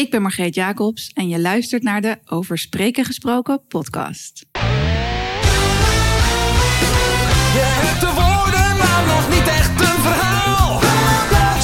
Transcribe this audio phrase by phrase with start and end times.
[0.00, 4.46] Ik ben Margreet Jacobs en je luistert naar de Over Spreken Gesproken podcast.
[7.56, 10.80] Je hebt de woorden, maar nog niet echt een verhaal.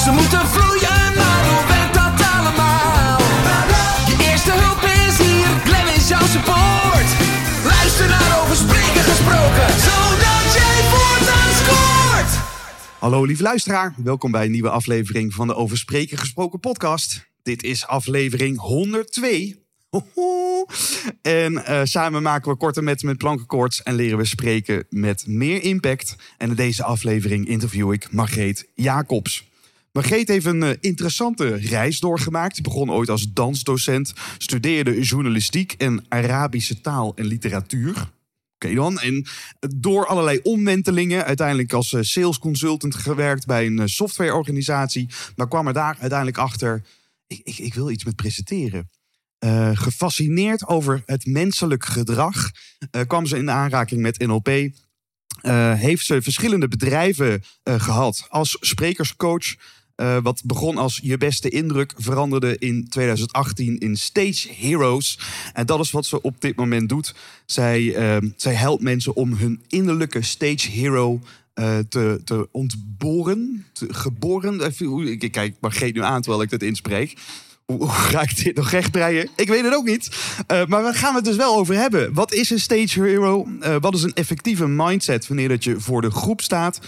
[0.03, 3.19] Ze moeten vloeien, maar hoe werkt dat allemaal?
[4.09, 7.09] Je eerste hulp is hier, Glenn is jouw support.
[7.71, 12.31] Luister naar over spreken gesproken, zodat jij voortaan scoort.
[12.99, 17.25] Hallo lieve luisteraar, welkom bij een nieuwe aflevering van de Over Spreken Gesproken podcast.
[17.47, 19.55] Dit is aflevering 102.
[19.89, 20.65] Hoho.
[21.21, 25.63] En eh, samen maken we korte metten met plankenkoorts en leren we spreken met meer
[25.63, 26.15] impact.
[26.37, 29.47] En in deze aflevering interview ik Margreet Jacobs.
[29.91, 32.55] Margreet heeft een eh, interessante reis doorgemaakt.
[32.55, 38.11] Ze begon ooit als dansdocent, studeerde journalistiek en Arabische taal en literatuur.
[38.59, 38.99] Oké dan.
[38.99, 39.25] En
[39.75, 45.09] door allerlei omwentelingen, uiteindelijk als eh, sales consultant gewerkt bij een softwareorganisatie.
[45.35, 46.83] Maar kwam er daar uiteindelijk achter,
[47.27, 48.89] ik, ik, ik wil iets met presenteren.
[49.37, 52.51] Eh, gefascineerd over het menselijk gedrag
[52.91, 54.47] eh, kwam ze in aanraking met NLP.
[54.47, 59.55] Eh, heeft ze verschillende bedrijven eh, gehad als sprekerscoach.
[60.21, 65.19] Wat begon als je beste indruk, veranderde in 2018 in Stage Heroes.
[65.53, 67.15] En dat is wat ze op dit moment doet.
[67.45, 67.95] Zij,
[68.35, 71.21] zij helpt mensen om hun innerlijke stage hero
[71.57, 73.65] eh, te, te ontboren.
[73.87, 74.71] Geboren.
[75.07, 77.17] Ik kijk Margreet nu aan terwijl ik dit inspreek.
[77.65, 79.29] Hoe, ga ik dit nog rechtbreien?
[79.35, 80.09] Ik weet het ook niet.
[80.47, 82.13] Eh, maar we gaan het dus wel over hebben.
[82.13, 83.47] Wat is een stage hero?
[83.59, 86.79] Eh, wat is een effectieve mindset wanneer dat je voor de groep staat?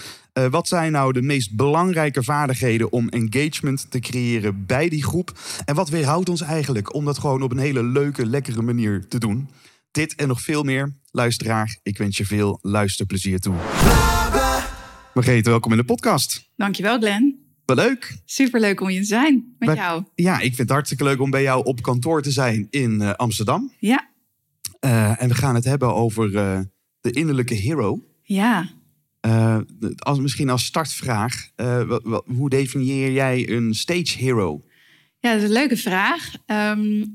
[0.50, 5.40] Wat zijn nou de meest belangrijke vaardigheden om engagement te creëren bij die groep?
[5.66, 9.18] En wat weerhoudt ons eigenlijk om dat gewoon op een hele leuke, lekkere manier te
[9.18, 9.50] doen?
[9.92, 10.94] Dit en nog veel meer.
[11.12, 13.56] Luisteraar, ik wens je veel luisterplezier toe.
[15.26, 16.50] Welkom in de podcast.
[16.56, 17.40] Dankjewel Glenn.
[17.66, 18.18] Wel leuk.
[18.26, 20.04] Superleuk om hier te zijn met jou.
[20.16, 23.14] Ja, ik vind het hartstikke leuk om bij jou op kantoor te zijn in eh,
[23.14, 23.72] Amsterdam.
[23.80, 24.10] Ja,
[24.80, 26.60] Eh, en we gaan het hebben over eh,
[27.02, 28.04] de innerlijke hero.
[28.24, 28.70] ja.
[29.98, 31.50] Als, misschien als startvraag,
[31.88, 34.62] wat- wat- hoe definieer jij een stage hero?
[35.20, 36.32] Ja, dat is een leuke vraag.
[36.46, 37.06] Ehm,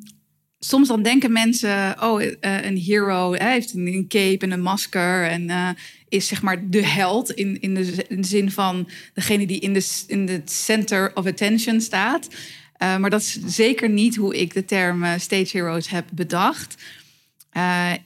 [0.65, 5.51] soms dan denken mensen, oh, eh, een hero heeft een, cape en een masker en
[5.51, 5.69] eh,
[6.09, 10.43] is zeg maar de held in, in, de, zin van degene die in de, in
[10.45, 12.29] center of attention staat.
[12.77, 16.83] Eh, maar dat is zeker niet hoe ik de term stage heroes heb bedacht.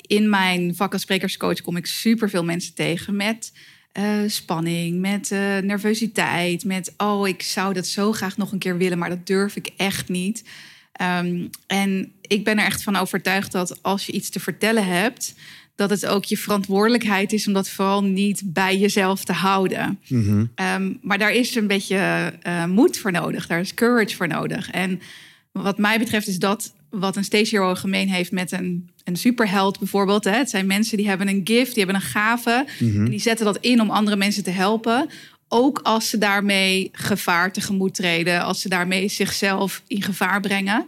[0.07, 3.53] In mijn vak als sprekerscoach kom ik superveel mensen tegen met
[4.27, 5.31] spanning, met
[5.65, 9.57] nervositeit, met oh, ik zou dat zo graag nog een keer willen, maar dat durf
[9.57, 10.45] ik echt niet.
[10.99, 15.35] Ehm, en ik ben er echt van overtuigd dat als je iets te vertellen hebt,
[15.75, 19.99] dat het ook je verantwoordelijkheid is om dat vooral niet bij jezelf te houden.
[20.55, 24.71] Ehm, maar daar is een beetje eh, moed voor nodig, daar is courage voor nodig.
[24.71, 25.01] En
[25.53, 29.79] wat mij betreft is dat wat een stage hero gemeen heeft met een, een superheld
[29.79, 30.25] bijvoorbeeld.
[30.25, 30.37] Hè.
[30.37, 32.67] Het zijn mensen die hebben een gift, die hebben een gave.
[32.81, 35.09] En die zetten dat in om andere mensen te helpen.
[35.49, 38.43] Ook als ze daarmee gevaar tegemoet treden.
[38.43, 40.87] Als ze daarmee zichzelf in gevaar brengen.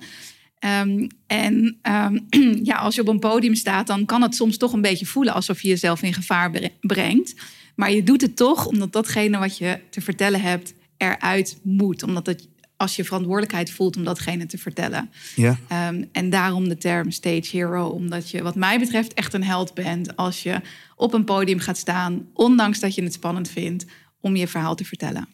[0.60, 2.18] Ehm, en ehm,
[2.70, 5.34] ja, als je op een podium staat, dan kan het soms toch een beetje voelen
[5.34, 7.34] alsof je jezelf in gevaar bre- brengt.
[7.76, 12.02] Maar je doet het toch omdat datgene wat je te vertellen hebt eruit moet.
[12.02, 15.10] Omdat het, als je verantwoordelijkheid voelt om datgene te vertellen.
[15.36, 15.58] Ja.
[15.68, 17.86] Ehm, en daarom de term stage hero.
[17.88, 20.60] Omdat je, wat mij betreft, echt een held bent als je
[20.96, 23.86] op een podium gaat staan, ondanks dat je het spannend vindt,
[24.20, 25.28] om je verhaal te vertellen.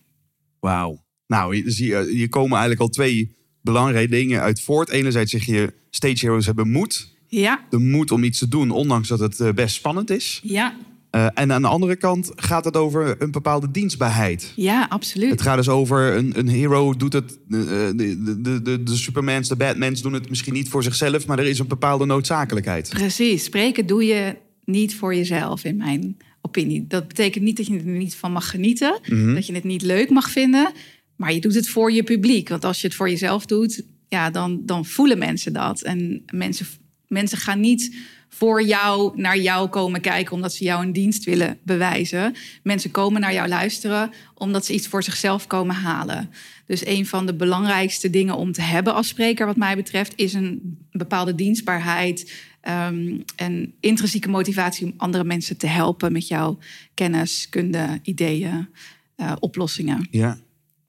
[0.60, 1.04] Wauw.
[1.26, 3.35] Nou, je- hier komen eigenlijk al twee
[3.66, 4.88] belangrijke dingen uit voort.
[4.90, 7.14] Enerzijds zeg je, stage heroes hebben moed.
[7.28, 10.40] Ja, De moed om iets te doen, ondanks dat het eh, best spannend is.
[10.42, 10.74] ja,
[11.10, 14.52] Eh, en aan de andere kant gaat het over een bepaalde dienstbaarheid.
[14.56, 15.30] ja, absoluut.
[15.30, 17.38] Het gaat dus over een, een hero doet het.
[17.50, 17.94] eh, De,
[18.42, 21.58] de, de, de, Supermans, de Batmans doen het misschien niet voor zichzelf, maar er is
[21.58, 22.88] een bepaalde noodzakelijkheid.
[22.88, 23.44] Precies.
[23.44, 26.84] Spreken doe je niet voor jezelf, in mijn opinie.
[26.88, 28.98] Dat betekent niet dat je er niet van mag genieten,
[29.34, 30.72] dat je het niet leuk mag vinden,
[31.16, 32.48] maar je doet het voor je publiek.
[32.48, 35.82] Want als je het voor jezelf doet, ja, dan, dan voelen mensen dat.
[35.82, 36.66] En mensen,
[37.06, 37.96] mensen gaan niet
[38.28, 42.34] voor jou naar jou komen kijken omdat ze jou een dienst willen bewijzen.
[42.62, 46.30] Mensen komen naar jou luisteren omdat ze iets voor zichzelf komen halen.
[46.66, 50.32] Dus een van de belangrijkste dingen om te hebben als spreker, wat mij betreft, is
[50.32, 56.58] een bepaalde dienstbaarheid ehm, en intrinsieke motivatie om andere mensen te helpen met jouw
[56.94, 58.68] kennis, kunde, ideeën,
[59.16, 60.08] eh, oplossingen.
[60.10, 60.38] Ja.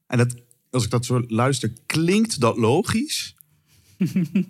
[0.08, 0.36] En dat,
[0.70, 3.36] als ik dat zo luister, klinkt dat logisch.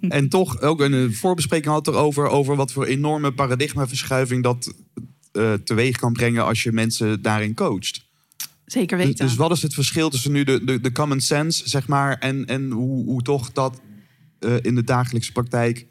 [0.10, 4.74] en toch ook een eh, voorbespreking had erover over wat voor enorme paradigmaverschuiving dat
[5.32, 8.06] eh, teweeg kan brengen als je mensen daarin coacht.
[8.66, 9.26] Zeker Dus, weten.
[9.26, 12.46] dus wat is het verschil tussen nu de, de, de common sense, zeg maar, en,
[12.46, 13.82] en hoe, hoe toch dat
[14.40, 15.86] eh, in de dagelijkse praktijk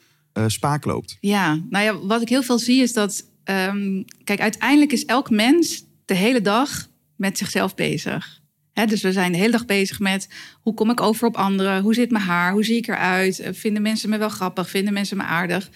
[0.46, 1.16] spaak loopt.
[1.20, 3.24] Ja, nou ja, wat ik heel veel zie is dat...
[3.44, 8.40] ehm, kijk, uiteindelijk is elk mens de hele dag met zichzelf bezig.
[8.84, 10.28] Dus we zijn de hele dag bezig met
[10.62, 11.82] hoe kom ik over op anderen?
[11.82, 12.52] Hoe zit mijn haar?
[12.52, 13.38] Hoe zie ik eruit?
[13.40, 14.70] Eh, Vinden mensen me wel grappig?
[14.70, 15.70] Vinden mensen me aardig?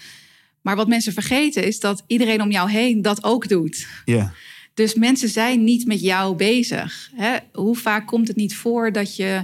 [0.61, 3.87] Maar wat mensen vergeten is dat iedereen om jou heen dat ook doet.
[4.05, 4.33] Ja,
[4.73, 7.11] Dus mensen zijn niet met jou bezig.
[7.53, 9.43] Hoe vaak komt het niet voor dat je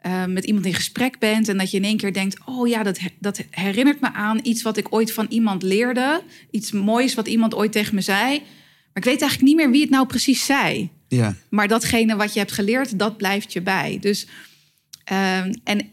[0.00, 2.82] eh, met iemand in gesprek bent en dat je in één keer denkt: Oh ja,
[2.82, 6.22] dat, dat herinnert me aan iets wat ik ooit van iemand leerde.
[6.50, 8.38] Iets moois wat iemand ooit tegen me zei.
[8.38, 10.90] Maar ik weet eigenlijk niet meer wie het nou precies zei.
[11.14, 13.98] Ja, Maar datgene wat je hebt geleerd, dat blijft je bij.
[14.00, 14.26] Dus,
[15.04, 15.90] ehm, en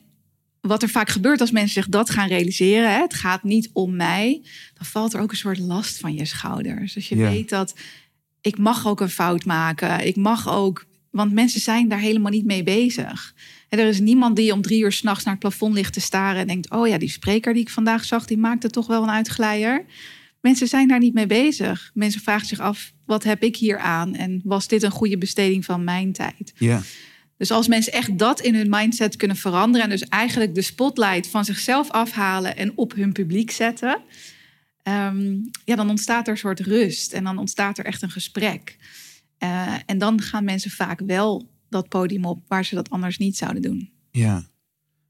[0.62, 3.96] wat er vaak gebeurt als mensen zich dat gaan realiseren, hè, het gaat niet om
[3.96, 4.42] mij,
[4.74, 6.94] dan valt er ook een soort last van je schouders.
[6.94, 7.30] Dus je Ja.
[7.30, 7.74] weet dat
[8.42, 10.06] ik mag ook een fout maken.
[10.08, 13.34] Ik mag ook, want mensen zijn daar helemaal niet mee bezig.
[13.70, 16.42] En er is niemand die om drie uur s'nachts naar het plafond ligt te staren
[16.42, 19.10] en denkt: Oh ja, die spreker die ik vandaag zag, die maakte toch wel een
[19.10, 19.86] uitglijer.
[20.42, 21.92] Mensen zijn daar niet mee bezig.
[21.94, 24.16] Mensen vragen zich af: wat heb ik hier aan?
[24.16, 26.54] En was dit een goede besteding van mijn tijd?
[26.58, 26.82] ja,
[27.38, 31.28] Dus als mensen echt dat in hun mindset kunnen veranderen en dus eigenlijk de spotlight
[31.28, 34.02] van zichzelf afhalen en op hun publiek zetten,
[34.84, 38.78] ehm, ja, dan ontstaat er een soort rust en dan ontstaat er echt een gesprek.
[39.38, 43.38] Eh, en dan gaan mensen vaak wel dat podium op waar ze dat anders niet
[43.38, 43.90] zouden doen.
[44.12, 44.50] ja.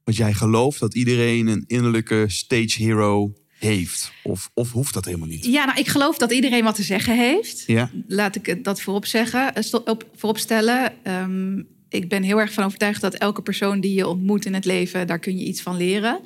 [0.04, 4.12] Want jij gelooft dat iedereen een innerlijke stage hero heeft.
[4.24, 5.46] Of, of hoeft dat helemaal niet?
[5.46, 7.64] Ja, nou, ik geloof dat iedereen wat te zeggen heeft.
[7.68, 10.94] Ja, Laat ik het dat voorop zeggen, eh, op, voorop stellen.
[11.04, 14.66] Ehm, ik ben heel erg van overtuigd dat elke persoon die je ontmoet in het
[14.66, 16.20] leven, daar kun je iets van leren.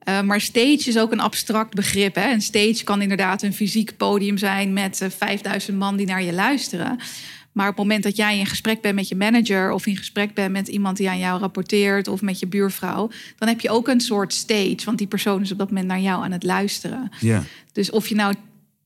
[0.00, 2.14] Eh, maar stage is ook een abstract begrip.
[2.14, 2.32] Hè?
[2.32, 6.32] Een stage kan inderdaad een fysiek podium zijn met eh, 5000 man die naar je
[6.32, 6.98] luisteren.
[7.52, 10.34] Maar op het moment dat jij in gesprek bent met je manager of in gesprek
[10.34, 13.88] bent met iemand die aan jou rapporteert of met je buurvrouw, dan heb je ook
[13.88, 17.10] een soort stage, want die persoon is op dat moment naar jou aan het luisteren.
[17.20, 18.34] ja, Dus of je nou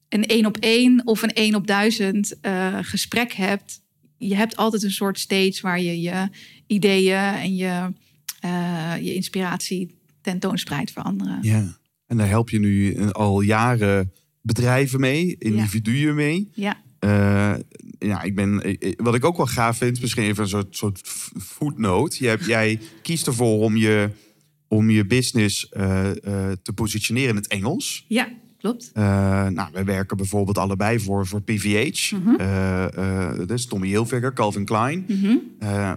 [0.09, 3.81] een één op één of een één op duizend eh, gesprek hebt,
[4.17, 6.29] je hebt altijd een soort stage waar je je
[6.67, 7.93] ideeën en je,
[8.41, 11.39] eh, je inspiratie tentoonspreidt voor anderen.
[11.43, 11.83] ja.
[12.07, 16.51] En daar help je nu al jaren bedrijven mee, individuen mee.
[16.55, 17.55] Ja, Eh,
[17.99, 21.01] ja, ik ben, wat ik ook wel gaaf vind, misschien even een soort, soort
[21.39, 22.27] footnote.
[22.27, 24.11] Hebt, jij kiest ervoor om je,
[24.69, 28.05] om je business eh, eh, te positioneren in het Engels.
[28.09, 28.29] ja
[28.59, 28.91] klopt.
[28.95, 32.13] Nou, wij werken bijvoorbeeld allebei voor, voor PVH.
[32.39, 35.07] Eh, dat is Tommy Hilfiger, Calvin Klein.
[35.59, 35.93] Eh,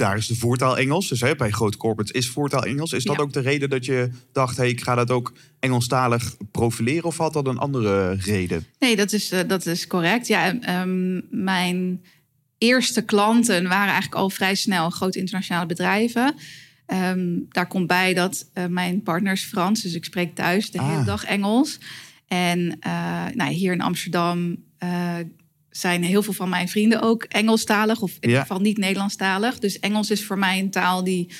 [0.00, 1.08] daar is de voertaal Engels.
[1.08, 2.92] Dus hè, bij grote corporates is voertaal Engels.
[2.92, 3.22] Is dat Ja.
[3.22, 4.56] ook de reden dat je dacht...
[4.56, 7.04] hey, ik ga dat ook Engelstalig profileren?
[7.04, 8.66] Of had dat een andere reden?
[8.78, 10.26] Nee, dat is, eh, dat is correct.
[10.26, 12.02] Ja, ehm, mijn
[12.58, 16.34] eerste klanten waren eigenlijk al vrij snel grote internationale bedrijven.
[16.86, 20.78] Ehm, daar komt bij dat eh, mijn partner is Frans, dus ik spreek thuis de
[20.78, 20.90] Ah.
[20.90, 21.78] hele dag Engels.
[22.28, 22.92] En eh,
[23.34, 24.56] nou, hier in Amsterdam
[25.70, 28.26] zijn heel veel van mijn vrienden ook Engelstalig, of in Ja.
[28.28, 29.58] ieder geval niet Nederlandstalig.
[29.58, 31.32] Dus Engels is voor mij een taal die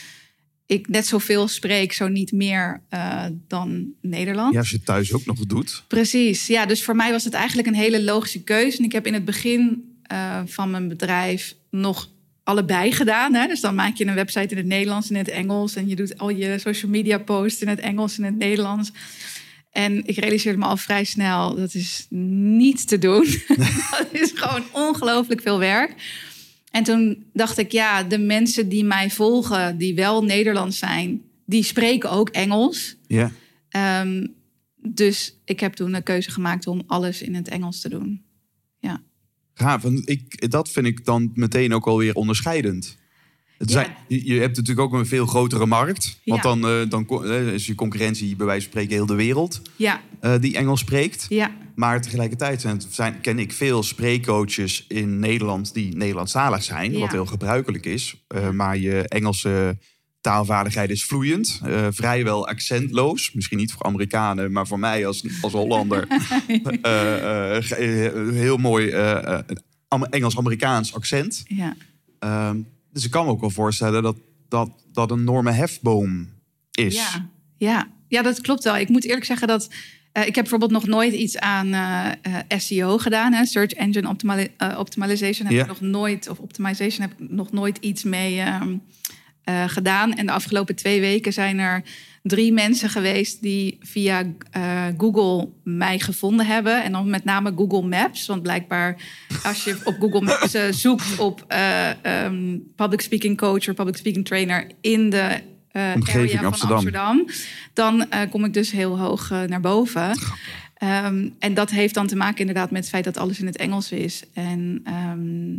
[0.66, 4.52] ik net zoveel spreek, zo niet meer eh, dan Nederlands.
[4.52, 5.84] Ja, als je thuis ook nog doet.
[5.88, 6.66] Precies, ja.
[6.66, 8.78] Dus voor mij was het eigenlijk een hele logische keuze.
[8.78, 12.08] En ik heb in het begin eh, van mijn bedrijf nog
[12.44, 13.34] allebei gedaan.
[13.34, 13.46] Hè?
[13.46, 15.76] Dus dan maak je een website in het Nederlands en in het Engels.
[15.76, 18.90] En je doet al je social media posts in het Engels en in het Nederlands.
[19.70, 23.26] En ik realiseerde me al vrij snel, dat is niet te doen.
[23.98, 25.94] dat is gewoon ongelooflijk veel werk.
[26.70, 31.62] En toen dacht ik, ja, de mensen die mij volgen, die wel Nederlands zijn, die
[31.62, 32.96] spreken ook Engels.
[33.06, 33.32] Ja.
[33.68, 34.26] Ehm,
[34.76, 38.22] dus ik heb toen een keuze gemaakt om alles in het Engels te doen.
[38.78, 39.02] Ja,
[39.60, 39.82] Gaaf.
[39.82, 42.96] Want ik, dat vind ik dan meteen ook alweer onderscheidend.
[43.60, 43.74] Het Ja.
[43.74, 46.18] zijn, je, hebt natuurlijk ook een veel grotere markt.
[46.24, 49.60] Want dan, eh, dan eh, is je concurrentie bij wijze van spreken heel de wereld
[49.76, 51.26] ja, eh, die Engels spreekt.
[51.28, 56.92] ja, Maar tegelijkertijd zijn, zijn, ken ik veel spreekcoaches in Nederland die Nederlandstalig zijn.
[56.92, 56.98] Ja.
[57.00, 58.16] Wat heel gebruikelijk is.
[58.52, 59.78] Maar je Engelse
[60.20, 61.60] taalvaardigheid is vloeiend.
[61.90, 63.32] vrijwel accentloos.
[63.32, 66.06] Misschien niet voor Amerikanen, maar voor mij als, als Hollander.
[68.34, 68.92] heel mooi
[69.88, 71.42] Am- Engels-Amerikaans accent.
[71.46, 71.76] ja.
[72.18, 72.56] Ehm,
[72.92, 74.16] dus ik kan me ook wel voorstellen dat
[74.48, 76.28] dat, dat een enorme hefboom
[76.70, 76.94] is.
[76.94, 77.88] Ja, ja.
[78.08, 78.76] ja, dat klopt wel.
[78.76, 79.68] Ik moet eerlijk zeggen dat
[80.12, 83.32] eh, ik heb bijvoorbeeld nog nooit iets aan eh, eh, SEO gedaan.
[83.32, 83.44] Hè?
[83.44, 88.02] Search Engine Optimali- Optimization heb ik nog nooit, of Optimization heb ik nog nooit iets
[88.02, 88.76] mee ehm,
[89.44, 90.12] eh, gedaan.
[90.12, 91.82] En de afgelopen twee weken zijn er
[92.22, 96.82] drie mensen geweest die via eh, Google mij gevonden hebben.
[96.84, 98.26] En dan met name Google Maps.
[98.26, 98.96] Want blijkbaar
[99.42, 103.96] als je op Google Maps eh, zoekt op eh, ehm, public speaking coach of public
[103.96, 105.40] speaking trainer in de
[105.72, 106.76] Omgeving, area van Amsterdam.
[106.76, 107.26] Amsterdam,
[107.72, 110.18] dan kom ik dus heel hoog naar boven.
[110.74, 113.56] Ehm, en dat heeft dan te maken inderdaad met het feit dat alles in het
[113.56, 114.22] Engels is.
[114.32, 115.58] En ehm,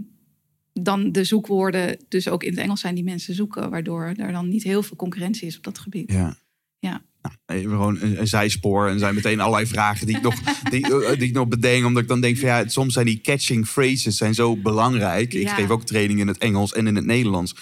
[0.74, 4.50] dan de zoekwoorden dus ook in het Engels zijn die mensen zoeken, waardoor er dan
[4.50, 6.12] niet heel veel concurrentie is op dat gebied.
[6.12, 6.38] Ja.
[6.82, 7.02] Ja.
[7.46, 8.88] Nou, gewoon een, een zijspoor.
[8.88, 10.36] En er zijn meteen allerlei vragen die ik nog,
[10.72, 11.86] die, eh, die ik nog bedenk.
[11.86, 15.34] Omdat ik dan denk van ja, soms zijn die catching phrases zijn zo belangrijk.
[15.34, 15.54] Ik Ja.
[15.56, 17.56] geef ook training in het Engels en in het Nederlands.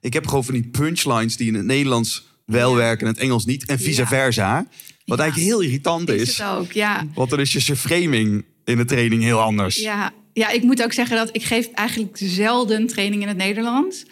[0.00, 2.76] Ik heb gewoon van die punchlines die in het Nederlands wel Ja.
[2.76, 3.64] werken en in het Engels niet.
[3.66, 4.06] En vice Ja.
[4.06, 4.66] versa.
[5.04, 6.38] Wat eigenlijk heel irritant Is is.
[6.38, 7.06] het ook, ja.
[7.14, 9.76] Want dan is je framing in de training heel anders.
[9.76, 14.04] Ja, ja, ik moet ook zeggen dat ik geef eigenlijk zelden training in het Nederlands.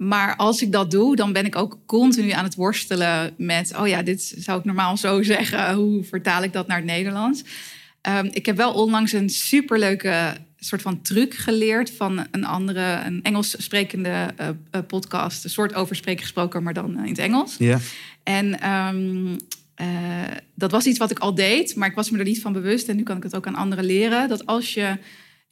[0.00, 3.76] Maar als ik dat doe, dan ben ik ook continu aan het worstelen met...
[3.76, 5.74] oh ja, dit zou ik normaal zo zeggen.
[5.74, 7.42] Hoe vertaal ik dat naar het Nederlands?
[8.00, 11.90] Ehm, ik heb wel onlangs een superleuke soort van truc geleerd...
[11.90, 15.44] van een andere, een Engels sprekende eh, eh, podcast.
[15.44, 17.56] Een soort over spreken gesproken, maar dan eh, in het Engels.
[17.58, 17.78] Ja.
[18.22, 19.36] En ehm,
[19.74, 19.86] eh,
[20.54, 22.88] dat was iets wat ik al deed, maar ik was me er niet van bewust.
[22.88, 24.28] En nu kan ik het ook aan anderen leren.
[24.28, 24.98] Dat als je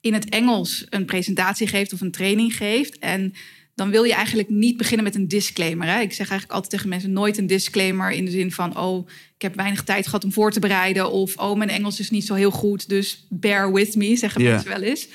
[0.01, 2.99] in het Engels een presentatie geeft of een training geeft.
[2.99, 3.35] En
[3.79, 5.87] dan wil je eigenlijk niet beginnen met een disclaimer.
[5.87, 6.01] Hè?
[6.01, 8.79] Ik zeg eigenlijk altijd tegen mensen nooit een disclaimer in de zin van...
[8.79, 11.11] oh, ik heb weinig tijd gehad om voor te bereiden...
[11.13, 14.51] of oh, mijn Engels is niet zo heel goed, dus bear with me, zeggen Ja.
[14.51, 15.01] mensen wel eens.
[15.01, 15.11] Dat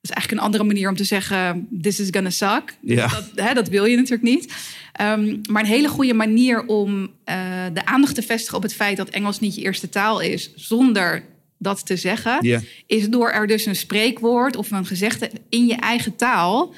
[0.00, 1.68] is eigenlijk een andere manier om te zeggen...
[1.82, 2.76] this is gonna suck.
[2.80, 4.52] Dus dat, hè, dat wil je natuurlijk niet.
[4.92, 8.56] Ehm, maar een hele goede manier om eh, de aandacht te vestigen...
[8.56, 10.52] op het feit dat Engels niet je eerste taal is...
[10.54, 11.24] zonder
[11.58, 16.16] dat te zeggen is door er dus een spreekwoord of een gezegde in je eigen
[16.16, 16.74] taal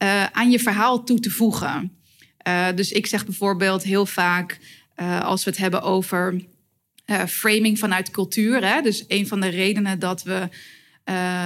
[0.00, 1.92] eh, aan je verhaal toe te voegen.
[2.36, 4.58] Eh, dus ik zeg bijvoorbeeld heel vaak,
[4.94, 6.44] eh, als we het hebben over
[7.28, 8.64] framing vanuit cultuur.
[8.64, 8.82] Hè?
[8.82, 10.48] Dus een van de redenen dat we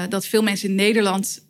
[0.09, 1.47] dat veel mensen in Nederland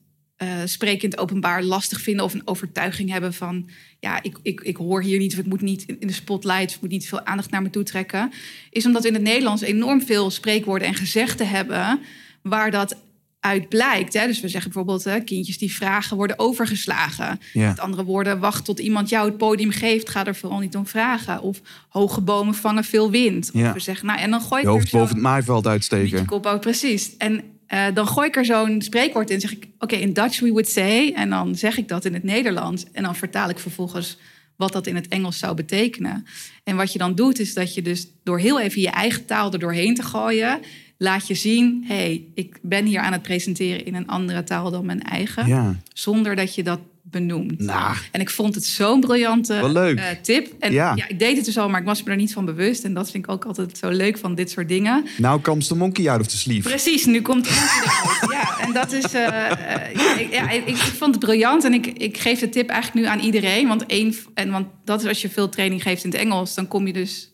[0.64, 3.68] spreken in het openbaar lastig vinden of een overtuiging hebben van
[4.00, 6.74] ja, ik, ik, ik hoor hier niet of ik moet niet in de spotlight of
[6.74, 8.32] ik moet niet veel aandacht naar me toe trekken,
[8.70, 12.00] is omdat we in het Nederlands enorm veel spreekwoorden en gezegden hebben
[12.42, 12.96] waar dat
[13.44, 14.12] uit blijkt.
[14.12, 14.26] Hè?
[14.26, 17.40] Dus we zeggen bijvoorbeeld hè, kindjes die vragen worden overgeslagen.
[17.52, 17.68] Ja.
[17.68, 20.86] Met andere woorden, wacht tot iemand jou het podium geeft, ga er vooral niet om
[20.86, 21.42] vragen.
[21.42, 23.50] Of hoge bomen vangen veel wind.
[23.52, 23.68] Ja.
[23.68, 26.18] Of we zeggen, nou en dan gooi Je ik er hoofd boven het maaiveld uitsteken.
[26.18, 27.16] je kop ook, precies.
[27.16, 29.40] En eh, dan gooi ik er zo'n spreekwoord in.
[29.40, 31.12] zeg ik, oké, in Dutch we would say.
[31.12, 32.84] En dan zeg ik dat in het Nederlands.
[32.92, 34.18] En dan vertaal ik vervolgens
[34.56, 36.26] wat dat in het Engels zou betekenen.
[36.64, 39.52] En wat je dan doet, is dat je dus door heel even je eigen taal
[39.52, 40.60] er doorheen te gooien...
[40.98, 44.70] laat je zien, hé, hey, ik ben hier aan het presenteren in een andere taal
[44.70, 45.46] dan mijn eigen.
[45.46, 45.76] Ja.
[45.92, 47.58] Zonder dat je dat benoemt.
[47.60, 47.96] Nou.
[48.10, 49.98] En ik vond het zo'n briljante leuk.
[49.98, 50.52] eh, tip.
[50.58, 50.92] En Ja.
[50.96, 51.08] ja.
[51.08, 52.84] ik deed het dus al, maar ik was me er niet van bewust.
[52.84, 55.04] En dat vind ik ook altijd zo leuk van dit soort dingen.
[55.18, 56.68] Now comes the monkey out of the sleeve.
[56.68, 58.32] Precies, nu komt het eruit.
[58.32, 59.12] Ja, en dat is.
[59.12, 62.48] eh, eh, ja, ik, ja, ik, ik vond het briljant en ik, ik geef de
[62.48, 63.68] tip eigenlijk nu aan iedereen.
[63.68, 66.68] Want, één, en want dat is als je veel training geeft in het Engels, dan
[66.68, 67.32] kom je dus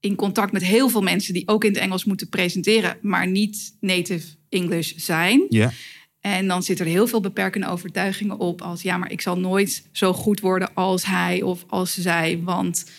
[0.00, 3.76] in contact met heel veel mensen die ook in het Engels moeten presenteren, maar niet
[3.80, 5.46] native English zijn.
[5.48, 5.72] Ja.
[6.20, 8.62] En dan zitten er heel veel beperkende overtuigingen op.
[8.62, 12.40] Als ja, maar ik zal nooit zo goed worden als hij of als zij.
[12.42, 12.90] Want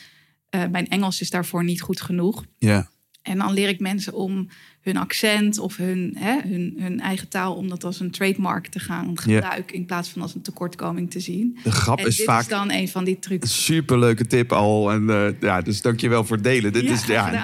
[0.49, 2.45] eh, mijn Engels is daarvoor niet goed genoeg.
[2.57, 2.89] Ja.
[3.21, 4.49] En dan leer ik mensen om
[4.81, 7.55] hun accent of hun, hè, hun, hun eigen taal...
[7.55, 9.75] om dat als een trademark te gaan gebruiken...
[9.75, 11.57] in plaats van als een tekortkoming te zien.
[11.63, 13.63] De grap en is dit vaak is dan een van die trucs.
[13.65, 14.91] Superleuke tip al.
[14.91, 16.73] En eh, ja, dus dank je wel voor het delen.
[16.73, 17.43] Dit Ja, is, ja,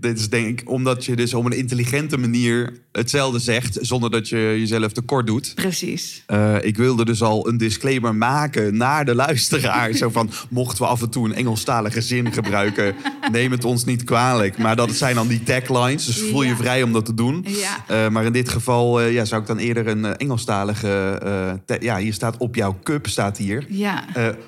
[0.00, 4.28] dit is denk ik omdat je dus op een intelligente manier hetzelfde zegt, zonder dat
[4.28, 5.52] je jezelf tekort doet.
[5.54, 6.22] Precies.
[6.26, 9.94] Eh, ik wilde dus al een disclaimer maken naar de luisteraar.
[10.02, 12.94] Zo van, mochten we af en toe een Engelstalige zin gebruiken,
[13.32, 14.58] neem het ons niet kwalijk.
[14.58, 16.54] Maar dat zijn dan die taglines, dus voel je.
[16.66, 17.44] Vrij om dat te doen.
[17.48, 17.84] Ja.
[17.86, 21.62] Eh, maar in dit geval eh, ja, zou ik dan eerder een eh, Engelstalige...
[21.80, 23.66] ja, hier staat op jouw cup, staat hier.
[23.68, 24.04] Ja.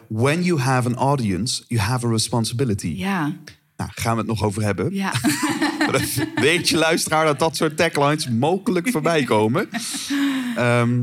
[0.09, 2.95] When you have an audience, you have a responsibility.
[2.97, 3.37] Ja.
[3.77, 4.95] Nou, gaan we het nog over hebben.
[4.95, 5.13] Ja.
[6.35, 9.69] Weet je, luisteraar, dat dat soort taglines mogelijk voorbij komen.
[10.57, 11.03] Ehm,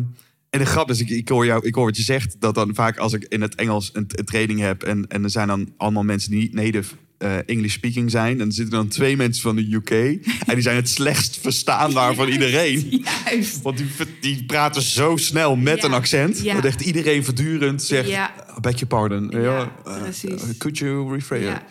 [0.50, 2.76] en de grap is, ik, ik, hoor jou, ik hoor wat je zegt, dat dan
[2.76, 4.84] vaak als ik in het Engels een, een training heb...
[4.84, 8.42] En, en er zijn dan allemaal mensen die niet native eh, English speaking zijn...
[8.42, 9.90] en er zitten dan twee mensen van de UK...
[9.90, 13.06] en die zijn het slechtst verstaanbaar van iedereen.
[13.26, 13.62] Juist.
[13.62, 13.88] Want die,
[14.22, 16.42] die praten zo snel met Ja, een accent...
[16.42, 16.56] ja.
[16.56, 18.10] dat echt iedereen voortdurend zegt...
[18.10, 18.34] Ja.
[18.62, 19.42] beg your pardon.
[19.42, 20.58] Ja, eh, precies.
[20.58, 21.62] could you rephrase?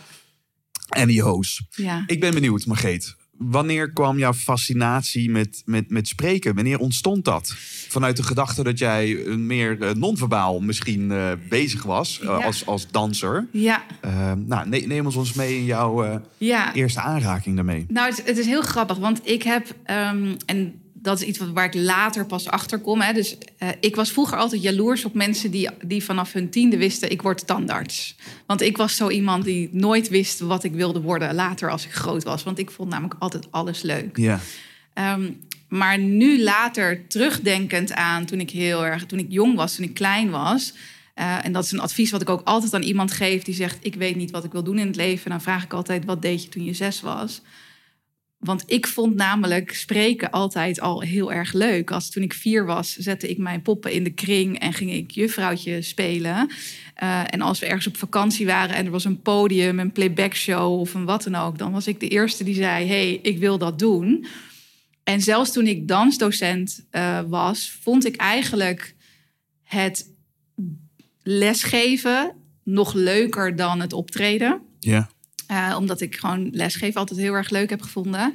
[0.88, 1.62] En die hoos.
[1.70, 2.04] Ja.
[2.06, 3.16] Ik ben benieuwd, Margreet.
[3.38, 6.54] Wanneer kwam jouw fascinatie met, met, met spreken?
[6.54, 7.54] Wanneer ontstond dat?
[7.94, 12.66] Vanuit de gedachte dat jij een meer eh, non-verbaal misschien eh, bezig was eh, als,
[12.66, 13.46] als danser.
[13.52, 13.84] Ja.
[14.00, 16.74] Eh, nou, ne- neem ons mee in jouw eh, Ja.
[16.74, 17.84] eerste aanraking daarmee.
[17.88, 21.48] Nou, het, het is heel grappig, want ik heb, ehm, en dat is iets wat,
[21.52, 23.00] waar ik later pas achter kom.
[23.00, 23.12] Hè.
[23.12, 27.10] Dus eh, ik was vroeger altijd jaloers op mensen die, die vanaf hun tiende wisten...
[27.10, 28.16] ik word tandarts.
[28.46, 31.92] Want ik was zo iemand die nooit wist wat ik wilde worden later als ik
[31.92, 32.42] groot was.
[32.42, 34.16] Want ik vond namelijk altijd alles leuk.
[34.16, 34.40] Ja.
[34.94, 35.30] Ehm,
[35.74, 39.94] maar nu later terugdenkend aan toen ik heel erg, toen ik jong was, toen ik
[39.94, 40.74] klein was.
[41.14, 43.78] eh, en dat is een advies wat ik ook altijd aan iemand geef die zegt:
[43.80, 45.30] Ik weet niet wat ik wil doen in het leven.
[45.30, 47.42] Dan vraag ik altijd: Wat deed je toen je zes was?
[48.38, 51.90] Want ik vond namelijk spreken altijd al heel erg leuk.
[51.90, 55.10] Als toen ik vier was, zette ik mijn poppen in de kring en ging ik
[55.10, 56.50] juffrouwtje spelen.
[56.94, 60.34] Eh, en als we ergens op vakantie waren en er was een podium, een playback
[60.34, 63.38] show of een wat dan ook, dan was ik de eerste die zei: hey, ik
[63.38, 64.26] wil dat doen.
[65.04, 68.94] En zelfs toen ik dansdocent eh, was, vond ik eigenlijk
[69.62, 70.10] het
[71.22, 72.32] lesgeven
[72.62, 74.60] nog leuker dan het optreden.
[74.78, 75.10] Ja.
[75.46, 78.34] Eh, omdat ik gewoon lesgeven altijd heel erg leuk heb gevonden.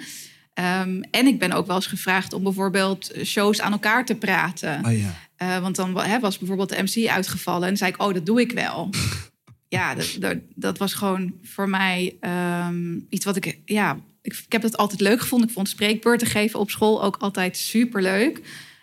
[0.54, 4.86] Ehm, en ik ben ook wel eens gevraagd om bijvoorbeeld shows aan elkaar te praten.
[4.86, 5.14] Oh ja.
[5.36, 7.62] Eh, want dan was bijvoorbeeld de MC uitgevallen.
[7.62, 8.90] En dan zei ik, oh, dat doe ik wel.
[9.68, 13.60] ja, dat, dat, dat was gewoon voor mij ehm, iets wat ik...
[13.66, 14.00] Ja,
[14.34, 15.48] ik, ik heb het altijd leuk gevonden.
[15.48, 18.42] Ik vond spreekbeurten geven op school ook altijd superleuk.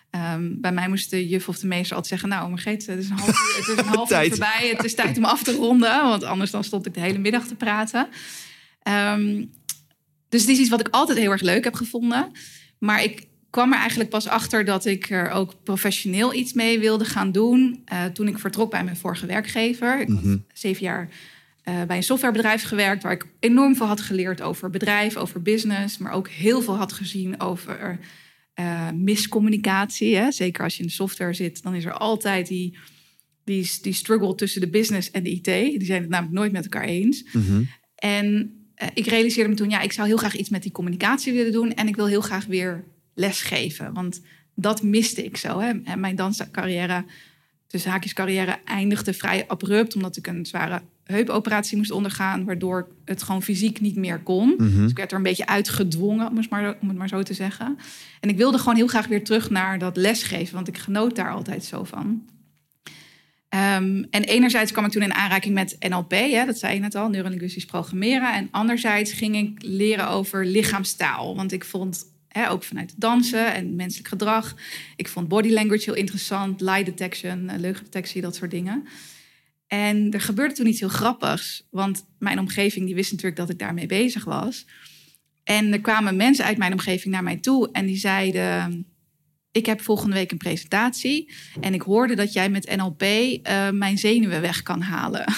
[0.09, 2.29] Ehm, bij mij moest de juf of de meester altijd zeggen...
[2.29, 4.73] nou, Margreet, het is een half uur, het is een half uur voorbij.
[4.75, 6.03] Het is tijd om af te ronden.
[6.03, 8.07] Want anders dan stond ik de hele middag te praten.
[8.81, 9.45] Ehm,
[10.29, 12.31] dus het is iets wat ik altijd heel erg leuk heb gevonden.
[12.79, 17.05] Maar ik kwam er eigenlijk pas achter dat ik er ook professioneel iets mee wilde
[17.05, 17.81] gaan doen.
[17.85, 19.99] eh, toen ik vertrok bij mijn vorige werkgever.
[19.99, 21.09] Ik had zeven jaar
[21.67, 23.03] eh, bij een softwarebedrijf gewerkt.
[23.03, 25.97] Waar ik enorm veel had geleerd over bedrijf, over business.
[25.97, 27.99] Maar ook heel veel had gezien over
[28.53, 30.15] eh, miscommunicatie.
[30.15, 30.31] Hè?
[30.31, 32.77] Zeker als je in de software zit, dan is er altijd die,
[33.43, 35.43] die, die struggle tussen de business en de IT.
[35.43, 37.23] Die zijn het namelijk nooit met elkaar eens.
[37.33, 37.63] Mhm.
[37.95, 41.33] En eh, ik realiseerde me toen, ja, ik zou heel graag iets met die communicatie
[41.33, 41.73] willen doen.
[41.73, 42.83] En ik wil heel graag weer
[43.13, 43.93] lesgeven.
[43.93, 44.21] Want
[44.55, 45.59] dat miste ik zo.
[45.59, 45.71] Hè.
[45.83, 47.05] En mijn danscarrière,
[47.67, 49.95] tussen haakjes carrière, eindigde vrij abrupt.
[49.95, 52.45] Omdat ik een zware heupoperatie moest ondergaan.
[52.45, 54.53] Waardoor het gewoon fysiek niet meer kon.
[54.57, 54.81] Mhm.
[54.81, 57.33] Dus ik werd er een beetje uitgedwongen, om het, maar, om het maar zo te
[57.33, 57.77] zeggen.
[58.19, 60.55] En ik wilde gewoon heel graag weer terug naar dat lesgeven.
[60.55, 62.23] Want ik genoot daar altijd zo van.
[63.49, 66.95] Ehm, en enerzijds kwam ik toen in aanraking met NLP, hè, dat zei je net
[66.95, 68.33] al, neurolinguistisch programmeren.
[68.33, 71.35] En anderzijds ging ik leren over lichaamstaal.
[71.35, 74.55] Want ik vond, hè, ook vanuit dansen en menselijk gedrag,
[74.95, 78.87] ik vond body language heel interessant, lie detection, eh, leugendetectie, dat soort dingen.
[79.67, 83.59] En er gebeurde toen iets heel grappigs, want mijn omgeving die wist natuurlijk dat ik
[83.59, 84.65] daarmee bezig was.
[85.43, 88.85] En er kwamen mensen uit mijn omgeving naar mij toe en die zeiden:
[89.51, 93.97] Ik heb volgende week een presentatie en ik hoorde dat jij met NLP eh, mijn
[93.97, 95.33] zenuwen weg kan halen.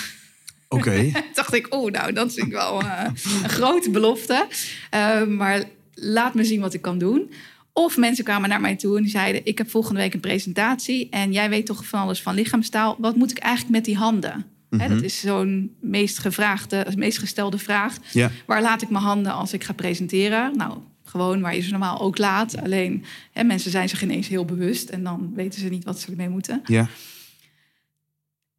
[0.68, 1.12] Oké.
[1.34, 3.06] Dacht ik, oh, nou, dat is wel eh,
[3.44, 4.48] een grote belofte.
[4.90, 5.64] Eh, maar
[5.94, 7.32] laat me zien wat ik kan doen.
[7.80, 11.10] Of mensen kwamen naar mij toe en die zeiden: Ik heb volgende week een presentatie
[11.10, 12.96] en jij weet toch van alles van lichaamstaal.
[13.00, 14.46] Wat moet ik eigenlijk met die handen?
[14.70, 17.98] Dat is zo'n meest gevraagde, meest gestelde vraag.
[18.12, 18.32] Ja.
[18.46, 20.58] Waar laat ik mijn handen als ik ga presenteren?
[20.58, 22.62] Nou, gewoon waar je ze normaal ook laat.
[22.62, 26.12] Alleen hè, mensen zijn zich ineens heel bewust en dan weten ze niet wat ze
[26.12, 26.62] ermee moeten.
[26.66, 26.88] Ja.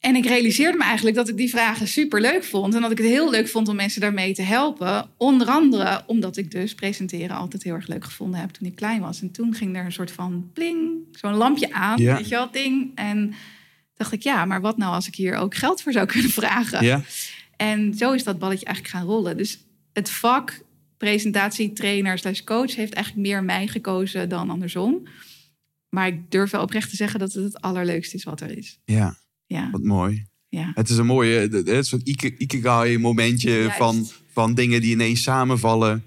[0.01, 2.75] En ik realiseerde me eigenlijk dat ik die vragen super leuk vond.
[2.75, 5.11] En dat ik het heel leuk vond om mensen daarmee te helpen.
[5.17, 9.01] Onder andere omdat ik dus presenteren altijd heel erg leuk gevonden heb toen ik klein
[9.01, 9.21] was.
[9.21, 12.17] En toen ging er een soort van pling, zo'n lampje aan, Ja.
[12.17, 12.91] weet je wel, ding.
[12.95, 13.35] En
[13.95, 16.85] dacht ik, ja, maar wat nou als ik hier ook geld voor zou kunnen vragen?
[16.85, 17.03] Ja.
[17.57, 19.37] En zo is dat balletje eigenlijk gaan rollen.
[19.37, 19.59] Dus
[19.93, 20.61] het vak
[20.97, 25.03] presentatietrainer slash coach heeft eigenlijk meer mij gekozen dan andersom.
[25.89, 28.79] Maar ik durf wel oprecht te zeggen dat het het allerleukste is wat er is.
[28.85, 29.17] Ja.
[29.51, 30.27] Ja, Wat mooi.
[30.49, 30.71] ja.
[30.75, 32.01] Het is een mooie, het is een
[32.39, 33.77] ikigai momentje Juist.
[33.77, 36.05] van, van dingen die ineens samenvallen.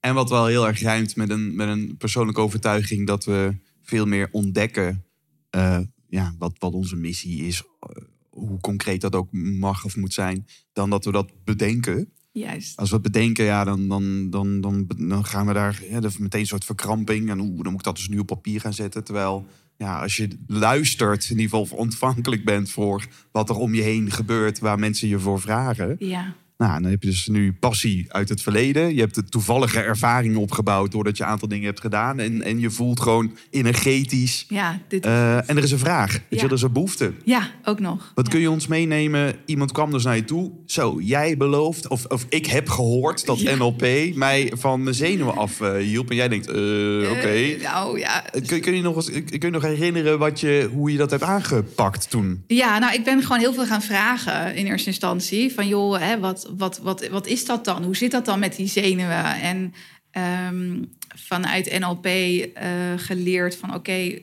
[0.00, 4.06] En wat wel heel erg rijmt met een, met een persoonlijke overtuiging dat we veel
[4.06, 5.04] meer ontdekken
[5.50, 5.78] eh,
[6.08, 7.62] ja, wat, wat onze missie is.
[7.80, 12.12] eh, hoe concreet dat ook mag of moet zijn, dan dat we dat bedenken.
[12.32, 12.76] Juist.
[12.76, 16.40] Als we het bedenken, ja, dan, dan, dan, dan, dan gaan we daar ja, meteen
[16.40, 17.30] een soort verkramping.
[17.30, 19.04] En oeh, dan moet ik dat dus nu op papier gaan zetten.
[19.04, 23.82] Terwijl, ja, als je luistert, in ieder geval ontvankelijk bent voor wat er om je
[23.82, 25.96] heen gebeurt, waar mensen je voor vragen.
[25.98, 28.94] Ja, Nou, dan heb je dus nu passie uit het verleden.
[28.94, 32.18] Je hebt de toevallige ervaring opgebouwd doordat je een aantal dingen hebt gedaan.
[32.18, 34.44] En, en je voelt gewoon energetisch.
[34.48, 36.12] ja, dit, eh, en er is een vraag.
[36.28, 37.12] Weet je, er is een behoefte.
[37.24, 38.12] ja ook nog.
[38.14, 38.32] Wat ja.
[38.32, 39.34] kun je ons meenemen?
[39.46, 40.52] Iemand kwam dus naar je toe.
[40.66, 43.54] Zo, jij belooft, of, of ik heb gehoord dat Ja.
[43.56, 46.10] NLP mij van mijn zenuwen af eh, hielp.
[46.10, 46.54] En jij denkt, eh,
[47.10, 47.28] oké.
[47.28, 48.24] Eh, nou ja.
[48.46, 51.22] Kun, kun, je nog eens, kun je nog herinneren wat je, hoe je dat hebt
[51.22, 52.44] aangepakt toen?
[52.46, 55.52] Ja, nou, ik ben gewoon heel veel gaan vragen in eerste instantie.
[55.52, 57.84] Van joh, hè, wat, wat, wat, wat is dat dan?
[57.84, 59.40] Hoe zit dat dan met die zenuwen?
[59.40, 59.74] En
[60.10, 60.82] ehm,
[61.16, 64.18] vanuit NLP eh, geleerd van oké,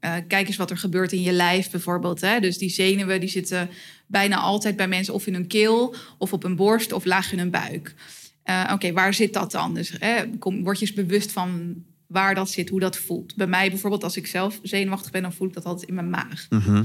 [0.00, 2.20] eh, kijk eens wat er gebeurt in je lijf bijvoorbeeld.
[2.20, 2.40] Hè?
[2.40, 3.70] Dus die zenuwen die zitten
[4.06, 7.38] bijna altijd bij mensen of in hun keel of op hun borst of laag in
[7.38, 7.94] hun buik.
[8.42, 9.74] Eh, oké, waar zit dat dan?
[9.74, 9.98] Dus
[10.38, 11.74] kom, word je eens bewust van
[12.06, 13.36] waar dat zit, hoe dat voelt.
[13.36, 16.10] Bij mij bijvoorbeeld, als ik zelf zenuwachtig ben, dan voel ik dat altijd in mijn
[16.10, 16.46] maag.
[16.48, 16.82] Mhm.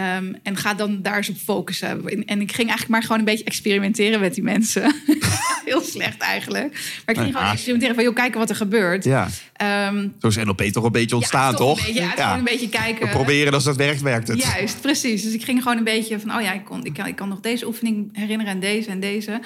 [0.00, 1.88] Ehm, en ga dan daar eens op focussen.
[1.88, 4.94] En, en ik ging eigenlijk maar gewoon een beetje experimenteren met die mensen.
[5.64, 6.72] Heel slecht eigenlijk.
[6.72, 7.38] Maar ik ging Ja.
[7.38, 9.04] gewoon experimenteren van, joh, kijken wat er gebeurt.
[9.04, 11.78] Ja, Ehm, zo is NLP toch een beetje ontstaan, ja, toch?
[11.78, 13.06] Een beetje, ja, gewoon een beetje kijken.
[13.06, 14.42] We proberen als dat werkt, werkt het.
[14.42, 15.22] Juist, precies.
[15.22, 17.28] Dus ik ging gewoon een beetje van, oh ja, ik, kon, ik, kan, ik kan
[17.28, 19.40] nog deze oefening herinneren en deze en deze.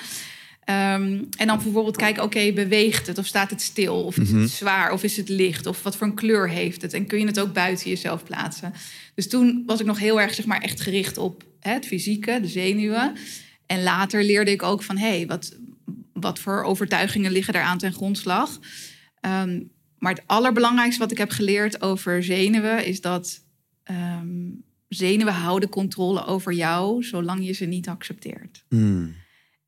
[0.65, 4.05] Ehm, en dan bijvoorbeeld kijken, oké, beweegt het of staat het stil?
[4.05, 4.41] Of is Mhm.
[4.41, 5.67] het zwaar of is het licht?
[5.67, 6.93] Of wat voor een kleur heeft het?
[6.93, 8.73] En kun je het ook buiten jezelf plaatsen?
[9.15, 12.39] Dus toen was ik nog heel erg, zeg maar, echt gericht op hè, het fysieke,
[12.41, 13.13] de zenuwen.
[13.67, 15.57] En later leerde ik ook van, hé, hey, wat,
[16.13, 18.59] wat voor overtuigingen liggen daar aan ten grondslag?
[19.21, 19.61] Ehm,
[19.99, 23.43] maar het allerbelangrijkste wat ik heb geleerd over zenuwen is dat
[23.85, 24.51] ehm,
[24.89, 28.65] zenuwen houden controle over jou zolang je ze niet accepteert.
[28.69, 29.15] Hmm.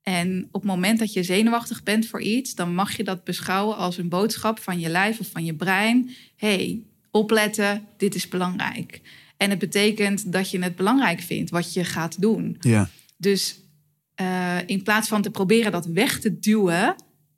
[0.09, 3.77] En op het moment dat je zenuwachtig bent voor iets, dan mag je dat beschouwen
[3.77, 6.11] als een boodschap van je lijf of van je brein.
[6.37, 9.01] hey, opletten, dit is belangrijk.
[9.37, 12.57] En het betekent dat je het belangrijk vindt wat je gaat doen.
[12.61, 12.89] Ja.
[13.17, 13.61] Dus
[14.15, 16.95] eh, in plaats van te proberen dat weg te duwen,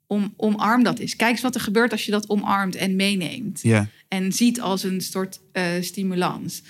[0.07, 1.15] om, omarm dat eens.
[1.15, 3.61] Kijk eens wat er gebeurt als je dat omarmt en meeneemt.
[3.61, 3.87] Ja.
[4.07, 6.61] En ziet als een soort eh, stimulans.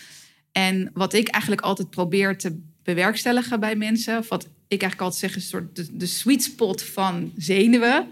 [0.51, 5.19] En wat ik eigenlijk altijd probeer te bewerkstelligen bij mensen, of wat ik eigenlijk altijd
[5.19, 8.07] zeg, is een soort de, de sweet spot van zenuwen,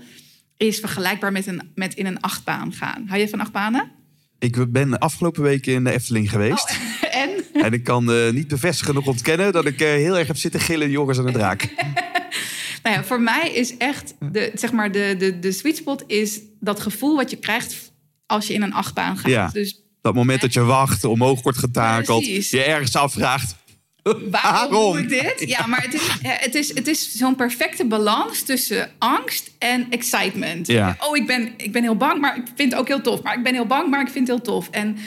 [0.57, 3.05] is vergelijkbaar met, een, met in een achtbaan gaan.
[3.07, 3.91] Hou je van achtbanen?
[4.39, 6.77] Ik ben de afgelopen weken in de Efteling geweest.
[7.11, 7.29] en?
[7.53, 10.59] En ik kan eh, niet bevestigen nog ontkennen dat ik eh, heel erg heb zitten
[10.59, 11.67] gillen Joris en de Draak.
[12.83, 16.39] Nou ja, voor mij is echt de, zeg maar de, de, de sweet spot is
[16.59, 17.91] dat gevoel wat je krijgt
[18.25, 19.31] als je in een achtbaan gaat.
[19.31, 19.49] Ja.
[19.53, 22.49] Dus Dat moment dat je wacht, omhoog wordt getakeld, Precies.
[22.49, 23.55] je ergens afvraagt.
[24.31, 25.49] waarom, doe ik dit?
[25.57, 30.67] Ja, maar het is, het is, het is zo'n perfecte balans tussen angst en excitement.
[30.67, 30.97] Ja.
[30.99, 33.21] Oh, ik ben, ik ben heel bang, maar ik vind het ook heel tof.
[33.21, 34.69] Maar ik ben heel bang, maar ik vind het heel tof.
[34.69, 34.97] En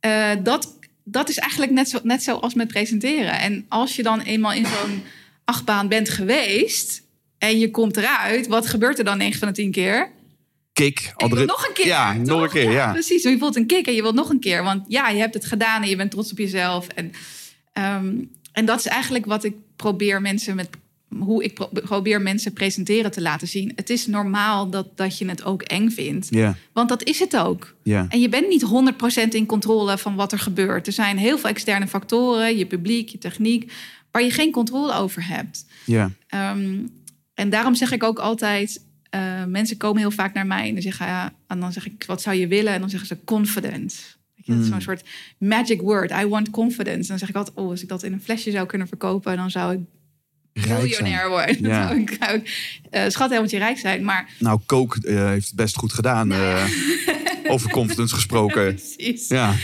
[0.00, 3.38] eh, dat, dat is eigenlijk net zo, net zo als met presenteren.
[3.38, 5.02] En als je dan eenmaal in zo'n
[5.44, 7.02] achtbaan bent geweest
[7.38, 10.14] en je komt eruit, wat gebeurt er dan 9 van de 10 keer?
[10.72, 11.12] Kick.
[11.16, 11.86] Andere- nog een keer.
[11.86, 12.92] Ja, nog een keer, ja.
[12.92, 14.62] Precies, je voelt een kick en je wilt nog een keer.
[14.62, 16.86] Want ja, je hebt het gedaan en je bent trots op jezelf.
[16.88, 17.12] En,
[17.72, 18.14] ehm,
[18.56, 20.68] en dat is eigenlijk wat ik probeer mensen met
[21.18, 23.72] hoe ik pro- probeer mensen presenteren te laten zien.
[23.74, 26.28] Het is normaal dat, dat je het ook eng vindt.
[26.72, 27.74] Want dat is het ook.
[28.08, 28.64] En je bent niet
[29.24, 30.86] 100% in controle van wat er gebeurt.
[30.86, 33.72] Er zijn heel veel externe factoren, je publiek, je techniek,
[34.10, 35.66] waar je geen controle over hebt.
[35.84, 36.10] ja.
[36.28, 36.78] Ehm,
[37.34, 40.82] en daarom zeg ik ook altijd: eh, mensen komen heel vaak naar mij en dan
[40.82, 42.72] zeggen, ja, en dan zeg ik, wat zou je willen?
[42.72, 43.96] En dan zeggen ze confidence.
[44.46, 45.02] Zo'n soort
[45.38, 46.10] magic word.
[46.10, 47.00] I want confidence.
[47.00, 49.36] En dan zeg ik altijd, oh, als ik dat in een flesje zou kunnen verkopen,
[49.36, 49.80] dan zou ik
[50.66, 51.62] miljonair worden.
[51.62, 51.90] Dan Ja.
[51.90, 52.50] ik, zou ik
[52.90, 54.04] eh, schat helemaal rijk zijn.
[54.04, 56.32] Maar Nou, Coke eh, heeft het best goed gedaan.
[56.32, 56.64] eh,
[57.52, 58.74] over confidence gesproken.
[58.74, 59.28] precies.
[59.28, 59.54] Ja,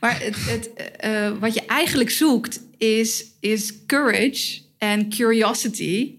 [0.00, 0.70] Maar het, het,
[1.38, 6.10] wat je eigenlijk zoekt is, is courage en curiosity.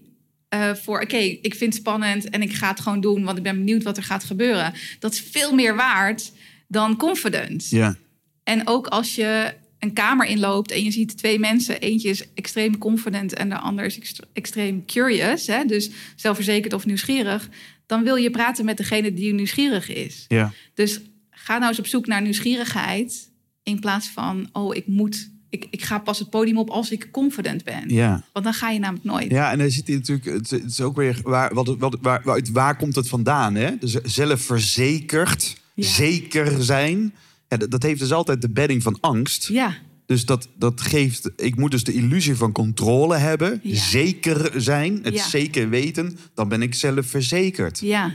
[0.82, 3.56] voor oké, ik vind het spannend en ik ga het gewoon doen, want ik ben
[3.56, 4.72] benieuwd wat er gaat gebeuren.
[4.98, 6.32] Dat is veel meer waard
[6.74, 7.76] dan confidence.
[7.76, 7.96] ja,
[8.42, 12.78] En ook als je een kamer inloopt en je ziet twee mensen, eentje is extreem
[12.78, 17.48] confident en de ander is ext- extreem curious, hè, dus zelfverzekerd of nieuwsgierig,
[17.86, 20.24] dan wil je praten met degene die nieuwsgierig is.
[20.28, 20.52] ja.
[20.74, 23.30] Dus ga nou eens op zoek naar nieuwsgierigheid.
[23.62, 27.08] In plaats van, oh, ik moet, ik, ik ga pas het podium op als ik
[27.10, 27.88] confident ben.
[27.88, 28.24] ja.
[28.32, 29.30] Want dan ga je namelijk nooit.
[29.30, 32.20] Ja, en dan zit hij natuurlijk, het, het is ook weer, waar, wat, wat, waar,
[32.24, 33.54] waar, waar komt het vandaan?
[33.54, 33.70] Hè?
[33.78, 35.86] Dus zelfverzekerd, Ja.
[35.88, 37.14] zeker zijn.
[37.48, 39.48] Ja, dat, dat heeft dus altijd de bedding van angst.
[39.48, 43.80] Ja, Dus dat, dat geeft, ik moet dus de illusie van controle hebben, Ja.
[43.82, 47.78] zeker zijn, het zeker weten, dan ben ik zelfverzekerd.
[47.80, 48.14] ja,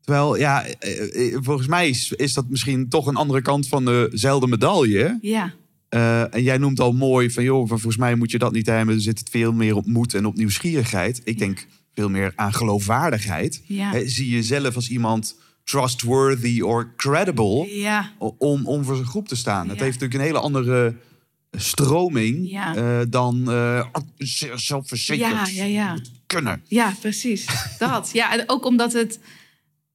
[0.00, 3.84] Terwijl, ja, eh, eh, volgens mij is, is dat misschien toch een andere kant van
[3.84, 5.18] dezelfde medaille.
[5.20, 5.54] ja,
[5.88, 8.66] Eh, en jij noemt al mooi van, joh, van, volgens mij moet je dat niet
[8.66, 8.94] hebben.
[8.94, 11.20] Er zit het veel meer op moed en op nieuwsgierigheid.
[11.24, 13.62] Ik denk veel meer aan geloofwaardigheid.
[13.66, 13.90] Ja.
[13.90, 19.28] Hè, zie je zelf als iemand trustworthy or credible ja, om, om voor zijn groep
[19.28, 19.68] te staan.
[19.68, 20.94] Het heeft natuurlijk een hele andere
[21.50, 22.74] stroming Ja.
[22.76, 23.86] eh, dan eh,
[24.54, 26.62] zelfverzekerd kunnen.
[26.68, 27.46] Ja, precies.
[27.78, 28.10] Dat.
[28.12, 29.18] Ja, en ook omdat het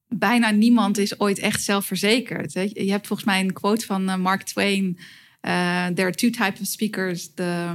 [0.08, 2.52] bijna niemand is ooit echt zelfverzekerd.
[2.52, 4.98] Je hebt volgens mij een quote van eh, Mark Twain.
[5.40, 5.52] eh,
[5.86, 7.74] there are two types of speakers: the,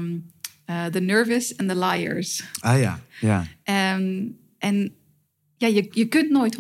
[0.91, 2.43] the nervous and the liars.
[2.60, 3.47] Ah ja, ja.
[3.63, 4.93] En, en
[5.58, 6.58] ja, je, je kunt nooit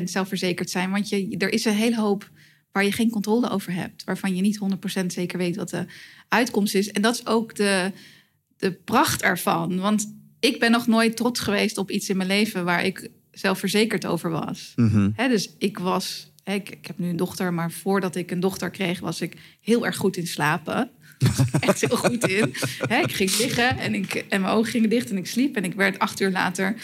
[0.00, 0.90] 100% zelfverzekerd zijn.
[0.90, 2.30] Want je, er is een hele hoop
[2.72, 4.04] waar je geen controle over hebt.
[4.04, 4.60] Waarvan je niet
[5.02, 5.86] 100% zeker weet wat de
[6.28, 6.90] uitkomst is.
[6.90, 7.92] En dat is ook de,
[8.56, 9.80] de pracht ervan.
[9.80, 14.06] Want ik ben nog nooit trots geweest op iets in mijn leven waar ik zelfverzekerd
[14.06, 14.72] over was.
[14.76, 15.10] Mhm.
[15.16, 19.00] Dus ik was, ik, ik heb nu een dochter, maar voordat ik een dochter kreeg,
[19.00, 20.90] was ik heel erg goed in slapen.
[21.60, 22.48] Echt heel goed in.
[22.88, 25.56] Ik ging liggen en, ik, en mijn ogen gingen dicht en ik sliep.
[25.56, 26.76] En ik werd acht uur later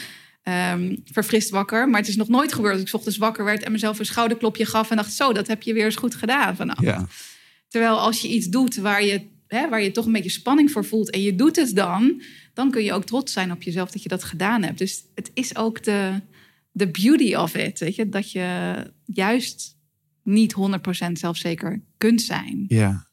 [0.42, 1.88] ehm, verfrist wakker.
[1.88, 4.66] Maar het is nog nooit gebeurd dat ik ochtends wakker werd en mezelf een schouderklopje
[4.66, 6.82] gaf en dacht: Zo, dat heb je weer eens goed gedaan vannacht.
[6.82, 7.06] Ja.
[7.68, 10.84] Terwijl als je iets doet waar je, hè, waar je toch een beetje spanning voor
[10.84, 12.22] voelt en je doet het dan,
[12.54, 14.78] dan kun je ook trots zijn op jezelf dat je dat gedaan hebt.
[14.78, 16.20] Dus het is ook de,
[16.70, 18.74] de beauty of it, weet je, dat je
[19.04, 19.78] juist
[20.22, 20.54] niet
[21.08, 22.64] 100% zelfzeker kunt zijn.
[22.68, 23.10] Ja.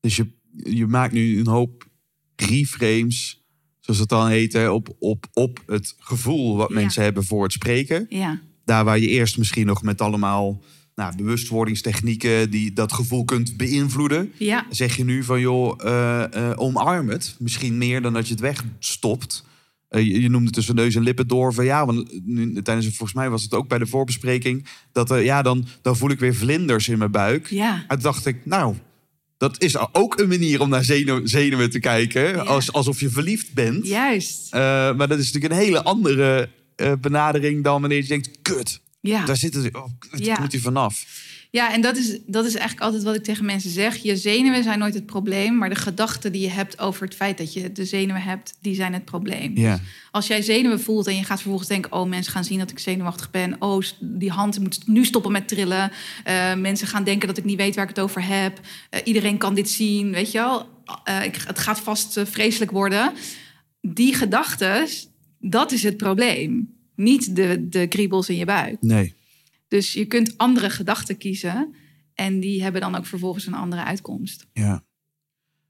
[0.00, 0.26] Dus je,
[0.64, 1.88] je maakt nu een hoop
[2.36, 3.45] reframes,
[3.86, 6.74] zoals het dan heet, hè, op, op, op het gevoel wat Ja.
[6.74, 8.06] mensen hebben voor het spreken.
[8.08, 10.62] Ja, Daar waar je eerst misschien nog met allemaal
[10.94, 14.32] nou, bewustwordingstechnieken die dat gevoel kunt beïnvloeden.
[14.38, 17.36] ja, Zeg je nu van joh, eh, eh, omarm het.
[17.38, 19.44] Misschien meer dan dat je het wegstopt.
[19.88, 23.12] Eh, je, je noemde tussen neus en lippen door van ja, want nu, tijdens volgens
[23.12, 26.88] mij was het ook bij de voorbespreking dat ja, dan, dan voel ik weer vlinders
[26.88, 27.46] in mijn buik.
[27.46, 28.74] ja, En toen dacht ik, nou,
[29.38, 32.46] dat is ook een manier om naar zenuw, zenuwen te kijken.
[32.46, 33.86] Als, alsof je verliefd bent.
[33.86, 34.52] juist.
[34.52, 34.60] Eh,
[34.96, 39.24] maar dat is natuurlijk een hele andere eh, benadering dan wanneer je denkt, kut, Ja.
[39.24, 40.40] daar zit het, oh, kut, Ja.
[40.40, 41.04] moet hij vanaf.
[41.50, 43.96] Ja, en dat is, dat is eigenlijk altijd wat ik tegen mensen zeg.
[43.96, 47.38] Je zenuwen zijn nooit het probleem, maar de gedachten die je hebt over het feit
[47.38, 49.58] dat je de zenuwen hebt, die zijn het probleem.
[49.58, 49.80] Ja,
[50.10, 52.78] Als jij zenuwen voelt en je gaat vervolgens denken: oh, mensen gaan zien dat ik
[52.78, 53.56] zenuwachtig ben.
[53.58, 55.90] Oh, die hand moet nu stoppen met trillen.
[56.24, 58.60] Eh, mensen gaan denken dat ik niet weet waar ik het over heb.
[58.90, 60.68] Eh, iedereen kan dit zien, weet je wel.
[61.04, 63.12] Eh, ik, het gaat vast vreselijk worden.
[63.80, 64.86] Die gedachten,
[65.40, 66.74] dat is het probleem.
[66.94, 68.76] Niet de, de kriebels in je buik.
[68.80, 69.14] nee.
[69.68, 71.74] Dus je kunt andere gedachten kiezen.
[72.14, 74.46] En die hebben dan ook vervolgens een andere uitkomst.
[74.52, 74.84] Ja.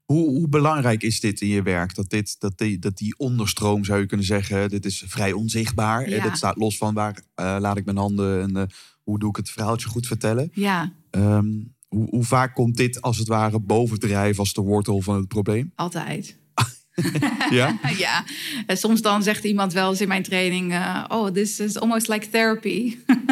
[0.04, 1.94] Hoe, hoe belangrijk is dit in je werk?
[1.94, 6.02] Dat, dit, dat, die, dat die onderstroom, zou je kunnen zeggen, dit is vrij onzichtbaar.
[6.02, 6.22] Eh, Ja.
[6.22, 8.62] Dat staat los van waar eh, laat ik mijn handen en eh,
[9.02, 10.50] hoe doe ik het verhaaltje goed vertellen.
[10.52, 11.48] Ja, Ehm,
[11.88, 15.72] hoe, hoe vaak komt dit als het ware bovendrijven als de wortel van het probleem?
[15.74, 16.38] altijd.
[17.50, 17.78] Ja?
[17.96, 18.24] Ja,
[18.66, 22.08] en soms dan zegt iemand wel eens in mijn training: eh, Oh, this is almost
[22.08, 22.96] like therapy.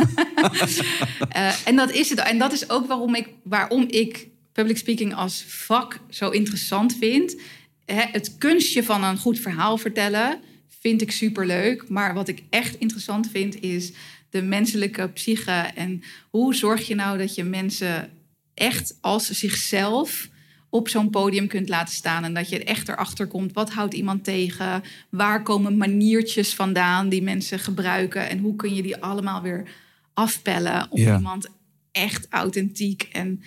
[1.29, 2.19] Eh, en dat is het.
[2.19, 7.37] En dat is ook waarom ik, waarom ik public speaking als vak zo interessant vind.
[7.85, 10.41] Hè, het kunstje van een goed verhaal vertellen
[10.81, 11.89] vind ik superleuk.
[11.89, 13.93] Maar wat ik echt interessant vind is
[14.31, 15.71] de menselijke psyche.
[15.75, 18.11] En hoe zorg je nou dat je mensen
[18.55, 20.29] echt als zichzelf
[20.75, 22.25] op zo'n podium kunt laten staan.
[22.25, 23.53] En dat je echt erachter komt.
[23.53, 24.83] Wat houdt iemand tegen?
[25.09, 28.29] Waar komen maniertjes vandaan die mensen gebruiken?
[28.29, 29.69] En hoe kun je die allemaal weer
[30.15, 31.17] afpellen om Ja.
[31.17, 31.49] iemand
[31.93, 33.43] echt authentiek en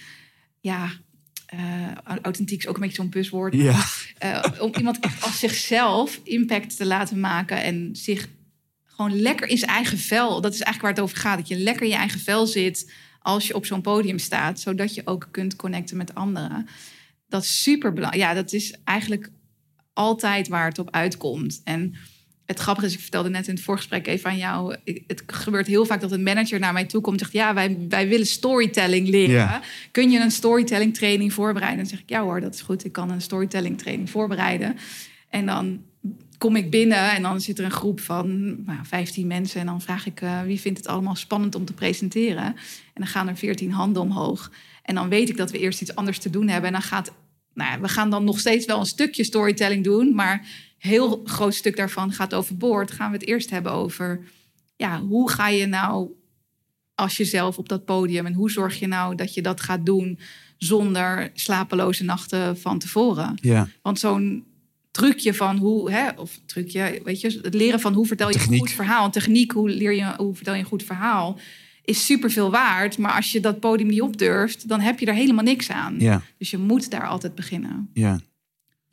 [0.59, 0.89] ja.
[1.45, 1.59] eh,
[2.21, 3.53] authentiek is ook een beetje zo'n buswoord.
[3.53, 3.83] Ja.
[4.17, 8.27] Eh, om iemand echt als zichzelf impact te laten maken en zich
[8.85, 10.41] gewoon lekker in zijn eigen vel.
[10.41, 11.37] Dat is eigenlijk waar het over gaat.
[11.37, 14.93] Dat je lekker in je eigen vel zit als je op zo'n podium staat, zodat
[14.95, 16.67] je ook kunt connecten met anderen.
[17.29, 18.23] Dat is super belangrijk.
[18.23, 19.29] Ja, dat is eigenlijk
[19.93, 21.61] altijd waar het op uitkomt.
[21.63, 21.95] En
[22.45, 24.75] het grappige is, ik vertelde net in het voorgesprek even aan jou.
[25.07, 27.77] Het gebeurt heel vaak dat een manager naar mij toe komt en zegt: Ja, wij,
[27.89, 29.61] wij willen storytelling leren.
[29.91, 31.79] Kun je een storytelling training voorbereiden?
[31.79, 32.85] Dan zeg ik: Ja hoor, dat is goed.
[32.85, 34.77] Ik kan een storytelling training voorbereiden.
[35.29, 35.81] En dan
[36.37, 39.59] kom ik binnen en dan zit er een groep van nou, 15 mensen.
[39.59, 42.45] En dan vraag ik eh, wie vindt het allemaal spannend om te presenteren.
[42.45, 42.55] En
[42.93, 44.51] dan gaan er 14 handen omhoog.
[44.87, 46.67] En dan weet ik dat we eerst iets anders te doen hebben.
[46.67, 47.11] En dan gaat,
[47.53, 50.15] nou ja, we gaan dan nog steeds wel een stukje storytelling doen.
[50.15, 52.91] Maar een heel groot stuk daarvan gaat overboord.
[52.91, 54.23] Gaan we het eerst hebben over,
[54.75, 56.09] ja, hoe ga je nou
[56.95, 58.25] als jezelf op dat podium?
[58.25, 60.19] En hoe zorg je nou dat je dat gaat doen
[60.57, 63.37] zonder slapeloze nachten van tevoren?
[63.41, 63.67] Ja.
[63.81, 64.45] Want zo'n
[64.91, 68.51] trucje van hoe, hè, of trucje, weet je, het leren van hoe vertel je Techniek.
[68.53, 71.39] een goed verhaal, een techniek, hoe leer je, hoe vertel je een goed verhaal,
[71.87, 72.97] is superveel waard.
[72.97, 75.99] Maar als je dat podium niet op durft, dan heb je er helemaal niks aan.
[75.99, 76.21] Ja.
[76.37, 78.19] Dus je moet daar altijd beginnen, Ja.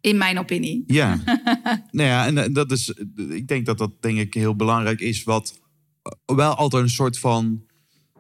[0.00, 0.84] in mijn opinie.
[0.86, 1.20] Ja,
[1.90, 2.88] nou ja, en eh, dat is,
[3.30, 5.60] ik denk dat dat denk ik heel belangrijk is, wat
[6.02, 7.64] eh, wel altijd een soort van,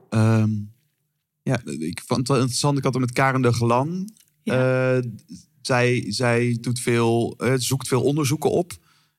[0.08, 0.50] ehm,
[1.42, 2.78] ja, ik vond het wel interessant.
[2.78, 4.08] Ik had het met Karen de Gelan.
[4.42, 4.96] Ja.
[4.96, 5.02] Eh,
[5.62, 8.72] zij, zij doet veel, eh, zoekt veel onderzoeken op.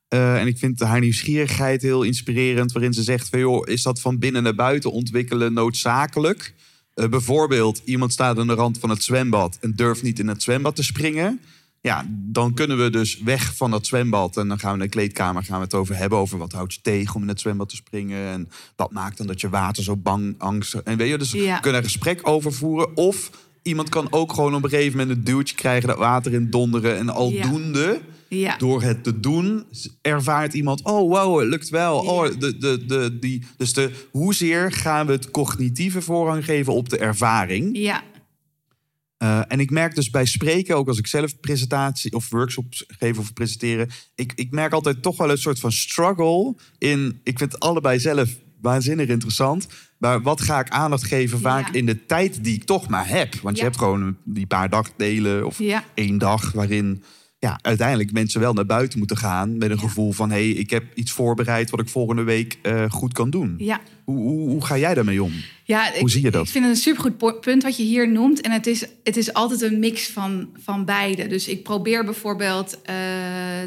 [0.07, 3.99] Eh, en ik vind haar nieuwsgierigheid heel inspirerend, waarin ze zegt: van, joh, is dat
[4.01, 6.53] van binnen naar buiten ontwikkelen noodzakelijk?
[6.93, 10.43] Eh, bijvoorbeeld, iemand staat aan de rand van het zwembad en durft niet in het
[10.43, 11.39] zwembad te springen.
[11.81, 14.37] ja, dan kunnen we dus weg van dat zwembad.
[14.37, 16.17] En dan gaan we in de kleedkamer gaan we het over hebben.
[16.17, 18.27] Over wat houdt je tegen om in het zwembad te springen.
[18.31, 20.81] En wat maakt dan dat je water zo bang, angstig...
[20.81, 21.55] En weet je, dus Ja.
[21.55, 22.97] we kunnen een gesprek over voeren.
[22.97, 23.29] Of
[23.61, 25.87] iemand kan ook gewoon op een gegeven moment een duwtje krijgen...
[25.87, 26.97] dat water in donderen.
[26.97, 28.13] En aldoende, Ja.
[28.57, 29.65] Door het te doen,
[30.01, 30.83] ervaart iemand...
[30.83, 32.03] Oh, wow, het lukt wel.
[32.03, 32.09] Ja.
[32.09, 36.89] Oh, de, de, de, die, dus de, hoezeer gaan we het cognitieve voorrang geven op
[36.89, 37.77] de ervaring...
[37.77, 38.03] Ja.
[39.23, 43.17] Uh, en ik merk dus bij spreken, ook als ik zelf presentatie of workshops geef
[43.17, 47.19] of presenteren, ik, ik merk altijd toch wel een soort van struggle in.
[47.23, 48.29] Ik vind het allebei zelf
[48.61, 49.67] waanzinnig interessant.
[49.97, 51.73] Maar wat ga ik aandacht geven vaak Ja.
[51.73, 53.35] in de tijd die ik toch maar heb?
[53.35, 53.67] Want je Ja.
[53.67, 55.83] hebt gewoon die paar dagdelen of Ja.
[55.93, 57.03] één dag waarin
[57.45, 59.81] ja, uiteindelijk mensen wel naar buiten moeten gaan met een Ja.
[59.81, 63.29] gevoel van hé, hey, ik heb iets voorbereid wat ik volgende week eh, goed kan
[63.29, 63.55] doen.
[63.57, 63.81] Ja.
[64.03, 65.31] Hoe, hoe, hoe ga jij daarmee om?
[65.63, 66.45] Ja, ik, Hoe zie je dat?
[66.45, 68.41] Ik vind het een supergoed punt wat je hier noemt.
[68.41, 71.27] En het is, het is altijd een mix van, van beide.
[71.27, 72.95] Dus ik probeer bijvoorbeeld eh,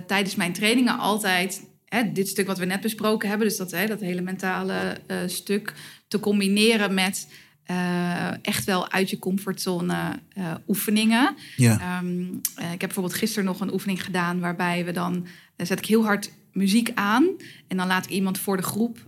[0.07, 1.67] tijdens mijn trainingen altijd...
[1.89, 3.49] Hè, dit stuk wat we net besproken hebben...
[3.49, 5.75] dus dat, hè, dat hele mentale eh, stuk...
[6.09, 7.29] te combineren met
[7.69, 11.37] eh, echt wel uit je comfortzone eh, oefeningen.
[11.57, 11.81] Ja.
[11.81, 12.21] Ehm,
[12.55, 14.41] eh, ik heb bijvoorbeeld gisteren nog een oefening gedaan...
[14.41, 15.27] waarbij we dan
[15.57, 17.27] dan zet ik heel hard muziek aan...
[17.67, 18.99] en dan laat ik iemand voor de groep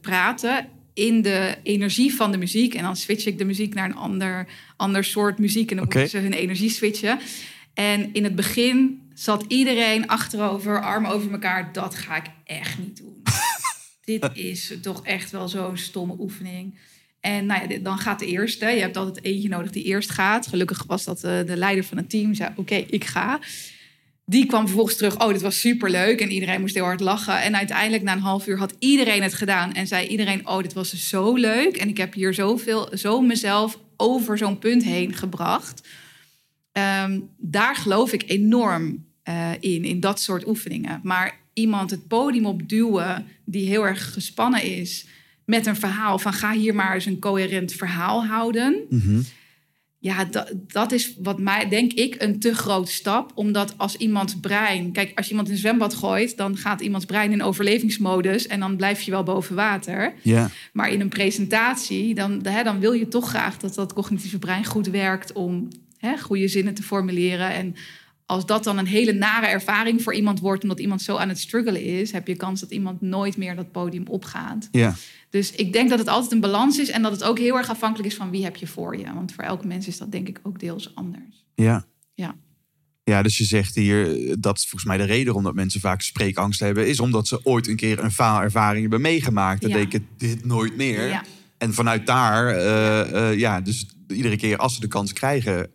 [0.00, 2.74] praten in de energie van de muziek.
[2.74, 4.46] En dan switch ik de muziek naar een ander,
[4.76, 5.70] ander soort muziek.
[5.70, 7.18] En dan moeten ze hun energie switchen.
[7.74, 11.72] En in het begin zat iedereen achterover, armen over elkaar.
[11.72, 13.22] Dat ga ik echt niet doen.
[14.04, 16.78] Dit is toch echt wel zo'n stomme oefening.
[17.20, 18.66] En nou dan gaat de eerste.
[18.66, 20.46] Je hebt altijd eentje nodig die eerst gaat.
[20.46, 22.34] Gelukkig was dat eh, de leider van het team.
[22.34, 23.40] Zei, oké, ik ga.
[24.24, 25.20] Die kwam vervolgens terug.
[25.20, 26.20] Oh, dit was superleuk.
[26.20, 27.42] En iedereen moest heel hard lachen.
[27.42, 29.74] En uiteindelijk na een half uur had iedereen het gedaan.
[29.74, 31.76] En zei iedereen, oh, dit was zo leuk.
[31.76, 35.88] En ik heb hier zoveel, zo mezelf over zo'n punt heen gebracht.
[36.72, 41.00] Ehm, daar geloof ik enorm eh, in, in dat soort oefeningen.
[41.02, 45.06] Maar iemand het podium op duwen die heel erg gespannen is
[45.48, 48.86] met een verhaal van ga hier maar eens een coherent verhaal houden.
[48.88, 49.20] Mhm.
[49.98, 53.32] Ja, dat, dat is wat mij, denk ik, een te grote stap.
[53.34, 54.92] Omdat als iemands brein...
[54.92, 56.36] Kijk, als je iemand in een zwembad gooit...
[56.36, 58.46] dan gaat iemands brein in overlevingsmodus...
[58.46, 60.14] en dan blijf je wel boven water.
[60.22, 60.50] Ja.
[60.72, 63.58] Maar in een presentatie, dan, hè, dan wil je toch graag...
[63.58, 65.32] dat dat cognitieve brein goed werkt...
[65.32, 67.52] om hè, goede zinnen te formuleren.
[67.52, 67.74] En
[68.28, 70.62] als dat dan een hele nare ervaring voor iemand wordt...
[70.62, 72.12] omdat iemand zo aan het struggelen is...
[72.12, 74.68] heb je kans dat iemand nooit meer dat podium opgaat.
[74.72, 74.94] Ja.
[75.30, 76.88] Dus ik denk dat het altijd een balans is...
[76.90, 79.14] en dat het ook heel erg afhankelijk is van wie heb je voor je.
[79.14, 81.44] Want voor elke mens is dat denk ik ook deels anders.
[81.54, 81.86] Ja.
[82.14, 82.36] Ja.
[83.04, 86.60] Ja, dus je zegt hier, eh, dat volgens mij de reden omdat mensen vaak spreekangst
[86.60, 89.60] hebben, is omdat ze ooit een keer een faalervaring hebben meegemaakt.
[89.60, 89.76] Dan Ja.
[89.76, 91.08] denken, dit nooit meer.
[91.08, 91.24] Ja.
[91.58, 95.70] En vanuit daar, eh, eh, ja, dus iedere keer als ze de kans krijgen,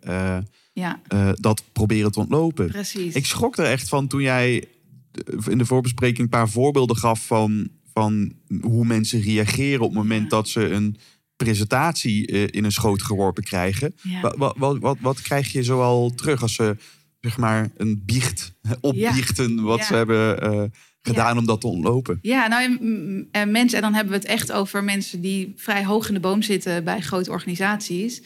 [0.74, 2.66] Ja, eh, dat proberen te ontlopen.
[2.66, 3.14] precies.
[3.14, 4.64] Ik schrok er echt van toen jij
[5.12, 9.98] eh, in de voorbespreking een paar voorbeelden gaf van, van hoe mensen reageren op het
[9.98, 10.28] moment Ja.
[10.28, 10.96] dat ze een
[11.36, 13.94] presentatie eh, in een schoot geworpen krijgen.
[14.02, 14.20] Ja.
[14.36, 16.76] Wat, wat, wat, wat, krijg je zoal terug als ze
[17.20, 22.18] zeg maar een biecht opbiechten wat ze hebben gedaan om dat te ontlopen?
[22.22, 25.52] Ja, nou, en, mm, en mensen, en dan hebben we het echt over mensen die
[25.56, 28.22] vrij hoog in de boom zitten bij grote organisaties,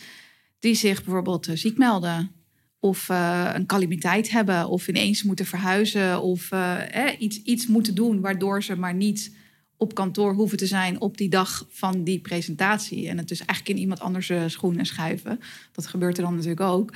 [0.59, 2.38] die zich bijvoorbeeld ziek melden.
[2.81, 8.21] Of eh, een calamiteit hebben, of ineens moeten verhuizen, of eh, iets, iets moeten doen
[8.21, 9.37] waardoor ze maar niet
[9.77, 13.09] op kantoor hoeven te zijn op die dag van die presentatie.
[13.09, 15.41] En het dus eigenlijk in iemand anders eh, schoenen schuiven.
[15.73, 16.95] Dat gebeurt er dan natuurlijk ook.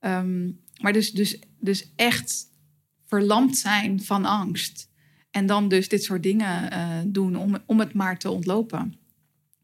[0.00, 2.46] Ehm, maar dus, dus, dus echt
[3.06, 4.90] verlamd zijn van angst.
[5.30, 6.70] En dan dus dit soort dingen
[7.12, 8.94] doen om, om het maar te ontlopen.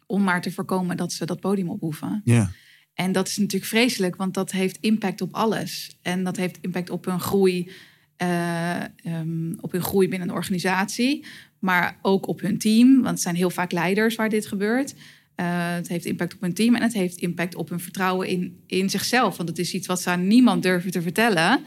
[0.07, 2.21] Om maar te voorkomen dat ze dat podium op hoeven.
[2.25, 2.51] Ja,
[2.99, 5.99] En dat is natuurlijk vreselijk, want dat heeft impact op alles.
[6.03, 7.71] En dat heeft impact op hun groei,
[8.17, 11.25] eh, ehm, op hun groei binnen een organisatie,
[11.59, 12.95] maar ook op hun team.
[12.95, 14.95] Want het zijn heel vaak leiders waar dit gebeurt.
[15.35, 18.63] Eh, het heeft impact op hun team en het heeft impact op hun vertrouwen in,
[18.67, 19.37] in zichzelf.
[19.37, 21.65] Want het is iets wat ze aan niemand durven te vertellen.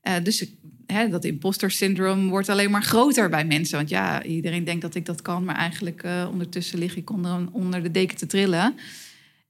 [0.00, 0.46] Eh, dus
[0.86, 3.76] hè, dat imposter syndroom wordt alleen maar groter bij mensen.
[3.76, 7.82] Want ja, iedereen denkt dat ik dat kan, maar eigenlijk ondertussen lig ik onder, onder
[7.82, 8.74] de deken te trillen.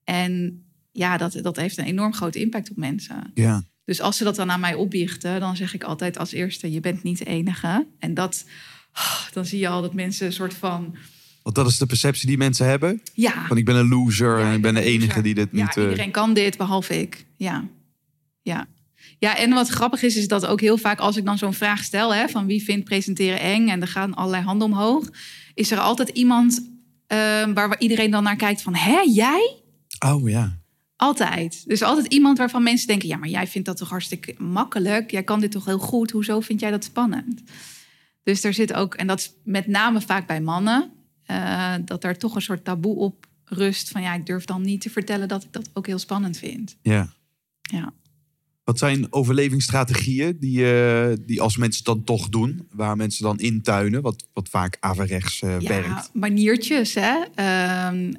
[0.04, 0.63] En
[0.94, 3.30] ja, dat, dat heeft een enorm grote impact op mensen.
[3.34, 3.64] ja.
[3.84, 6.80] Dus als ze dat dan aan mij opbiechten, dan zeg ik altijd als eerste: je
[6.80, 7.86] bent niet de enige.
[7.98, 8.44] En dat,
[9.32, 10.96] dan zie je al dat mensen een soort van.
[11.42, 13.02] Want dat is de perceptie die mensen hebben.
[13.14, 15.22] Ja, Van ik ben een loser Ja, en ik ben de enige loser.
[15.22, 15.76] die dit ja niet...
[15.76, 17.26] eh, iedereen kan dit, behalve ik.
[17.36, 17.64] Ja.
[18.42, 18.66] ja.
[19.18, 21.84] Ja, en wat grappig is, is dat ook heel vaak als ik dan zo'n vraag
[21.84, 22.14] stel...
[22.14, 25.10] Hè, van wie vindt presenteren eng en er gaan allerlei handen omhoog...
[25.54, 26.70] is er altijd iemand
[27.06, 27.18] eh,
[27.54, 28.74] waar iedereen dan naar kijkt van...
[28.74, 29.56] hè, jij?
[30.06, 30.62] Oh ja.
[30.96, 31.64] Altijd.
[31.66, 35.10] Dus altijd iemand waarvan mensen denken: ja, maar jij vindt dat toch hartstikke makkelijk?
[35.10, 36.10] Jij kan dit toch heel goed?
[36.10, 37.42] Hoezo vind jij dat spannend?
[38.22, 40.92] Dus er zit ook, en dat is met name vaak bij mannen,
[41.24, 43.88] eh, dat daar toch een soort taboe op rust.
[43.88, 46.76] Van ja, ik durf dan niet te vertellen dat ik dat ook heel spannend vind.
[46.82, 47.12] Ja.
[47.62, 47.92] Ja.
[48.64, 54.02] Wat zijn overlevingsstrategieën die, eh, die als mensen dan toch doen, waar mensen dan intuinen,
[54.02, 56.10] wat, wat vaak averechts eh ja, werkt?
[56.12, 57.14] maniertjes, hè?
[57.34, 58.12] Ehm,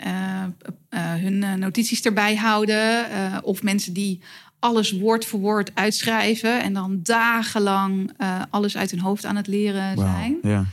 [0.89, 3.05] eh, hun notities erbij houden.
[3.43, 4.21] of mensen die
[4.59, 8.11] alles woord voor woord uitschrijven en dan dagenlang
[8.49, 10.37] alles uit hun hoofd aan het leren zijn.
[10.41, 10.65] Ja.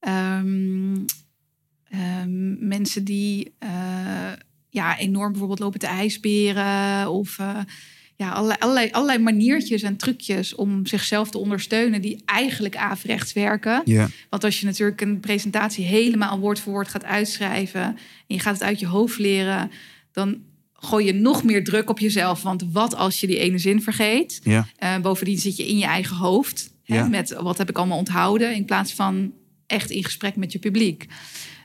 [0.00, 0.96] Ehm,
[1.88, 3.54] ehm, mensen die
[4.68, 7.38] ja, enorm bijvoorbeeld lopen te ijsberen of
[8.16, 13.82] ja, allerlei, allerlei, allerlei maniertjes en trucjes om zichzelf te ondersteunen die eigenlijk averechts werken.
[13.84, 14.08] Ja.
[14.30, 17.96] Want als je natuurlijk een presentatie helemaal woord voor woord gaat uitschrijven en
[18.26, 19.70] je gaat het uit je hoofd leren,
[20.12, 20.42] dan
[20.72, 22.42] gooi je nog meer druk op jezelf.
[22.42, 24.40] Want wat als je die ene zin vergeet?
[24.42, 24.66] Ja.
[24.76, 28.54] Eh, bovendien zit je in je eigen hoofd hè, met wat heb ik allemaal onthouden,
[28.54, 29.32] in plaats van
[29.66, 31.06] echt in gesprek met je publiek.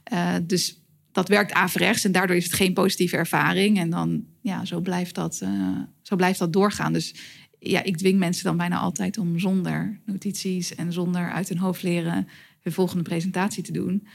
[0.04, 0.82] Eh, dus
[1.12, 3.78] dat werkt averechts en daardoor is het geen positieve ervaring.
[3.78, 6.94] En dan, ja, zo blijft dat, eh, zo blijft dat doorgaan.
[6.94, 7.16] Dus
[7.60, 11.84] ja, ik dwing mensen dan bijna altijd om zonder notities en zonder uit hun hoofd
[11.84, 12.28] leren
[12.62, 14.08] hun volgende presentatie te doen.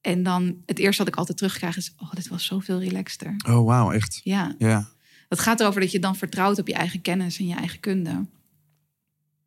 [0.00, 3.34] En dan het eerste wat ik altijd terugkrijg is: Oh, dit was zoveel relaxter.
[3.48, 4.20] Oh, wauw, echt.
[4.24, 4.88] Ja, Ja.
[5.28, 8.26] het gaat erover dat je dan vertrouwt op je eigen kennis en je eigen kunde.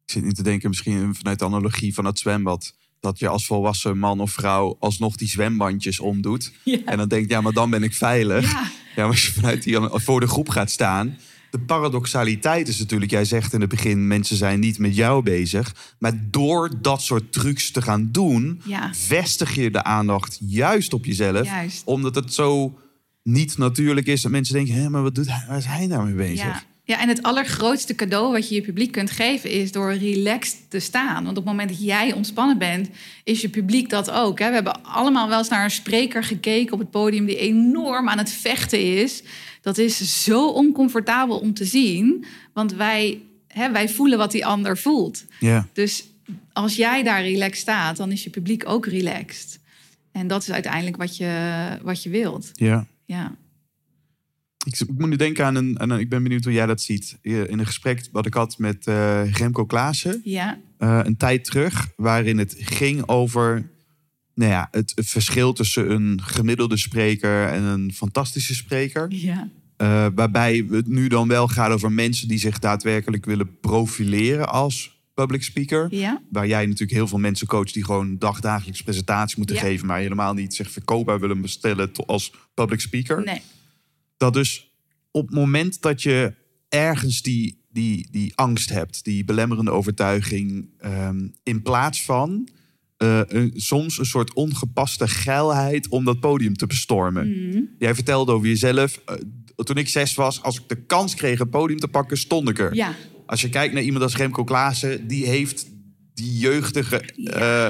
[0.06, 2.76] Ik zit nu te denken, misschien vanuit de analogie van het zwembad.
[3.08, 6.52] Dat je als volwassen man of vrouw alsnog die zwembandjes omdoet.
[6.64, 6.78] Ja.
[6.86, 8.52] En dan denkt, ja, maar dan ben ik veilig.
[8.52, 8.72] Ja.
[8.96, 11.18] Ja, maar als je vanuit die voor de groep gaat staan.
[11.52, 15.96] De paradoxaliteit is natuurlijk, jij zegt in het begin, mensen zijn niet met jou bezig.
[16.00, 18.94] Maar door dat soort trucs te gaan doen, Ja.
[18.94, 21.46] vestig je de aandacht juist op jezelf.
[21.46, 21.82] Juist.
[21.86, 22.78] Omdat het zo
[23.24, 26.06] niet natuurlijk is dat mensen denken, hé, maar wat doet hij, waar is hij nou
[26.06, 26.66] mee bezig?
[26.88, 27.00] Ja.
[27.02, 31.24] en het allergrootste cadeau wat je je publiek kunt geven is door relaxed te staan.
[31.24, 32.90] Want op het moment dat jij ontspannen bent,
[33.24, 34.40] is je publiek dat ook.
[34.40, 34.48] Hè?
[34.48, 38.18] We hebben allemaal wel eens naar een spreker gekeken op het podium die enorm aan
[38.18, 39.24] het vechten is.
[39.62, 44.78] Dat is zo oncomfortabel om te zien, want wij, hè, wij voelen wat die ander
[44.78, 45.26] voelt.
[45.40, 45.68] Ja.
[45.74, 46.08] Dus
[46.54, 49.60] als jij daar relaxed staat, dan is je publiek ook relaxed.
[50.12, 52.52] En dat is uiteindelijk wat je, wat je wilt.
[52.54, 52.88] ja.
[53.06, 53.36] Ja.
[54.68, 56.82] Ik, ik moet nu denken aan een, aan een- Ik ben benieuwd hoe jij dat
[56.82, 57.18] ziet.
[57.22, 60.22] In een gesprek wat ik had met eh, Remco Klaassen.
[60.24, 60.60] Ja.
[60.78, 61.90] eh, een tijd terug.
[61.96, 63.70] Waarin het ging over.
[64.36, 69.06] Nou ja, het, het verschil tussen een gemiddelde spreker en een fantastische spreker.
[69.10, 69.50] Ja.
[69.78, 74.96] Eh, waarbij het nu dan wel gaat over mensen die zich daadwerkelijk willen profileren als
[75.14, 75.88] public speaker.
[75.90, 76.22] Ja.
[76.32, 79.62] Waar jij natuurlijk heel veel mensen coacht die gewoon dagdagelijks presentaties moeten Ja.
[79.62, 79.88] geven.
[79.88, 83.42] Maar helemaal niet zich verkoopbaar willen bestellen als public speaker Nee.
[84.18, 84.72] Dat dus
[85.12, 86.34] op het moment dat je
[86.70, 92.48] ergens die, die, die angst hebt, die belemmerende overtuiging, ehm, in plaats van
[92.98, 97.48] eh, een, soms een soort ongepaste geilheid om dat podium te bestormen.
[97.48, 97.62] Mhm.
[97.80, 99.02] Jij vertelde over jezelf.
[99.06, 99.16] eh,
[99.56, 102.60] toen ik zes was, als ik de kans kreeg een podium te pakken, stond ik
[102.60, 102.76] er.
[102.76, 102.96] Ja.
[103.26, 105.68] Als je kijkt naar iemand als Remco Klaassen, die heeft
[106.18, 107.68] die jeugdige eh,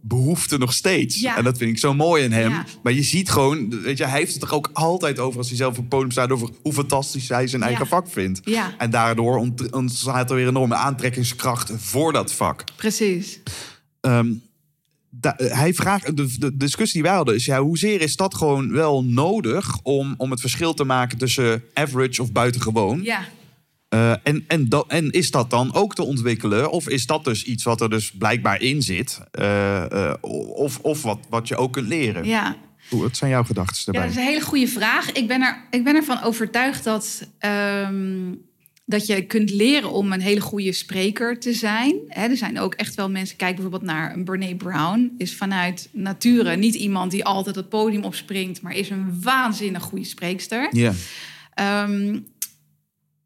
[0.00, 1.20] behoefte nog steeds.
[1.20, 1.36] Ja.
[1.36, 2.50] En dat vind ik zo mooi in hem.
[2.50, 2.64] Ja.
[2.82, 5.56] Maar je ziet gewoon, weet je, hij heeft het er ook altijd over als hij
[5.56, 8.40] zelf op het podium staat, over hoe fantastisch hij zijn eigen vak vindt.
[8.44, 8.74] Ja.
[8.78, 12.64] En daardoor ont- ontstaat er weer enorme aantrekkingskracht voor dat vak.
[12.76, 13.40] Precies.
[14.00, 14.32] Ehm,
[15.10, 18.72] da- hij vraagt, de, de discussie die wij hadden is, ja, hoezeer is dat gewoon
[18.72, 23.02] wel nodig om, om het verschil te maken tussen average of buitengewoon?
[23.02, 23.24] Ja.
[23.92, 26.70] Eh, en, en, en is dat dan ook te ontwikkelen?
[26.70, 29.20] Of is dat dus iets wat er dus blijkbaar in zit?
[29.30, 30.14] Eh, eh,
[30.54, 32.24] of of wat, wat je ook kunt leren?
[32.24, 32.56] Ja.
[32.88, 34.02] Hoe, wat zijn jouw gedachten ja, daarbij?
[34.02, 35.12] dat is een hele goede vraag.
[35.12, 38.34] Ik ben, er, ik ben ervan overtuigd dat, ehm,
[38.84, 41.94] dat je kunt leren om een hele goede spreker te zijn.
[42.08, 46.56] Er zijn ook echt wel mensen, kijk bijvoorbeeld naar een Brene Brown, is vanuit nature
[46.56, 50.68] niet iemand die altijd het podium opspringt, maar is een waanzinnig goede spreekster.
[50.70, 50.92] Ja,
[51.54, 52.18] Ehm,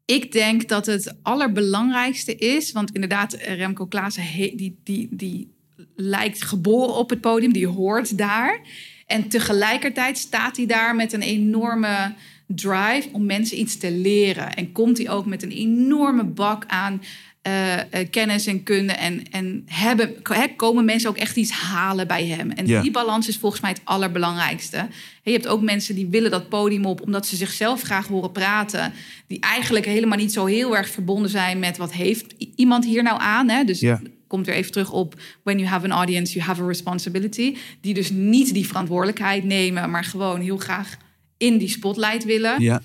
[0.07, 5.55] ik denk dat het allerbelangrijkste is, want inderdaad, eh, Remco Klaassen, die, die, die
[5.95, 8.61] lijkt geboren op het podium, die hoort daar.
[9.05, 12.13] En tegelijkertijd staat hij daar met een enorme
[12.47, 14.53] drive om mensen iets te leren.
[14.53, 17.01] En komt hij ook met een enorme bak aan
[17.47, 18.93] eh, eh, kennis en kunde.
[18.93, 22.51] En, en hebben, hè, komen mensen ook echt iets halen bij hem.
[22.51, 24.87] En die balans is volgens mij het allerbelangrijkste.
[25.23, 28.93] Je hebt ook mensen die willen dat podium op omdat ze zichzelf graag horen praten.
[29.27, 33.19] Die eigenlijk helemaal niet zo heel erg verbonden zijn met wat heeft iemand hier nou
[33.21, 33.49] aan.
[33.49, 33.63] Hè?
[33.63, 34.01] Dus Ja.
[34.27, 37.55] komt weer even terug op when you have an audience, you have a responsibility.
[37.81, 40.97] Die dus niet die verantwoordelijkheid nemen, maar gewoon heel graag
[41.37, 42.61] in die spotlight willen.
[42.61, 42.81] ja,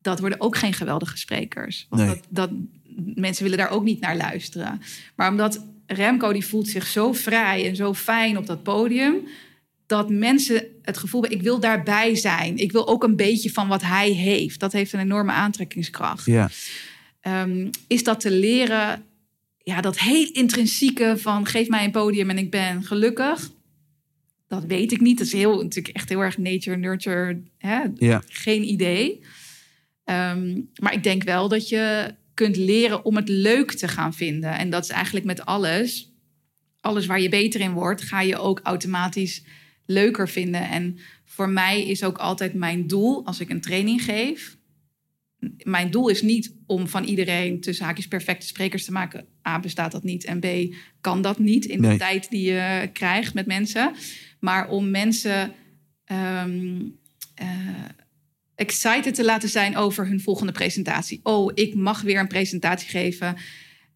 [0.00, 1.86] dat worden ook geen geweldige sprekers.
[1.88, 2.10] Want Nee.
[2.10, 2.50] dat, dat,
[3.14, 4.80] mensen willen daar ook niet naar luisteren.
[5.14, 9.14] Maar omdat Remco die voelt zich zo vrij en zo fijn op dat podium,
[9.86, 12.56] dat mensen het gevoel hebben, ik wil daarbij zijn.
[12.56, 14.60] Ik wil ook een beetje van wat hij heeft.
[14.60, 16.26] Dat heeft een enorme aantrekkingskracht.
[16.26, 16.50] Ja.
[17.20, 19.04] Ehm, is dat te leren,
[19.58, 23.50] ja, dat heel intrinsieke van geef mij een podium en ik ben gelukkig.
[24.48, 25.18] Dat weet ik niet.
[25.18, 27.42] Dat is heel, natuurlijk echt heel erg nature, nurture.
[27.58, 27.80] Hè?
[27.94, 28.22] Ja.
[28.28, 29.20] Geen idee.
[30.04, 34.58] Ehm, maar ik denk wel dat je kunt leren om het leuk te gaan vinden.
[34.58, 36.12] En dat is eigenlijk met alles.
[36.80, 39.44] Alles waar je beter in wordt, ga je ook automatisch
[39.86, 40.68] leuker vinden.
[40.68, 44.56] En voor mij is ook altijd mijn doel als ik een training geef.
[45.62, 49.26] Mijn doel is niet om van iedereen tussen haakjes perfecte sprekers te maken.
[49.48, 50.24] A, bestaat dat niet.
[50.24, 51.98] En B, kan dat niet in de Nee.
[51.98, 53.92] tijd die je krijgt met mensen.
[54.40, 55.52] Maar om mensen
[56.04, 56.80] ehm,
[57.34, 57.48] eh,
[58.62, 61.20] excited te laten zijn over hun volgende presentatie.
[61.22, 63.36] Oh, ik mag weer een presentatie geven.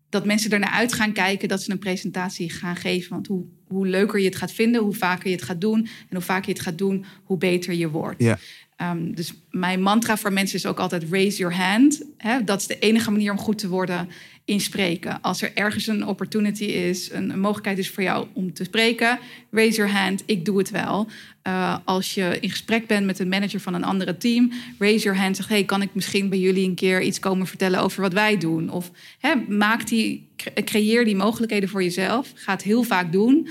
[0.09, 3.11] Dat mensen ernaar uit gaan kijken dat ze een presentatie gaan geven.
[3.11, 5.79] Want hoe, hoe leuker je het gaat vinden, hoe vaker je het gaat doen.
[5.79, 8.23] En hoe vaker je het gaat doen, hoe beter je wordt.
[8.23, 8.39] Ja.
[8.77, 12.03] Ehm, dus mijn mantra voor mensen is ook altijd raise your hand.
[12.45, 14.09] Dat is de enige manier om goed te worden
[14.47, 15.21] in spreken.
[15.21, 19.19] Als er ergens een opportunity is, een, een mogelijkheid is voor jou om te spreken,
[19.51, 21.09] raise your hand, ik doe het wel.
[21.43, 25.19] Eh, als je in gesprek bent met een manager van een andere team, raise your
[25.19, 28.13] hand, zeg hey, kan ik misschien bij jullie een keer iets komen vertellen over wat
[28.13, 28.71] wij doen?
[28.71, 32.33] Of hè, maak die, cre- creëer die mogelijkheden voor jezelf.
[32.35, 33.49] Ga het heel vaak doen.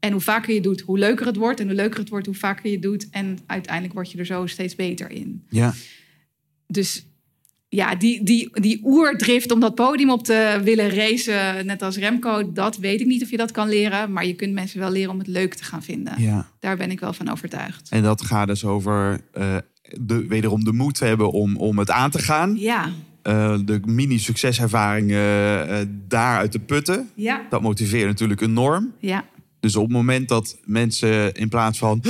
[0.00, 1.60] En hoe vaker je doet, hoe leuker het wordt.
[1.60, 3.08] En hoe leuker het wordt, hoe vaker je doet.
[3.10, 5.44] En uiteindelijk word je er zo steeds beter in.
[5.48, 5.74] Ja.
[6.66, 7.04] Dus
[7.68, 12.52] ja, die, die, die oerdrift om dat podium op te willen racen, net als Remco,
[12.52, 14.12] dat weet ik niet of je dat kan leren.
[14.12, 16.12] Maar je kunt mensen wel leren om het leuk te gaan vinden.
[16.22, 16.48] ja.
[16.60, 17.88] Daar ben ik wel van overtuigd.
[17.90, 19.56] En dat gaat dus over eh,
[20.00, 22.56] de, wederom de moed hebben om, om het aan te gaan.
[22.58, 22.90] Ja,
[23.22, 25.76] Eh, de mini-succeservaringen eh,
[26.08, 27.08] daaruit te putten.
[27.14, 28.92] ja, Dat motiveert natuurlijk enorm.
[28.98, 29.24] ja,
[29.60, 32.02] Dus op het moment dat mensen in plaats van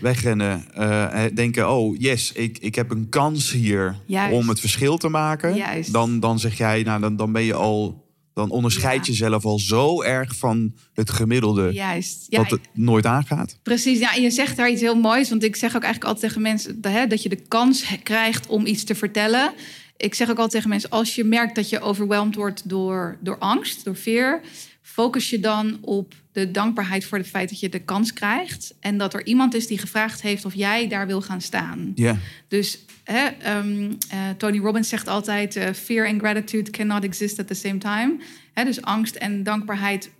[0.00, 4.34] wegrennen, eh, denken: Oh, yes, ik, ik heb een kans hier Juist.
[4.34, 5.54] om het verschil te maken.
[5.56, 5.92] Juist.
[5.92, 8.06] Dan, dan zeg jij, nou, dan, dan ben je al.
[8.34, 9.12] Dan onderscheid Ja.
[9.12, 12.26] jezelf al zo erg van het gemiddelde juist.
[12.28, 13.58] Ja, dat het nooit aangaat.
[13.62, 15.28] Precies, ja, en je zegt daar iets heel moois.
[15.28, 18.46] Want ik zeg ook eigenlijk altijd tegen mensen dat, hè, dat je de kans krijgt
[18.46, 19.52] om iets te vertellen.
[19.96, 23.38] Ik zeg ook altijd tegen mensen: als je merkt dat je overweldigd wordt door, door
[23.38, 24.40] angst, door fear,
[24.82, 28.74] focus je dan op de dankbaarheid voor het feit dat je de kans krijgt.
[28.80, 31.92] En dat er iemand is die gevraagd heeft of jij daar wil gaan staan.
[31.94, 32.16] Ja,
[32.48, 37.46] Dus hè, ehm, eh, Tony Robbins zegt altijd: eh, fear and gratitude cannot exist at
[37.46, 38.16] the same time.
[38.52, 40.10] Hè, dus angst en dankbaarheid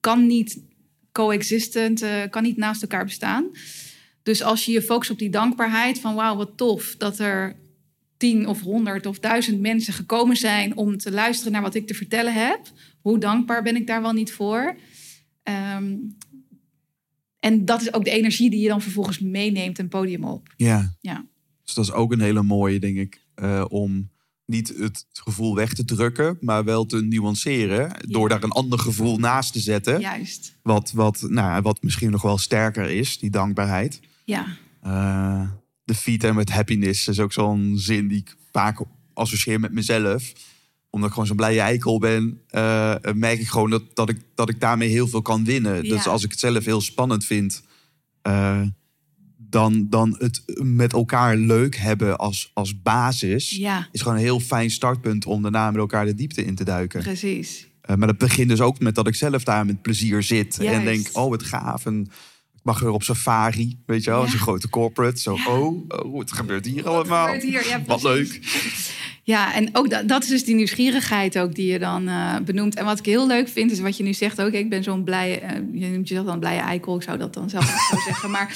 [0.00, 0.60] kan niet
[1.12, 3.44] coexistent, eh, kan niet naast elkaar bestaan.
[4.22, 7.56] Dus als je je focust op die dankbaarheid van wauw, wat tof dat er
[8.16, 11.94] tien of honderd of duizend mensen gekomen zijn om te luisteren naar wat ik te
[11.94, 12.60] vertellen heb.
[13.00, 14.76] Hoe dankbaar ben ik daar wel niet voor?
[15.48, 15.96] Ehm,
[17.40, 20.54] en dat is ook de energie die je dan vervolgens meeneemt een podium op.
[20.56, 20.96] ja.
[21.00, 21.26] Ja.
[21.64, 24.10] Dus dat is ook een hele mooie, denk ik, eh, om
[24.44, 27.92] niet het gevoel weg te drukken, maar wel te nuanceren.
[28.08, 30.00] Door daar een ander gevoel naast te zetten.
[30.00, 30.58] Juist.
[30.62, 34.00] Wat, wat, nou, wat misschien nog wel sterker is, die dankbaarheid.
[34.24, 34.46] Ja,
[34.80, 35.50] Eh
[35.88, 38.80] de feed en met happiness is ook zo'n zin die ik vaak
[39.14, 40.32] associeer met mezelf.
[40.90, 44.48] Omdat ik gewoon zo'n blije eikel ben, eh, merk ik gewoon dat, dat, ik, dat
[44.48, 45.82] ik daarmee heel veel kan winnen.
[45.84, 45.94] Ja.
[45.94, 47.62] Dus als ik het zelf heel spannend vind,
[48.22, 48.62] eh,
[49.36, 53.50] dan, dan het met elkaar leuk hebben als, als basis...
[53.50, 56.64] ja, is gewoon een heel fijn startpunt om daarna met elkaar de diepte in te
[56.64, 57.02] duiken.
[57.02, 57.66] precies.
[57.80, 60.58] Eh, maar dat begint dus ook met dat ik zelf daar met plezier zit.
[60.58, 61.86] En denk, oh, wat gaaf.
[61.86, 62.00] En
[62.54, 64.20] ik mag weer op safari, weet je wel.
[64.20, 64.34] Als Ja.
[64.34, 65.20] een grote corporate.
[65.20, 67.24] Zo, oh, oh, wat gebeurt hier allemaal?
[67.24, 67.66] gebeurt hier?
[67.68, 68.40] Ja, wat leuk.
[69.28, 72.74] Ja, en ook dat, dat is dus die nieuwsgierigheid ook die je dan eh, benoemt.
[72.74, 74.52] En wat ik heel leuk vind, is wat je nu zegt ook.
[74.52, 76.96] Ik ben zo'n blije, eh, je noemt jezelf dan een blije eikel.
[76.96, 78.30] Ik zou dat dan zelf ook zo zeggen.
[78.30, 78.52] Maar,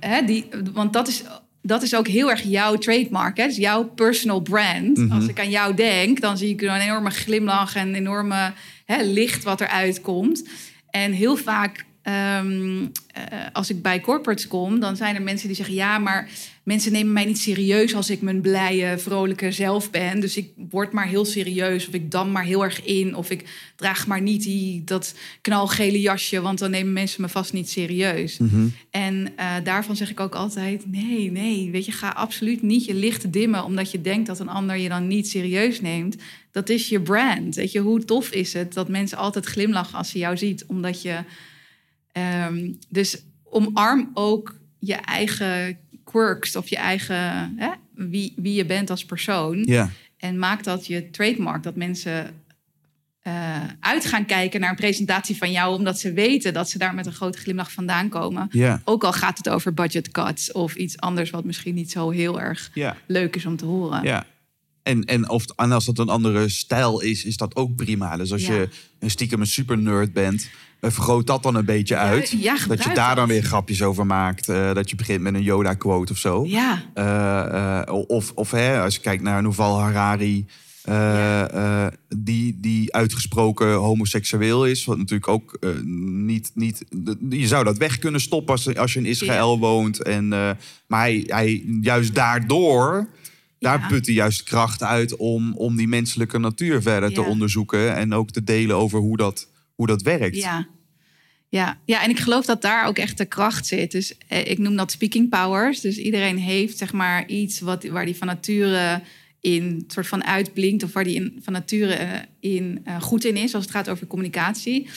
[0.00, 1.22] hè, die, want dat is,
[1.62, 3.36] dat is ook heel erg jouw trademark.
[3.36, 3.46] Hè?
[3.46, 4.96] Dus jouw personal brand.
[4.96, 5.12] Mhm.
[5.12, 8.52] Als ik aan jou denk, dan zie ik een enorme glimlach en een enorme
[8.84, 10.48] hè, licht wat eruit komt.
[10.90, 13.22] En heel vaak, ehm, eh,
[13.52, 16.28] als ik bij corporates kom, dan zijn er mensen die zeggen: Ja, maar
[16.64, 20.20] mensen nemen mij niet serieus als ik mijn blije, vrolijke zelf ben.
[20.20, 23.72] Dus ik word maar heel serieus, of ik dam maar heel erg in, of ik
[23.76, 28.38] draag maar niet die, dat knalgele jasje, want dan nemen mensen me vast niet serieus.
[28.38, 28.66] Mhm.
[28.90, 32.94] En eh, daarvan zeg ik ook altijd: nee, nee, weet je, ga absoluut niet je
[32.94, 36.16] licht dimmen omdat je denkt dat een ander je dan niet serieus neemt.
[36.50, 37.54] Dat is je brand.
[37.54, 41.02] Weet je, hoe tof is het dat mensen altijd glimlachen als ze jou ziet, omdat
[41.02, 41.18] je.
[42.12, 45.78] ehm, dus omarm ook je eigen
[46.14, 49.62] quirks of je eigen hè, wie, wie je bent als persoon.
[49.64, 52.42] Ja, En maak dat je trademark, dat mensen
[53.20, 56.94] eh, uit gaan kijken naar een presentatie van jou, omdat ze weten dat ze daar
[56.94, 58.48] met een grote glimlach vandaan komen.
[58.50, 62.10] ja, Ook al gaat het over budget cuts of iets anders wat misschien niet zo
[62.10, 62.70] heel erg
[63.06, 64.02] leuk is om te horen.
[64.02, 64.26] Ja.
[64.82, 68.16] En, en, of, en als dat een andere stijl is, is dat ook prima.
[68.16, 70.50] Dus als je een stiekem een super nerd bent,
[70.90, 72.30] vergroot dat dan een beetje uit.
[72.30, 74.48] ja, dat je daar dan weer grapjes over maakt.
[74.48, 76.44] eh, dat je begint met een Yoda-quote of zo.
[76.46, 80.46] Ja, Eh, eh, of of hè, als je kijkt naar Noval Harari,
[80.84, 84.84] eh, eh, die, die uitgesproken homoseksueel is.
[84.84, 85.70] Wat natuurlijk ook eh,
[86.04, 86.84] niet, niet.
[87.30, 90.02] Je zou dat weg kunnen stoppen als, als je in Israël woont.
[90.02, 90.50] En, eh,
[90.86, 93.08] maar hij, hij, juist daardoor.
[93.58, 93.86] Daar Ja.
[93.86, 97.94] put hij juist kracht uit om, om die menselijke natuur verder te onderzoeken.
[97.96, 100.36] En ook te delen over hoe dat, hoe dat werkt.
[100.36, 100.66] ja.
[101.54, 103.90] Ja, ja, en ik geloof dat daar ook echt de kracht zit.
[103.90, 105.80] Dus eh, ik noem dat speaking powers.
[105.80, 109.00] Dus iedereen heeft zeg maar iets wat, waar die van nature
[109.40, 110.82] in soort van uitblinkt...
[110.82, 113.88] of waar die in, van nature eh, in eh, goed in is als het gaat
[113.88, 114.88] over communicatie.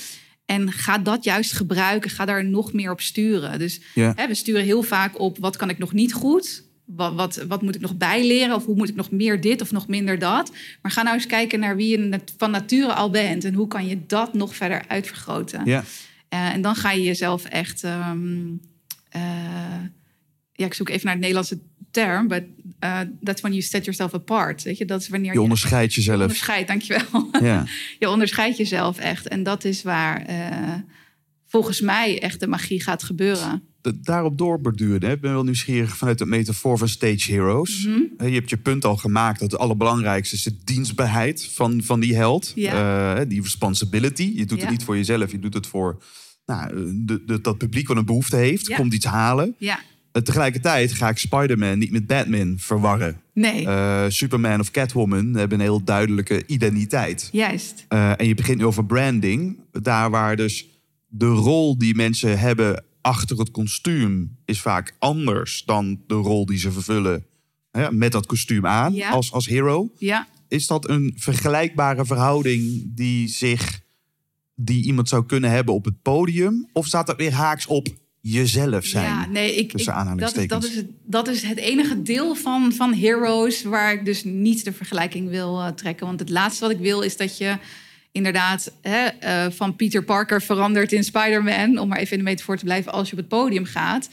[0.46, 2.10] En ga dat juist gebruiken.
[2.10, 3.60] Ga daar nog meer op sturen.
[3.60, 4.14] Dus Ja.
[4.16, 6.66] hè, we sturen heel vaak op wat kan ik nog niet goed...
[6.86, 8.56] Wat, wat, wat moet ik nog bijleren?
[8.56, 10.52] Of hoe moet ik nog meer dit of nog minder dat?
[10.82, 13.44] Maar ga nou eens kijken naar wie je van nature al bent.
[13.44, 15.62] En hoe kan je dat nog verder uitvergroten?
[15.66, 15.84] Ja.
[16.30, 17.84] Eh, en dan ga je jezelf echt.
[17.84, 18.48] ehm,
[19.10, 19.22] eh,
[20.54, 21.60] ja, ik zoek even naar het Nederlandse
[21.92, 22.44] term, but
[22.84, 24.64] uh, that's when you set yourself apart.
[24.64, 26.22] Weet je, dat is wanneer Je onderscheidt je jezelf.
[26.22, 26.68] onderscheidt.
[26.68, 27.30] Dankjewel.
[27.42, 27.66] Ja.
[28.00, 30.26] je onderscheidt jezelf echt, en dat is waar
[31.48, 33.62] volgens mij echt de magie gaat gebeuren.
[34.02, 35.12] daarop doorborduren.
[35.12, 37.86] Ik ben wel nieuwsgierig vanuit het metafoor van Stage Heroes.
[37.86, 38.28] Mhm.
[38.30, 42.16] Je hebt je punt al gemaakt dat het allerbelangrijkste is de dienstbaarheid van, van die
[42.16, 42.52] held.
[42.56, 43.16] Ja.
[43.20, 44.32] Eh, die responsibility.
[44.36, 44.64] Je doet Ja.
[44.64, 46.02] het niet voor jezelf, je doet het voor
[46.46, 48.68] nou, de, de, dat publiek wat een behoefte heeft.
[48.68, 48.76] Ja.
[48.76, 49.56] Komt iets halen.
[49.58, 49.80] Ja,
[50.12, 53.22] En tegelijkertijd ga ik Spider-Man niet met Batman verwarren.
[53.34, 57.30] nee, Eh, Superman of Catwoman hebben een heel duidelijke identiteit.
[57.32, 57.86] juist.
[57.88, 59.60] Eh, en je begint nu over branding.
[59.72, 60.68] Daar waar dus
[61.08, 66.58] de rol die mensen hebben achter het kostuum is vaak anders dan de rol die
[66.58, 67.26] ze vervullen
[67.72, 69.10] hè, met dat kostuum aan Ja.
[69.10, 69.92] als, als hero.
[69.98, 73.82] Ja, Is dat een vergelijkbare verhouding die, zich,
[74.56, 76.68] die iemand zou kunnen hebben op het podium?
[76.74, 77.88] Of staat dat weer haaks op
[78.22, 79.06] jezelf zijn?
[79.06, 80.62] Ja, nee, ik, tussen ik- dat, is, aanhalingstekens.
[80.62, 84.64] dat, is het, dat is het enige deel van, van Heroes waar ik dus niet
[84.64, 86.06] de vergelijking wil eh, trekken.
[86.08, 87.58] Want het laatste wat ik wil is dat je
[88.12, 91.78] inderdaad hè, eh, van Peter Parker verandert in Spider-Man.
[91.78, 94.10] Om maar even in de metafoor te blijven als je op het podium gaat.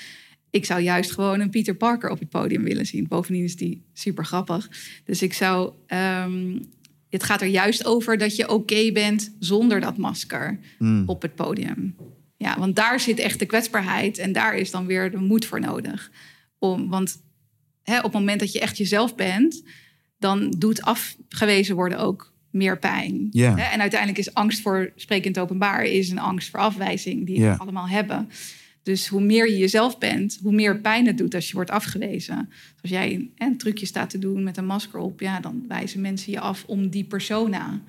[0.51, 3.09] Ik zou juist gewoon een Peter Parker op het podium willen zien.
[3.09, 4.69] Bovendien is die super grappig.
[5.05, 5.73] Dus ik zou.
[5.87, 6.59] ehm,
[7.11, 11.03] het gaat er juist over dat je oké bent zonder dat masker Hmm.
[11.07, 11.97] op het podium.
[12.37, 15.61] Ja, want daar zit echt de kwetsbaarheid en daar is dan weer de moed voor
[15.61, 16.11] nodig.
[16.59, 17.23] Om, want
[17.83, 19.63] hè, op het moment dat je echt jezelf bent,
[20.19, 23.29] dan doet afgewezen worden ook meer pijn.
[23.33, 27.41] En uiteindelijk is angst voor spreken in het openbaar is een angst voor afwijzing die
[27.41, 28.29] we allemaal hebben.
[28.83, 32.49] Dus hoe meer je jezelf bent, hoe meer pijn het doet als je wordt afgewezen.
[32.49, 35.65] Dus als jij een, een trucje staat te doen met een masker op, ja, dan
[35.69, 37.81] wijzen mensen je af om die persona.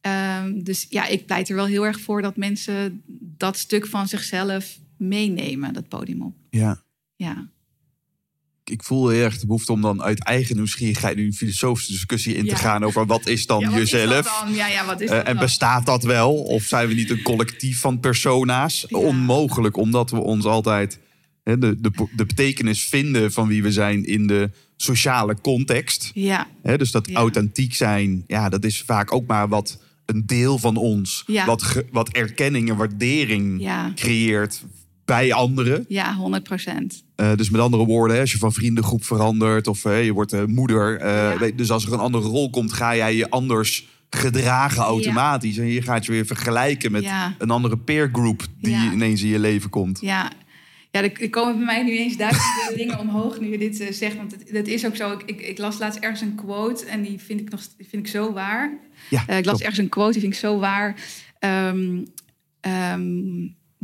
[0.00, 4.08] Ehm, dus ja, ik pleit er wel heel erg voor dat mensen dat stuk van
[4.08, 6.34] zichzelf meenemen, dat podium op.
[6.50, 6.82] Ja.
[7.16, 7.50] Ja,
[8.72, 12.34] Ik voel heel erg de behoefte om dan uit eigen nieuwsgierigheid nu een filosofische discussie
[12.34, 12.50] in Ja.
[12.54, 14.40] te gaan over wat is dan ja wat is dat jezelf?
[14.44, 14.54] dan?
[14.54, 15.36] Ja, ja, wat is Eh, en dan?
[15.36, 16.34] bestaat dat wel?
[16.42, 18.86] Of zijn we niet een collectief van persona's?
[18.86, 20.98] Onmogelijk, omdat we ons altijd
[21.44, 26.10] hè, de, de, de betekenis vinden van wie we zijn in de sociale context.
[26.14, 30.58] Ja, Hè, dus dat authentiek zijn, ja, dat is vaak ook maar wat een deel
[30.58, 31.22] van ons.
[31.26, 31.46] Ja.
[31.46, 33.92] Wat, ge- wat erkenning en waardering Ja.
[33.94, 34.62] creëert
[35.14, 35.84] bij anderen.
[35.88, 37.04] ja, 100 procent.
[37.14, 40.44] Eh, dus met andere woorden, als je van vriendengroep verandert of eh, je wordt eh,
[40.44, 41.06] moeder.
[41.06, 41.38] Ja.
[41.38, 45.58] weet- dus als er een andere rol komt, ga jij je anders gedragen automatisch.
[45.58, 47.34] En hier gaat je weer vergelijken met Ja.
[47.38, 50.00] een andere peer group die ineens in je leven komt.
[50.00, 50.30] Ja,
[50.90, 54.16] ja er, komen bij mij nu eens duizenden dingen omhoog nu je dit zegt.
[54.16, 55.12] Want het, dat is ook zo.
[55.12, 58.06] Ik, ik, ik las laatst ergens een quote en die vind ik, nog, die vind
[58.06, 58.78] ik zo waar.
[59.10, 59.60] Ja, ik las top.
[59.60, 60.94] ergens een quote, die vind ik zo waar.
[61.38, 62.04] Ehm,
[62.60, 63.10] ehm,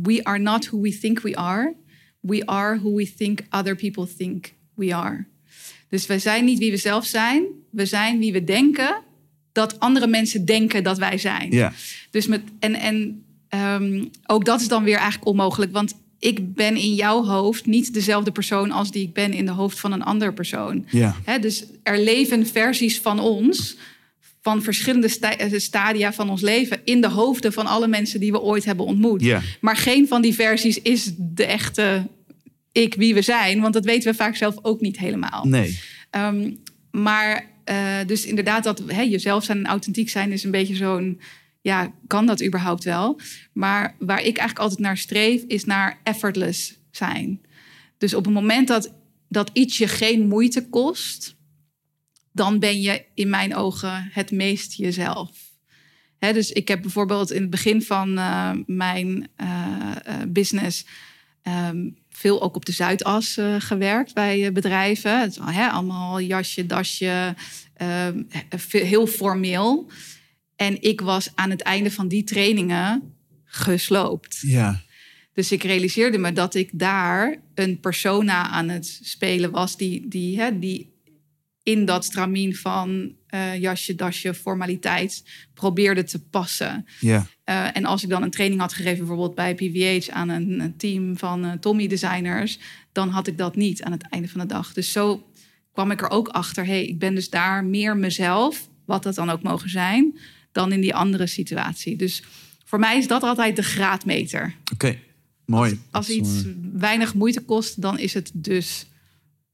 [0.01, 1.75] we are not who we think we are.
[2.19, 5.25] We are who we think other people think we are.
[5.89, 7.45] Dus we zijn niet wie we zelf zijn.
[7.71, 9.01] We zijn wie we denken
[9.51, 11.51] dat andere mensen denken dat wij zijn.
[11.51, 11.73] Ja,
[12.11, 15.71] Dus met, en en ehm, ook dat is dan weer eigenlijk onmogelijk.
[15.71, 19.51] Want ik ben in jouw hoofd niet dezelfde persoon als die ik ben in de
[19.51, 20.85] hoofd van een andere persoon.
[20.89, 23.75] ja, Hè, dus er leven versies van ons,
[24.41, 28.31] van verschillende sta- eh, stadia van ons leven, in de hoofden van alle mensen die
[28.31, 29.21] we ooit hebben ontmoet.
[29.61, 32.07] Maar geen van die versies is de echte
[32.71, 35.45] ik wie we zijn, want dat weten we vaak zelf ook niet helemaal.
[35.45, 35.79] nee.
[36.09, 36.51] Ehm,
[36.91, 41.21] maar eh, dus inderdaad, dat hè, jezelf zijn en authentiek zijn is een beetje zo'n.
[41.61, 43.19] Ja, kan dat überhaupt wel?
[43.53, 47.41] Maar waar ik eigenlijk altijd naar streef, is naar effortless zijn.
[47.97, 48.93] Dus op het moment dat,
[49.27, 51.35] dat iets je geen moeite kost,
[52.31, 55.29] dan ben je in mijn ogen het meest jezelf.
[56.19, 59.47] Dus ik heb bijvoorbeeld in het begin van eh, mijn eh,
[60.03, 60.85] eh, business
[61.41, 65.19] ehm, veel ook op de Zuidas gewerkt bij bedrijven.
[65.19, 67.35] Het is allemaal jasje, dasje,
[67.73, 69.91] ehm, he- heel formeel.
[70.55, 73.13] En ik was aan het einde van die trainingen
[73.45, 74.39] gesloopt.
[74.41, 74.81] Ja.
[75.33, 80.39] Dus ik realiseerde me dat ik daar een persona aan het spelen was die, die,
[80.39, 80.88] hè, die
[81.69, 86.85] in dat stramien van eh, jasje, dasje, formaliteit probeerde te passen.
[86.99, 87.25] Ja.
[87.43, 90.77] Eh, en als ik dan een training had gegeven, bijvoorbeeld bij PVH aan een, een
[90.77, 92.59] team van eh, Tommy designers,
[92.91, 94.73] dan had ik dat niet aan het einde van de dag.
[94.73, 95.27] Dus zo
[95.71, 99.29] kwam ik er ook achter, hey, ik ben dus daar meer mezelf, wat dat dan
[99.29, 100.19] ook mogen zijn,
[100.51, 101.95] dan in die andere situatie.
[101.95, 102.23] Dus
[102.65, 104.55] voor mij is dat altijd de graadmeter.
[104.73, 104.97] Oké.
[105.45, 105.79] Mooi.
[105.91, 106.43] Als iets
[106.73, 108.85] weinig moeite kost, dan is het dus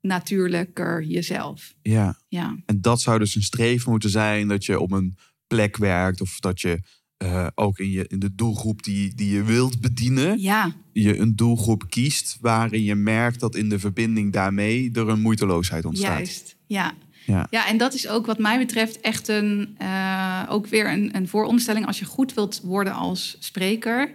[0.06, 1.74] natuurlijker jezelf.
[1.82, 2.20] Ja.
[2.28, 6.22] Ja, En dat zou dus een streven moeten zijn dat je op een plek werkt
[6.22, 6.80] of dat je
[7.18, 11.36] eh, ook in, je, in de doelgroep die, die je wilt bedienen, ja, je een
[11.36, 16.18] doelgroep kiest waarin je merkt dat in de verbinding daarmee er een moeiteloosheid ontstaat.
[16.18, 16.56] juist.
[16.68, 16.94] Ja.
[17.26, 17.48] Ja.
[17.50, 21.28] Ja, en dat is ook wat mij betreft echt een, eh, ook weer een, een
[21.28, 21.86] vooronderstelling.
[21.86, 24.14] Als je goed wilt worden als spreker,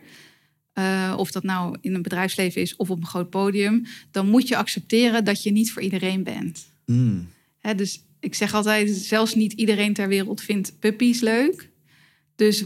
[0.81, 4.49] eh, of dat nou in een bedrijfsleven is of op een groot podium, dan moet
[4.49, 6.67] je accepteren dat je niet voor iedereen bent.
[6.87, 7.29] Mm.
[7.59, 11.69] Hè, dus ik zeg altijd, zelfs niet iedereen ter wereld vindt puppies leuk.
[12.37, 12.65] Dus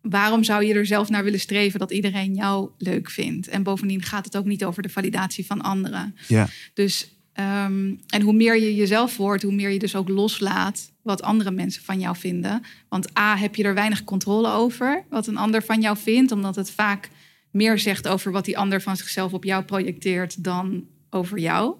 [0.00, 3.48] waarom zou je er zelf naar willen streven dat iedereen jou leuk vindt?
[3.48, 6.16] En bovendien gaat het ook niet over de validatie van anderen.
[6.28, 6.48] Ja.
[6.74, 11.22] Dus, ehm, en hoe meer je jezelf wordt, hoe meer je dus ook loslaat wat
[11.22, 12.62] andere mensen van jou vinden.
[12.88, 16.56] Want A, heb je er weinig controle over wat een ander van jou vindt, omdat
[16.56, 17.10] het vaak
[17.52, 21.76] meer zegt over wat die ander van zichzelf op jou projecteert dan over jou.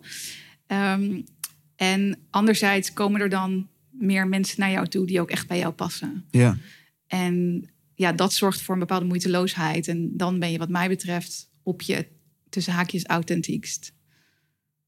[0.67, 1.21] Ehm,
[1.77, 5.73] en anderzijds komen er dan meer mensen naar jou toe die ook echt bij jou
[5.73, 6.25] passen.
[6.31, 6.57] Ja.
[7.07, 7.65] En
[7.95, 9.89] ja, dat zorgt voor een bepaalde moeiteloosheid.
[9.89, 12.07] En dan ben je wat mij betreft op je
[12.49, 13.93] tussen haakjes authentiekst.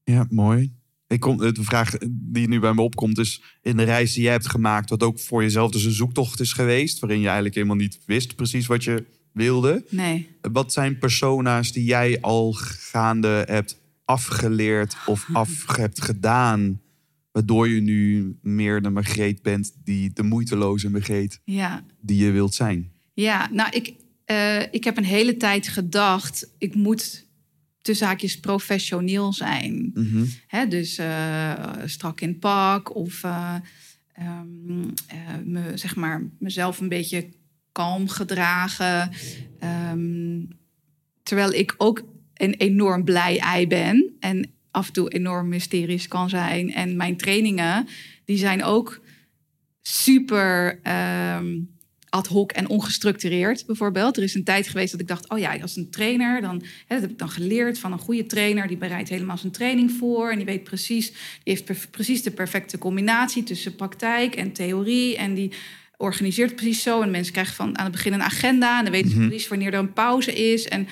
[0.03, 0.73] Ja, mooi.
[1.07, 3.41] Ik kom, de vraag die nu bij me opkomt is...
[3.61, 4.89] in de reis die jij hebt gemaakt...
[4.89, 6.99] wat ook voor jezelf dus een zoektocht is geweest...
[6.99, 9.05] waarin je eigenlijk helemaal niet wist precies wat je
[9.35, 9.85] wilde.
[9.89, 10.29] Nee.
[10.41, 14.95] Wat zijn persona's die jij al gaande hebt afgeleerd...
[15.05, 16.81] of af hebt gedaan...
[17.31, 19.73] waardoor je nu meer de Margreet bent...
[19.83, 22.91] die de moeiteloze Margreet Ja, die je wilt zijn?
[23.13, 23.93] ja nou, ik,
[24.25, 27.25] eh, ik heb een hele tijd gedacht, ik moet
[27.85, 29.91] tussen haakjes professioneel zijn.
[30.47, 31.53] Hè, dus eh,
[31.85, 33.55] strak in pak of eh,
[34.13, 37.29] ehm, eh, me, zeg maar, mezelf een beetje
[37.75, 39.11] kalm gedragen.
[39.59, 40.43] Ehm,
[41.23, 42.03] terwijl ik ook
[42.33, 46.73] een enorm blij ei ben en af en toe enorm mysterisch kan zijn.
[46.73, 47.87] En mijn trainingen,
[48.25, 49.01] die zijn ook
[49.81, 51.59] super ehm,
[52.09, 54.17] ad hoc en ongestructureerd, bijvoorbeeld.
[54.17, 56.99] Er is een tijd geweest dat ik dacht, oh ja, als een trainer, dan hè,
[56.99, 58.67] heb ik dan geleerd van een goede trainer.
[58.67, 61.07] Die bereidt helemaal zijn training voor en die weet precies,
[61.43, 65.51] die heeft precies de perfecte combinatie tussen praktijk en theorie en die
[65.97, 67.01] organiseert het precies zo.
[67.01, 69.73] En mensen krijgen van aan het begin een agenda en dan weten ze precies wanneer
[69.73, 70.87] er een pauze is en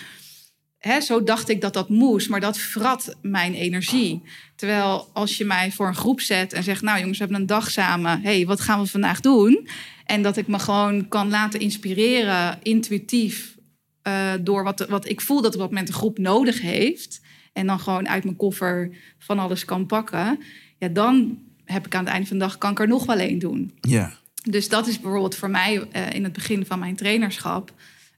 [0.83, 4.21] Hè, zo dacht ik dat dat moest, maar dat vrat mijn energie.
[4.55, 6.81] Terwijl als je mij voor een groep zet en zegt...
[6.81, 8.21] nou jongens, we hebben een dag samen.
[8.21, 9.67] hey, wat gaan we vandaag doen?
[10.05, 13.57] En dat ik me gewoon kan laten inspireren, intuïtief...
[14.01, 17.21] eh, door wat, wat ik voel dat op dat moment de groep nodig heeft...
[17.53, 20.39] en dan gewoon uit mijn koffer van alles kan pakken...
[20.77, 22.57] ja, dan heb ik aan het einde van de dag...
[22.57, 23.73] kan ik er nog wel één doen.
[23.81, 24.13] Ja.
[24.43, 27.73] Dus dat is bijvoorbeeld voor mij eh, in het begin van mijn trainerschap,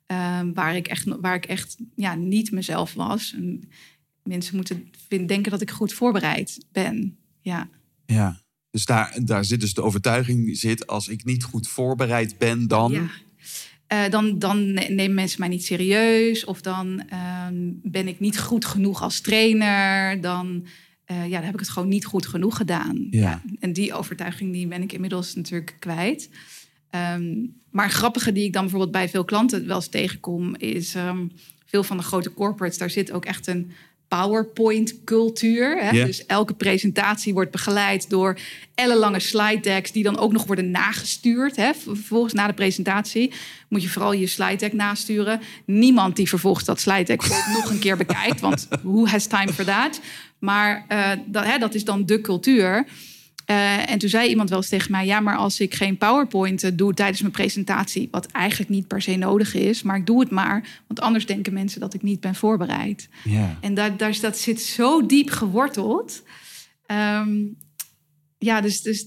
[0.06, 3.34] eh, waar ik echt, waar ik echt ja, niet mezelf was.
[3.34, 3.70] En
[4.24, 7.18] mensen moeten denken dat ik goed voorbereid ben.
[7.42, 7.70] Ja,
[8.06, 8.44] Ja.
[8.70, 10.88] Dus daar, daar zit dus de overtuiging zit...
[10.88, 12.92] als ik niet goed voorbereid ben, dan...
[12.92, 13.10] ja.
[13.88, 16.46] Eh, dan, dan ne- nemen mensen mij niet serieus.
[16.46, 20.22] Of dan ehm, ben ik niet goed genoeg als trainer.
[20.22, 20.66] Dan,
[21.06, 23.08] ja, dan heb ik het gewoon niet goed genoeg gedaan.
[23.10, 23.42] Ja.
[23.60, 26.30] En die overtuiging die ben ik inmiddels natuurlijk kwijt.
[26.90, 30.56] Ehm, maar grappige die ik dan bijvoorbeeld bij veel klanten wel eens tegenkom...
[30.56, 31.28] is ehm,
[31.66, 33.72] veel van de grote corporates, daar zit ook echt een
[34.16, 35.84] PowerPoint-cultuur.
[35.84, 36.06] Hè?
[36.06, 38.38] Dus elke presentatie wordt begeleid door
[38.76, 39.92] ellenlange slide decks...
[39.92, 41.56] die dan ook nog worden nagestuurd.
[41.56, 41.74] Hè?
[41.74, 43.32] Vervolgens na de presentatie
[43.70, 45.42] moet je vooral je slide deck nasturen.
[45.66, 47.22] Niemand die vervolgens dat slide deck
[47.58, 48.40] nog een keer bekijkt...
[48.40, 50.00] want who has time for that?
[50.40, 52.88] Maar eh, dat, hè, dat is dan de cultuur...
[53.46, 56.64] Eh, en toen zei iemand wel eens tegen mij: Ja, maar als ik geen PowerPoint
[56.64, 60.20] eh, doe tijdens mijn presentatie, wat eigenlijk niet per se nodig is, maar ik doe
[60.20, 63.10] het maar, want anders denken mensen dat ik niet ben voorbereid.
[63.24, 63.58] Ja.
[63.62, 66.24] En daar, daar, dat zit zo diep geworteld.
[66.86, 67.34] Ehm,
[68.38, 68.82] ja, dus.
[68.82, 69.06] dus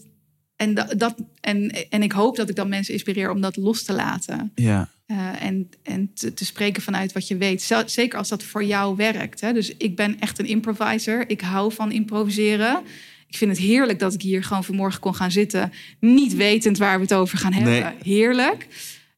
[0.56, 3.82] en, da- dat, en, en ik hoop dat ik dan mensen inspireer om dat los
[3.82, 4.52] te laten.
[4.54, 4.88] Ja.
[5.06, 7.72] Eh, en en te, te spreken vanuit wat je weet.
[7.86, 9.40] Zeker als dat voor jou werkt.
[9.40, 9.52] Hè?
[9.52, 11.30] Dus ik ben echt een improviser.
[11.30, 12.82] Ik hou van improviseren.
[13.28, 15.72] Ik vind het heerlijk dat ik hier gewoon vanmorgen kon gaan zitten.
[16.00, 17.72] Niet wetend waar we het over gaan hebben.
[17.72, 17.92] Nee.
[18.02, 18.66] Heerlijk.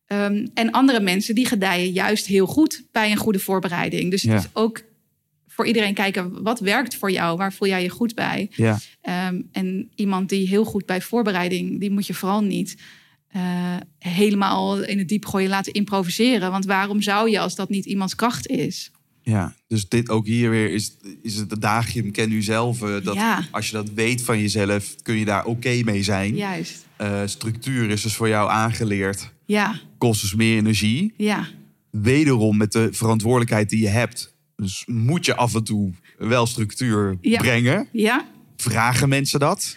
[0.07, 4.11] Ehm, en andere mensen die gedijen juist heel goed bij een goede voorbereiding.
[4.11, 4.33] Dus Ja.
[4.35, 4.83] het is ook
[5.47, 7.37] voor iedereen kijken wat werkt voor jou.
[7.37, 8.51] Waar voel jij je goed bij?
[8.51, 8.79] Ja.
[9.01, 12.77] Ehm, en iemand die heel goed bij voorbereiding, die moet je vooral niet
[13.29, 16.51] eh, helemaal in het diep gooien laten improviseren.
[16.51, 18.91] Want waarom zou je als dat niet iemands kracht is?
[19.31, 22.83] Ja, dus dit ook hier weer is, is het adagium ken u zelf.
[22.83, 23.47] eh, dat Ja.
[23.51, 26.37] Als je dat weet van jezelf, kun je daar oké mee zijn.
[26.37, 26.87] Juist.
[26.97, 29.33] Eh, structuur is dus voor jou aangeleerd.
[29.47, 31.15] Ja, Kost dus meer energie.
[31.17, 31.47] ja,
[31.91, 34.35] Wederom met de verantwoordelijkheid die je hebt.
[34.57, 37.39] Dus moet je af en toe wel structuur Ja.
[37.41, 37.89] brengen.
[37.93, 38.27] ja.
[38.57, 39.77] Vragen mensen dat?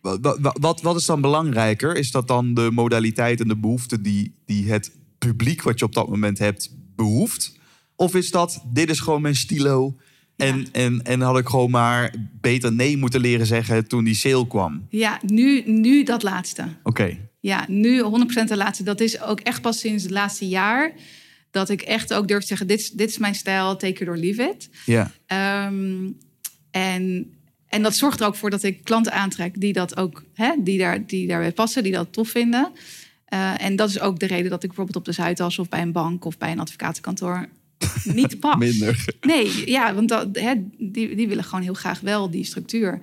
[0.00, 1.96] Wat, wat, wat, wat is dan belangrijker?
[1.96, 5.94] Is dat dan de modaliteit en de behoefte die, die het publiek wat je op
[5.94, 7.58] dat moment hebt behoeft?
[7.96, 9.96] Of is dat, dit is gewoon mijn stilo
[10.36, 10.64] en, Ja.
[10.72, 14.86] en, en had ik gewoon maar beter nee moeten leren zeggen toen die sale kwam?
[14.90, 16.64] Ja, nu, nu dat laatste.
[16.82, 18.84] Oké, Ja, nu 100% de laatste.
[18.84, 20.92] Dat is ook echt pas sinds het laatste jaar
[21.50, 24.08] dat ik echt ook durf te zeggen: dit, is- dit is mijn stijl, take it
[24.08, 24.68] or leave it.
[24.86, 25.10] ja.
[25.26, 26.10] Ehm,
[26.70, 27.32] en,
[27.68, 30.78] en dat zorgt er ook voor dat ik klanten aantrek die dat ook, hè, die,
[30.78, 32.72] daar, die daarbij passen, die dat tof vinden.
[33.24, 35.82] Eh, en dat is ook de reden dat ik bijvoorbeeld op de Zuidas of bij
[35.82, 37.48] een bank of bij een advocatenkantoor
[38.14, 38.56] niet pas.
[38.56, 39.04] Minder.
[39.20, 43.00] Nee, ja, want dat, hè, die, die willen gewoon heel graag wel die structuur.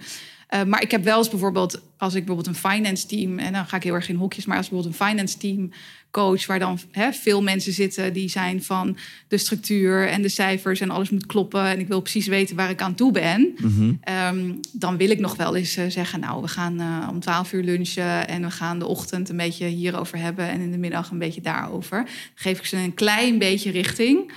[0.47, 3.65] Eh, maar ik heb wel eens bijvoorbeeld, als ik bijvoorbeeld een finance team, en dan
[3.65, 5.71] ga ik heel erg in hokjes, maar als bijvoorbeeld een finance team
[6.11, 10.79] coach, waar dan hè, veel mensen zitten die zijn van de structuur en de cijfers
[10.79, 13.93] en alles moet kloppen en ik wil precies weten waar ik aan toe ben, Mhm.
[14.01, 17.53] Ehm, dan wil ik nog wel eens eh, zeggen, nou, we gaan eh, om 12
[17.53, 21.11] uur lunchen en we gaan de ochtend een beetje hierover hebben en in de middag
[21.11, 21.97] een beetje daarover.
[21.97, 24.31] Dan geef ik ze een klein beetje richting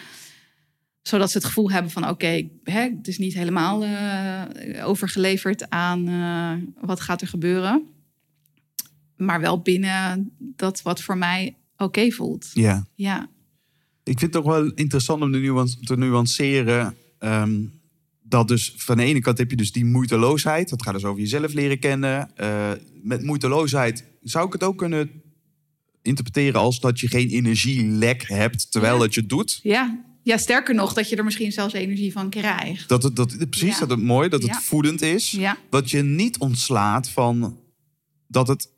[1.04, 4.42] zodat ze het gevoel hebben van oké, het is niet helemaal eh,
[4.86, 6.52] overgeleverd aan eh,
[6.86, 7.82] wat gaat er gebeuren.
[9.16, 12.50] Maar wel binnen dat wat voor mij oké voelt.
[12.54, 12.86] Ja.
[12.94, 13.20] Ja,
[14.04, 16.96] Ik vind het toch wel interessant om de nuance, te nuanceren.
[17.18, 17.64] ehm,
[18.22, 20.68] dat dus van de ene kant heb je dus die moeiteloosheid.
[20.68, 22.36] Dat gaat dus over jezelf leren kennen.
[22.36, 22.70] Eh,
[23.02, 25.10] met moeiteloosheid zou ik het ook kunnen
[26.02, 29.00] interpreteren als dat je geen energielek hebt terwijl Ja.
[29.00, 29.60] dat je doet.
[29.62, 30.12] ja.
[30.24, 32.88] Ja, sterker nog, dat je er misschien zelfs energie van krijgt.
[32.88, 33.78] Dat het, dat, precies, Ja.
[33.80, 34.60] dat het mooi, dat het Ja.
[34.60, 35.30] voedend is.
[35.30, 37.58] Ja, Dat je niet ontslaat van
[38.28, 38.70] dat het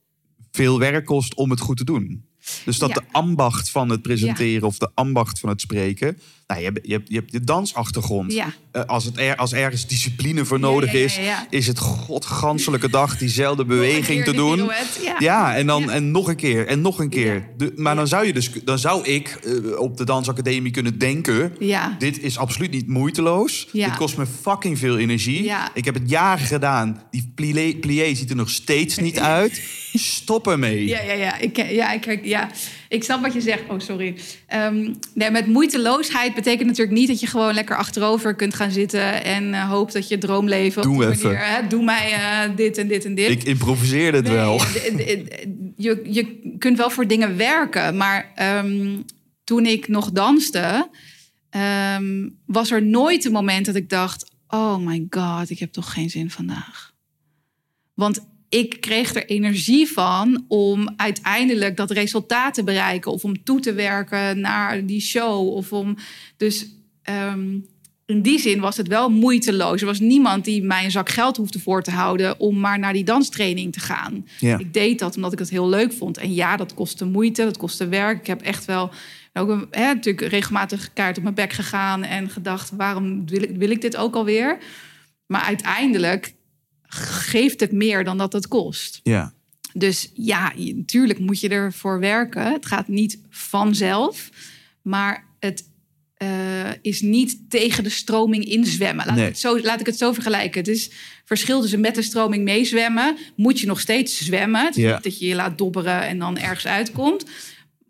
[0.50, 2.24] veel werk kost om het goed te doen.
[2.64, 6.18] Dus dat de ambacht van het presenteren of de ambacht van het spreken.
[6.46, 8.32] Nou, je, hebt, je, hebt, je hebt je dansachtergrond.
[8.32, 8.52] ja.
[8.72, 11.18] Eh, als, het er, als ergens discipline voor nodig ja, is,
[11.50, 14.54] is het godganselijke dag diezelfde beweging te de doen.
[14.54, 15.56] pirouette, Ja.
[15.56, 17.48] En dan en nog een keer en nog een keer.
[17.56, 21.54] De, maar dan zou je dus, dan zou ik eh, op de dansacademie kunnen denken.
[21.58, 21.96] Ja.
[21.98, 23.68] Dit is absoluut niet moeiteloos.
[23.72, 23.86] Ja.
[23.86, 25.42] Dit kost me fucking veel energie.
[25.42, 25.70] Ja.
[25.74, 27.02] Ik heb het jaren gedaan.
[27.10, 29.62] Die plié, plié ziet er nog steeds niet uit.
[29.92, 30.86] Stop ermee.
[30.86, 31.38] Ja, ja, ja.
[31.38, 32.50] Ik, ja, ik, ja.
[32.88, 33.62] Ik snap wat je zegt.
[33.68, 34.16] Oh, sorry.
[34.46, 39.24] Ehm, nee, met moeiteloosheid betekent natuurlijk niet dat je gewoon lekker achterover kunt gaan zitten
[39.24, 41.22] en eh, hoopt dat je droomleven Doe even.
[41.22, 43.30] manier, hè, doe mij eh, dit en dit en dit.
[43.30, 44.60] Ik improviseerde het Nee, wel.
[45.76, 48.96] Je, je kunt wel voor dingen werken, maar ehm,
[49.44, 50.90] toen ik nog danste,
[51.50, 55.92] ehm, was er nooit een moment dat ik dacht: Oh my god, ik heb toch
[55.92, 56.94] geen zin vandaag.
[57.94, 63.12] Want ik kreeg er energie van om uiteindelijk dat resultaat te bereiken.
[63.12, 65.48] Of om toe te werken naar die show.
[65.48, 65.96] Of om.
[66.36, 66.66] Dus
[67.02, 67.58] ehm,
[68.06, 69.80] in die zin was het wel moeiteloos.
[69.80, 72.40] Er was niemand die mij een zak geld hoefde voor te houden.
[72.40, 74.26] om maar naar die danstraining te gaan.
[74.38, 74.58] Ja.
[74.58, 76.18] Ik deed dat omdat ik het heel leuk vond.
[76.18, 78.18] En ja, dat kostte moeite, dat kostte werk.
[78.20, 78.90] Ik heb echt wel.
[79.32, 83.56] Ook een, hè, natuurlijk regelmatig kaart op mijn bek gegaan en gedacht: waarom wil ik,
[83.56, 84.58] wil ik dit ook alweer?
[85.26, 86.34] Maar uiteindelijk
[86.88, 89.00] geeft het meer dan dat het kost.
[89.02, 89.32] Ja.
[89.72, 92.52] Dus ja, natuurlijk moet je ervoor werken.
[92.52, 94.28] Het gaat niet vanzelf,
[94.82, 95.64] maar het
[96.16, 96.28] eh,
[96.82, 99.06] is niet tegen de stroming inzwemmen.
[99.06, 99.24] Laat, Nee.
[99.24, 100.58] ik het zo, laat ik het zo vergelijken.
[100.60, 100.90] Het is
[101.24, 103.16] verschil tussen met de stroming meezwemmen.
[103.36, 104.64] Moet je nog steeds zwemmen.
[104.64, 104.94] Het is Ja.
[104.94, 107.24] niet dat je je laat dobberen en dan ergens uitkomt.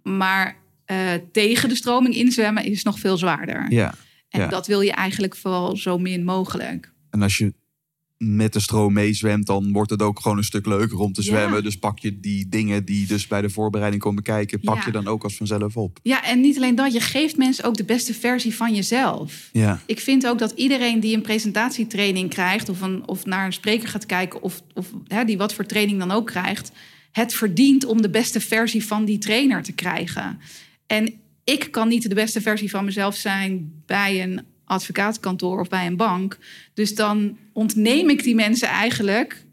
[0.03, 0.99] Maar eh,
[1.33, 3.67] tegen de stroming inzwemmen is nog veel zwaarder.
[3.73, 3.95] ja.
[4.29, 4.49] En ja.
[4.49, 6.93] dat wil je eigenlijk vooral zo min mogelijk.
[7.11, 7.55] En als je
[8.19, 11.27] met de stroom meezwemt, dan wordt het ook gewoon een stuk leuker om te Ja.
[11.29, 11.63] zwemmen.
[11.63, 14.83] Dus pak je die dingen die dus bij de voorbereiding komen kijken, pak Ja.
[14.87, 15.99] je dan ook als vanzelf op.
[16.03, 19.49] Ja, en niet alleen dat, je geeft mensen ook de beste versie van jezelf.
[19.53, 23.53] Ja, Ik vind ook dat iedereen die een presentatietraining krijgt, of, een, of naar een
[23.53, 26.73] spreker gaat kijken, of, of hè, die wat voor training dan ook krijgt,
[27.13, 30.39] het verdient om de beste versie van die trainer te krijgen.
[30.87, 31.13] En
[31.45, 35.97] ik kan niet de beste versie van mezelf zijn bij een advocaatkantoor of bij een
[35.97, 36.39] bank.
[36.75, 39.45] Dus dan ontneem ik die mensen eigenlijk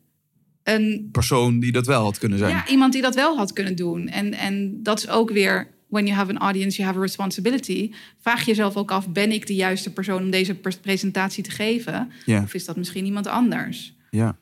[0.64, 2.52] een persoon die dat wel had kunnen zijn.
[2.52, 4.08] ja, iemand die dat wel had kunnen doen.
[4.08, 7.92] En, en dat is ook weer, when you have an audience, you have a responsibility.
[8.22, 11.52] Vraag je jezelf ook af, ben ik de juiste persoon om deze pres- presentatie te
[11.52, 12.12] geven?
[12.26, 12.42] Ja.
[12.44, 13.96] Of is dat misschien iemand anders?
[14.10, 14.42] ja.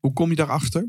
[0.00, 0.88] Hoe kom je daarachter?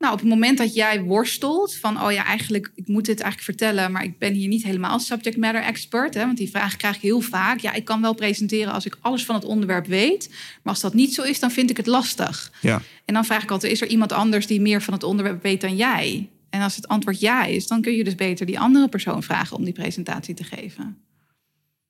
[0.00, 3.58] Nou, op het moment dat jij worstelt van, oh ja, eigenlijk, ik moet dit eigenlijk
[3.58, 6.14] vertellen, maar ik ben hier niet helemaal subject matter expert.
[6.14, 7.58] Hè, want die vraag krijg ik heel vaak.
[7.58, 10.28] Ja, ik kan wel presenteren als ik alles van het onderwerp weet.
[10.28, 12.52] Maar als dat niet zo is, dan vind ik het lastig.
[12.60, 12.82] Ja.
[13.04, 15.60] En dan vraag ik altijd, is er iemand anders die meer van het onderwerp weet
[15.60, 16.28] dan jij?
[16.50, 19.56] En als het antwoord ja is, dan kun je dus beter die andere persoon vragen
[19.56, 20.98] om die presentatie te geven.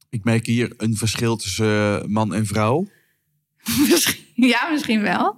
[0.09, 2.89] Ik merk hier een verschil tussen eh, man en vrouw.
[4.35, 5.37] Ja, misschien wel.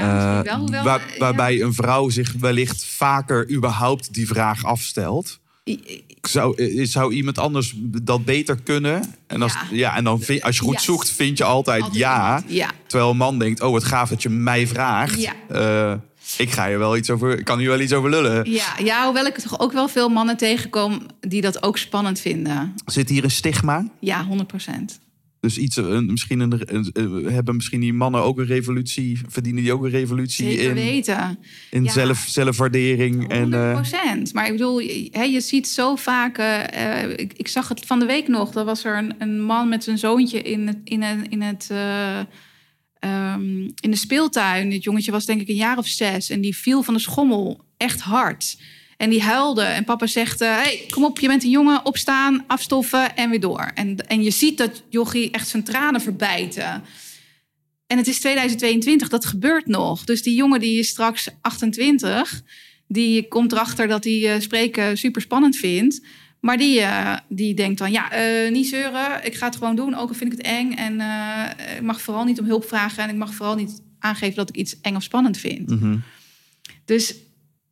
[0.00, 0.52] Ja, misschien wel.
[0.54, 5.38] Eh, Hoewel, waar- eh, waarbij een vrouw zich wellicht vaker überhaupt die vraag afstelt.
[6.20, 9.14] Zou, eh, zou iemand anders dat beter kunnen?
[9.26, 9.60] En, als, ja.
[9.70, 9.96] Ja.
[9.96, 12.42] en dan vind, als je goed zoekt, vind je altijd, Altijd ja.
[12.86, 15.20] Terwijl een man denkt, oh wat gaaf dat je mij vraagt.
[15.48, 16.00] Ja.
[16.38, 18.50] Ik ga je wel iets over, kan hier wel iets over lullen.
[18.50, 22.74] Ja, ja, hoewel ik toch ook wel veel mannen tegenkom die dat ook spannend vinden.
[22.86, 23.86] Zit hier een stigma?
[24.00, 24.98] Ja, 100 procent.
[25.46, 29.62] Dus iets, een, misschien een, een- een- hebben misschien die mannen ook een revolutie, verdienen
[29.62, 31.38] die ook een revolutie Zeker in, weten.
[31.70, 31.90] in Ja.
[31.92, 33.28] zelf, zelfwaardering?
[33.30, 34.32] En, 100 eh, procent.
[34.34, 36.38] Maar ik bedoel, je, je ziet zo vaak.
[36.38, 38.54] eh, eh, ik, ik zag het van de week nog.
[38.54, 41.66] Er was er een, een man met zijn zoontje in het, in het, in, het,
[41.70, 42.18] eh,
[42.98, 44.70] ehm, in de speeltuin.
[44.70, 46.30] Dit jongetje was denk ik een jaar of zes.
[46.30, 48.58] En die viel van de schommel echt hard.
[48.96, 49.62] En die huilde.
[49.62, 51.84] En papa zegt: eh, hey, kom op, je bent een jongen.
[51.84, 53.70] Opstaan, afstoffen en weer door.
[53.74, 56.82] En, en je ziet dat jochie echt zijn tranen verbijten.
[57.86, 60.04] En het is 2022, dat gebeurt nog.
[60.04, 62.42] Dus die jongen die is straks 28,
[62.88, 66.00] die komt erachter dat hij eh, spreken super spannend vindt.
[66.40, 68.10] Maar die, eh, die denkt dan, ja,
[68.50, 70.72] niet zeuren, ik ga het gewoon doen, ook al vind ik het eng.
[70.72, 71.00] En
[71.76, 74.56] ik mag vooral niet om hulp vragen en ik mag vooral niet aangeven dat ik
[74.56, 75.70] iets eng of spannend vind.
[75.70, 75.96] mhm.
[76.84, 77.14] Dus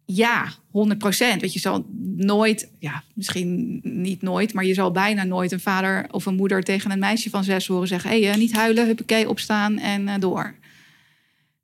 [0.06, 1.40] ja, 100 procent.
[1.40, 1.86] Weet je, zal
[2.16, 6.62] nooit, ja, misschien niet nooit, maar je zal bijna nooit een vader of een moeder
[6.62, 10.20] tegen een meisje van zes horen zeggen: hé, hey, niet huilen, huppakee, opstaan en eh,
[10.20, 10.54] door.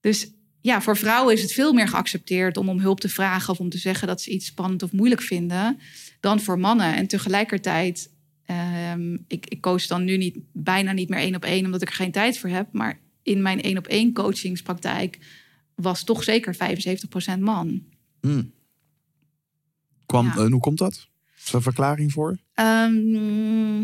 [0.01, 0.31] Dus
[0.61, 3.69] ja, voor vrouwen is het veel meer geaccepteerd om om hulp te vragen of om
[3.69, 5.79] te zeggen dat ze iets spannend of moeilijk vinden,
[6.21, 6.97] dan voor mannen.
[6.97, 8.11] En tegelijkertijd,
[8.47, 11.89] ehm, ik, ik coach dan nu niet, bijna niet meer één op één, omdat ik
[11.89, 12.67] er geen tijd voor heb.
[12.73, 15.19] Maar in mijn één op één coachingspraktijk
[15.75, 16.55] was toch zeker
[17.37, 17.83] 75% man.
[18.21, 18.53] Hmm.
[20.07, 20.37] Kwam, Ja.
[20.37, 21.09] en hoe komt dat?
[21.43, 22.39] Is er een verklaring voor?
[22.55, 23.79] Ehm,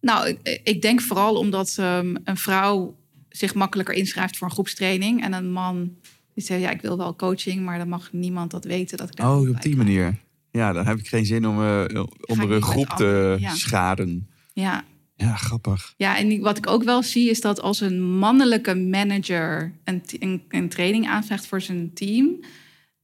[0.00, 2.96] nou, ik, ik denk vooral omdat ehm, een vrouw
[3.28, 5.22] zich makkelijker inschrijft voor een groepstraining.
[5.22, 5.96] En een man
[6.34, 8.98] die zegt, ja, ik wil wel coaching, maar dan mag niemand dat weten.
[8.98, 9.78] Dat ik Oh, op die ga.
[9.78, 10.16] manier.
[10.50, 13.54] Ja, dan heb ik geen zin om eh, onder niet een groep te ja.
[13.54, 14.28] schaden.
[14.52, 14.84] Ja.
[15.16, 15.94] Ja, grappig.
[15.96, 20.42] ja, en wat ik ook wel zie is dat als een mannelijke manager een, een,
[20.48, 22.40] een training aanvraagt voor zijn team,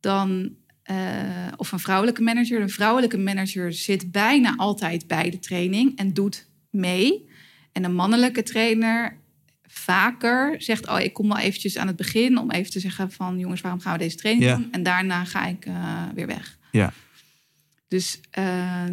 [0.05, 0.97] dan, eh,
[1.57, 6.47] of een vrouwelijke manager, een vrouwelijke manager zit bijna altijd bij de training en doet
[6.71, 7.29] mee.
[7.73, 9.17] En een mannelijke trainer
[9.67, 13.39] vaker zegt, oh, ik kom wel eventjes aan het begin om even te zeggen van,
[13.39, 14.57] jongens, waarom gaan we deze training Ja.
[14.57, 14.73] doen?
[14.73, 16.59] En daarna ga ik eh, weer weg.
[16.73, 16.93] Ja.
[17.89, 18.85] Dus eh,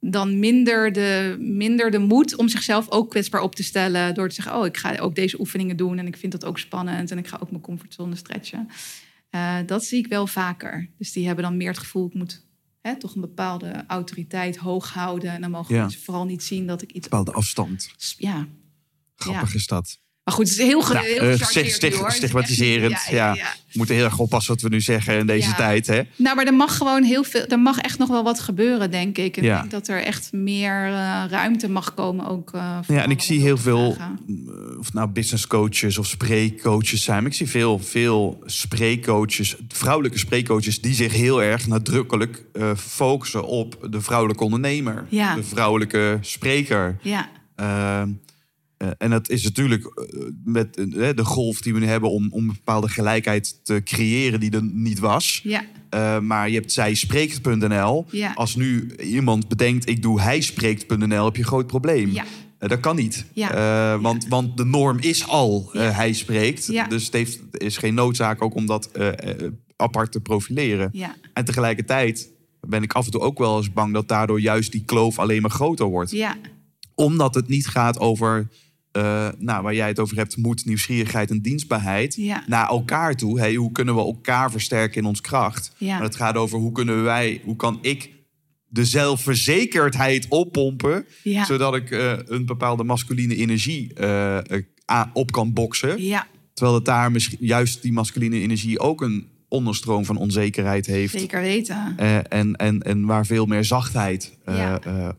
[0.00, 4.14] dan minder de, minder de moed om zichzelf ook kwetsbaar op te stellen.
[4.14, 5.98] Door te zeggen, oh, ik ga ook deze oefeningen doen.
[5.98, 7.10] En ik vind dat ook spannend.
[7.10, 8.68] En ik ga ook mijn comfortzone stretchen.
[9.32, 10.88] Eh, dat zie ik wel vaker.
[10.98, 12.46] Dus die hebben dan meer het gevoel, ik moet
[12.80, 15.30] hè, toch een bepaalde autoriteit hoog houden.
[15.30, 15.80] En dan mogen Ja.
[15.80, 17.08] mensen vooral niet zien dat ik iets...
[17.08, 17.94] Bepaalde afstand.
[18.18, 18.48] Ja,
[19.14, 19.98] Grappig is dat.
[20.24, 22.10] Maar goed, het is heel, Nou, heel eh, hoor.
[22.12, 22.92] Stigmatiserend.
[22.92, 23.54] echt- ja, ja.
[23.72, 25.54] We moeten heel erg oppassen wat we nu zeggen in deze Ja.
[25.54, 25.86] tijd.
[25.86, 26.00] Hè?
[26.16, 27.46] Nou, maar er mag gewoon heel veel.
[27.46, 29.36] Er mag echt nog wel wat gebeuren, denk ik.
[29.36, 29.54] En Ja.
[29.54, 32.50] ik denk dat er echt meer eh, ruimte mag komen ook.
[32.54, 37.22] eh, Ja, en ik zie heel veel, eh, of nou business coaches of spreekcoaches zijn.
[37.22, 42.44] Maar ik zie veel, veel spreekcoaches, vrouwelijke spreekcoaches, die zich heel erg nadrukkelijk
[42.76, 45.06] focussen op de vrouwelijke ondernemer.
[45.08, 45.34] Ja.
[45.34, 46.98] De vrouwelijke spreker.
[47.02, 47.28] Ja,
[48.82, 52.28] Eh, en dat is natuurlijk eh, met eh, de golf die we nu hebben om,
[52.30, 55.40] om een bepaalde gelijkheid te creëren die er niet was.
[55.44, 55.64] ja,
[56.20, 58.06] maar je hebt zijspreekt.nl.
[58.10, 58.32] Ja.
[58.32, 62.10] Als nu iemand bedenkt, ik doe hijspreekt.nl, heb je een groot probleem.
[62.10, 62.24] ja.
[62.58, 63.24] Dat kan niet.
[63.32, 63.98] Ja.
[64.00, 66.90] Want, want de norm is al, hij spreekt.
[66.90, 68.90] Dus het heeft, is geen noodzaak ook om dat
[69.76, 70.92] apart te profileren.
[71.32, 72.30] En tegelijkertijd
[72.60, 75.42] ben ik af en toe ook wel eens bang dat daardoor juist die kloof alleen
[75.42, 76.10] maar groter wordt.
[76.10, 76.36] ja,
[76.94, 78.48] Omdat het niet gaat over,
[78.92, 82.14] eh, nou, waar jij het over hebt, moed, nieuwsgierigheid en dienstbaarheid.
[82.14, 82.44] Ja.
[82.46, 83.38] Naar elkaar toe.
[83.38, 85.72] Hey, hoe kunnen we elkaar versterken in ons kracht?
[85.76, 85.94] Ja.
[85.94, 88.10] Maar het gaat over hoe kunnen wij, hoe kan ik
[88.72, 91.06] de zelfverzekerdheid oppompen.
[91.22, 91.44] Ja.
[91.44, 94.38] Zodat ik eh, een bepaalde masculine energie eh,
[95.12, 95.96] op kan boksen.
[96.54, 101.12] Terwijl het daar misschien juist die masculine energie ook een onderstroom van onzekerheid heeft.
[101.12, 101.94] zeker weten.
[102.28, 104.38] En, en, en waar veel meer zachtheid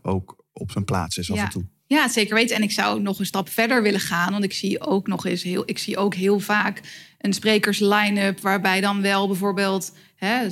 [0.02, 1.64] ook op zijn plaats is af en toe.
[1.94, 2.56] Ja, zeker weten.
[2.56, 4.32] En ik zou nog een stap verder willen gaan.
[4.32, 6.80] Want ik zie ook nog eens heel, ik zie ook heel vaak
[7.20, 10.46] een sprekers line-up waarbij dan wel bijvoorbeeld hè,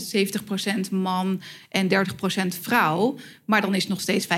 [0.87, 3.19] 70% man en 30% vrouw.
[3.45, 4.29] Maar dan is nog steeds 95%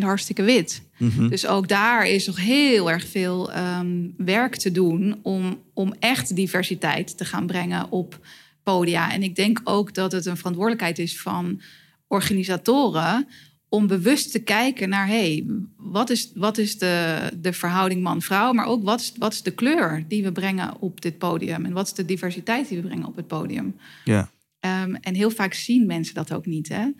[0.00, 0.82] hartstikke wit.
[0.96, 1.28] Mhm.
[1.28, 6.36] Dus ook daar is nog heel erg veel ehm, werk te doen om, om echt
[6.36, 8.18] diversiteit te gaan brengen op
[8.62, 9.12] podia.
[9.12, 11.60] En ik denk ook dat het een verantwoordelijkheid is van
[12.08, 13.28] organisatoren
[13.68, 15.46] om bewust te kijken naar, hey,
[15.76, 19.50] wat is, wat is de, de verhouding man-vrouw, maar ook wat is, wat is de
[19.50, 23.06] kleur die we brengen op dit podium en wat is de diversiteit die we brengen
[23.06, 23.76] op het podium.
[24.04, 24.30] Ja.
[24.60, 26.68] Ehm, en heel vaak zien mensen dat ook niet.
[26.68, 26.90] Hè?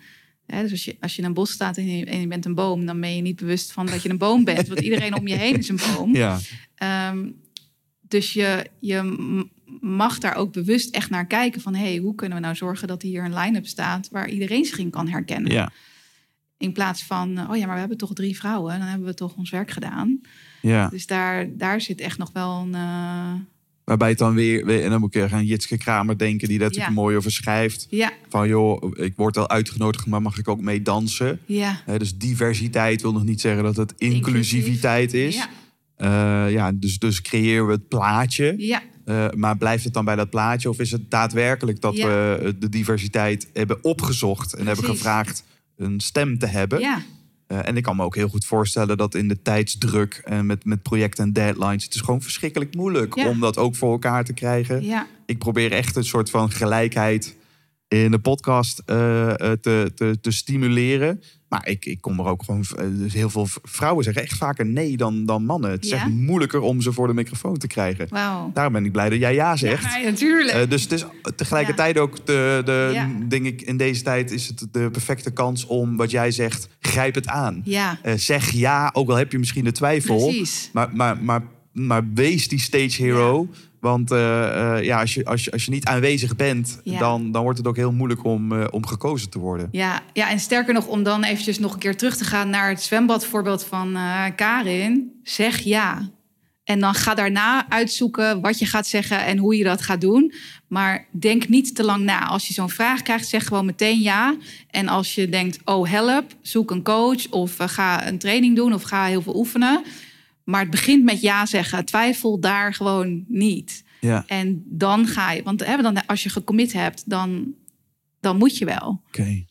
[0.61, 2.55] Dus als je, als je in een bos staat en je, en je bent een
[2.55, 4.67] boom, dan ben je niet bewust van dat je een boom bent.
[4.67, 6.15] Want iedereen om je heen is een boom.
[6.23, 6.39] Ja.
[6.75, 7.29] Ehm,
[8.01, 9.17] dus je, je
[9.81, 11.75] mag daar ook bewust echt naar kijken van...
[11.75, 14.09] hey, hoe kunnen we nou zorgen dat hier een line-up staat...
[14.09, 15.51] waar iedereen zich in kan herkennen.
[15.51, 15.71] Ja.
[16.57, 18.79] In plaats van, eh, oh ja, maar we hebben toch drie vrouwen...
[18.79, 20.21] dan hebben we toch ons werk gedaan.
[20.61, 20.87] ja.
[20.89, 22.75] Dus daar, daar zit echt nog wel een...
[22.75, 23.33] eh,
[23.83, 26.67] Waarbij het dan weer, weer- en dan moet ik aan Jitske Kramer denken, die daar
[26.67, 27.01] natuurlijk Ja.
[27.01, 27.87] mooi over schrijft.
[27.89, 31.39] ja, Van joh, ik word al uitgenodigd, maar mag ik ook mee dansen?
[31.45, 35.35] ja, dus diversiteit wil nog niet zeggen dat het inclusiviteit is.
[35.35, 35.49] Ja,
[35.95, 38.53] Eh, ja, dus, dus creëren we het plaatje.
[38.57, 40.69] ja, Eh, maar blijft het dan bij dat plaatje?
[40.69, 42.07] Of is het daadwerkelijk dat Ja.
[42.07, 45.43] we de diversiteit hebben opgezocht en hebben gevraagd
[45.77, 46.79] een stem te hebben?
[46.79, 47.01] ja,
[47.47, 50.65] Eh, en ik kan me ook heel goed voorstellen dat in de tijdsdruk en met,
[50.65, 53.29] met projecten en deadlines, het is gewoon verschrikkelijk moeilijk Ja.
[53.29, 54.83] om dat ook voor elkaar te krijgen.
[54.83, 57.35] ja, Ik probeer echt een soort van gelijkheid
[57.87, 61.21] in de podcast eh, eh, te, te, te stimuleren.
[61.49, 62.65] Maar ik, ik kom er ook gewoon.
[62.77, 65.71] eh, Dus heel veel vrouwen zeggen echt vaker nee dan, dan mannen.
[65.71, 65.95] Het is Ja?
[65.95, 68.07] echt moeilijker om ze voor de microfoon te krijgen.
[68.53, 69.83] Daarom ben ik blij dat jij ja zegt.
[69.83, 70.55] Ja, natuurlijk.
[70.57, 73.09] Eh, dus het is tegelijkertijd ook de, de Ja.
[73.27, 77.15] denk ik, in deze tijd is het de perfecte kans om wat jij zegt, grijp
[77.15, 77.61] het aan.
[77.63, 80.17] ja, Eh, zeg ja, ook al heb je misschien de twijfel.
[80.25, 80.69] precies.
[80.73, 83.47] Maar, maar, maar, maar wees die stage hero.
[83.87, 86.99] Want eh, eh, ja, als, je, als, je, als je niet aanwezig bent, Ja.
[86.99, 89.67] dan, dan wordt het ook heel moeilijk om, eh, om gekozen te worden.
[89.71, 92.69] Ja, ja, en sterker nog, om dan eventjes nog een keer terug te gaan naar
[92.69, 93.97] het zwembadvoorbeeld van
[94.35, 95.19] Karin.
[95.23, 96.09] Zeg ja.
[96.63, 100.33] En dan ga daarna uitzoeken wat je gaat zeggen en hoe je dat gaat doen.
[100.67, 102.25] Maar denk niet te lang na.
[102.25, 104.35] Als je zo'n vraag krijgt, zeg gewoon meteen ja.
[104.69, 108.83] En als je denkt, oh help, zoek een coach of ga een training doen of
[108.83, 109.83] ga heel veel oefenen.
[110.47, 111.85] Maar het begint met ja zeggen.
[111.85, 113.83] Twijfel daar gewoon niet.
[113.99, 117.53] Ja, En dan ga je, want hè, dan, als je gecommit hebt, dan,
[118.19, 119.01] dan moet je wel.
[119.07, 119.45] oké.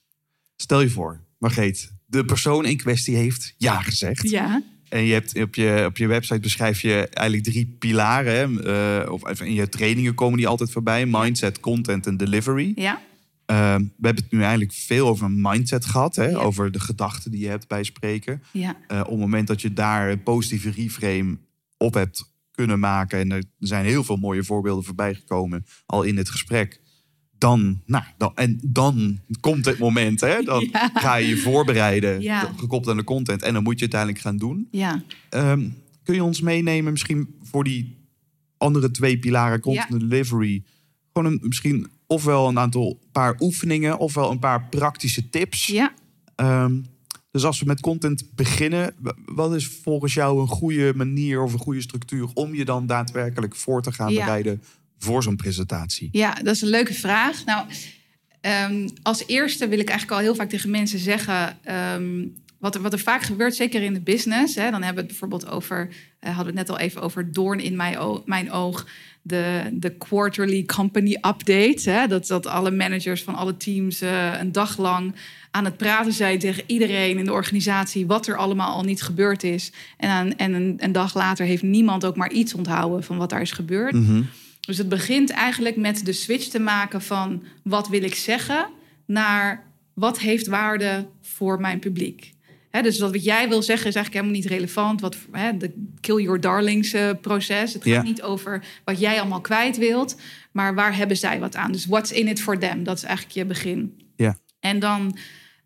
[0.56, 4.30] Stel je voor, Margreet, de persoon in kwestie heeft ja gezegd.
[4.30, 8.34] Ja, En je hebt op je, op je website beschrijf je eigenlijk drie pilaren.
[8.34, 9.02] Hè?
[9.02, 11.06] Eh, of in je trainingen komen die altijd voorbij.
[11.06, 12.72] Mindset, content en delivery.
[12.74, 13.00] ja,
[13.46, 16.16] Eh, we hebben het nu eigenlijk veel over mindset gehad.
[16.16, 16.24] Hè?
[16.26, 16.36] Ja.
[16.38, 18.42] Over de gedachten die je hebt bij spreken.
[18.52, 21.38] ja, Eh, op het moment dat je daar een positieve reframe
[21.76, 23.18] op hebt kunnen maken.
[23.18, 25.66] En er zijn heel veel mooie voorbeelden voorbij gekomen.
[25.86, 26.80] Al in het gesprek.
[27.38, 30.20] Dan, nou, dan, en dan komt het moment.
[30.20, 30.42] Hè?
[30.42, 30.90] Dan Ja.
[30.94, 32.22] ga je je voorbereiden.
[32.56, 33.42] Gekoppeld aan de content.
[33.42, 34.68] En dan moet je het uiteindelijk gaan doen.
[34.70, 35.02] ja.
[35.30, 35.68] Ehm,
[36.02, 37.96] kun je ons meenemen misschien voor die
[38.58, 40.62] andere twee pilaren, content en delivery?
[41.12, 45.66] Gewoon een, misschien ofwel een aantal paar oefeningen, ofwel een paar praktische tips.
[45.66, 45.92] ja.
[46.34, 46.80] Ehm,
[47.30, 51.58] dus als we met content beginnen, wat is volgens jou een goede manier of een
[51.58, 54.24] goede structuur om je dan daadwerkelijk voor te gaan Ja.
[54.24, 54.62] bereiden
[54.98, 56.08] voor zo'n presentatie?
[56.12, 57.44] Ja, dat is een leuke vraag.
[57.44, 57.66] Nou,
[58.40, 61.58] ehm, als eerste wil ik eigenlijk al heel vaak tegen mensen zeggen.
[61.64, 62.24] ehm,
[62.58, 64.54] wat, er, wat er vaak gebeurt, zeker in de business.
[64.54, 65.88] Hè, dan hebben we het bijvoorbeeld over.
[66.20, 67.76] eh, hadden we het net al even over doorn in
[68.26, 68.86] mijn oog.
[69.26, 71.90] De, de quarterly company update.
[71.90, 75.14] Hè, dat, dat alle managers van alle teams eh, een dag lang
[75.50, 78.06] aan het praten zijn tegen iedereen in de organisatie.
[78.06, 79.72] wat er allemaal al niet gebeurd is.
[79.96, 83.30] En, aan, en een, een dag later heeft niemand ook maar iets onthouden van wat
[83.30, 83.94] daar is gebeurd.
[83.94, 84.22] Mhm.
[84.60, 88.66] Dus het begint eigenlijk met de switch te maken van wat wil ik zeggen
[89.06, 92.34] naar wat heeft waarde voor mijn publiek.
[92.82, 95.00] Dus wat jij wil zeggen is eigenlijk helemaal niet relevant.
[95.00, 95.16] Wat
[95.58, 97.72] de kill your darlings eh, proces.
[97.72, 98.02] Het gaat Ja.
[98.02, 100.16] niet over wat jij allemaal kwijt wilt,
[100.52, 101.72] maar waar hebben zij wat aan?
[101.72, 102.84] Dus what's in it for them?
[102.84, 104.00] Dat is eigenlijk je begin.
[104.16, 104.38] Ja.
[104.60, 105.16] En dan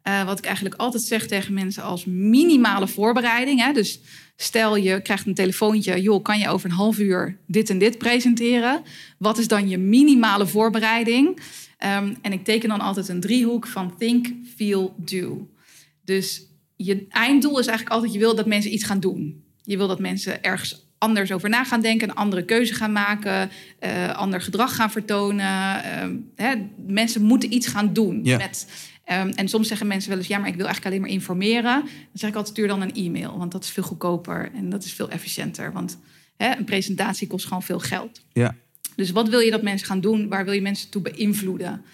[0.03, 3.61] eh, wat ik eigenlijk altijd zeg tegen mensen als minimale voorbereiding.
[3.65, 3.73] Hè?
[3.73, 4.01] Dus
[4.37, 7.99] stel je krijgt een telefoontje, joh, kan je over een half uur dit en dit
[7.99, 8.83] presenteren?
[9.19, 11.41] Wat is dan je minimale voorbereiding?
[11.79, 15.49] Ehm, en ik teken dan altijd een driehoek van think, feel, do.
[16.05, 16.43] Dus
[16.85, 19.45] je einddoel is eigenlijk altijd, je wil dat mensen iets gaan doen.
[19.63, 23.51] Je wil dat mensen ergens anders over na gaan denken, een andere keuze gaan maken,
[23.79, 25.85] eh, ander gedrag gaan vertonen.
[25.85, 26.55] Ehm, hè,
[26.87, 28.21] mensen moeten iets gaan doen.
[28.25, 28.37] Ja.
[28.37, 28.67] Met,
[29.05, 31.81] ehm, en soms zeggen mensen wel eens, ja, maar ik wil eigenlijk alleen maar informeren.
[31.83, 34.85] Dan zeg ik altijd, stuur dan een e-mail, want dat is veel goedkoper en dat
[34.85, 35.73] is veel efficiënter.
[35.73, 35.99] Want
[36.37, 38.21] hè, een presentatie kost gewoon veel geld.
[38.33, 38.55] Ja.
[38.97, 40.29] Dus wat wil je dat mensen gaan doen?
[40.29, 41.85] Waar wil je mensen toe beïnvloeden?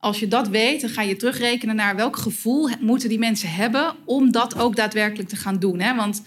[0.00, 3.94] Als je dat weet, dan ga je terugrekenen naar welk gevoel moeten die mensen hebben
[4.04, 5.80] om dat ook daadwerkelijk te gaan doen.
[5.80, 5.94] Hè?
[5.94, 6.22] Want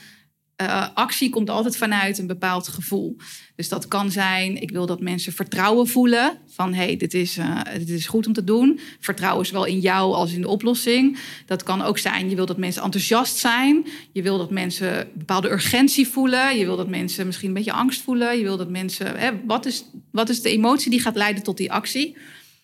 [0.55, 3.15] eh, actie komt altijd vanuit een bepaald gevoel.
[3.55, 6.37] Dus dat kan zijn, ik wil dat mensen vertrouwen voelen.
[6.47, 8.79] Van hé, hey, dit, is, eh, dit is goed om te doen.
[8.99, 11.17] Vertrouwen zowel in jou als in de oplossing.
[11.45, 13.85] Dat kan ook zijn, je wil dat mensen enthousiast zijn.
[14.11, 16.57] Je wil dat mensen een bepaalde urgentie voelen.
[16.57, 18.37] Je wil dat mensen misschien een beetje angst voelen.
[18.37, 21.57] Je wil dat mensen, hè, wat, is, wat is de emotie die gaat leiden tot
[21.57, 22.17] die actie?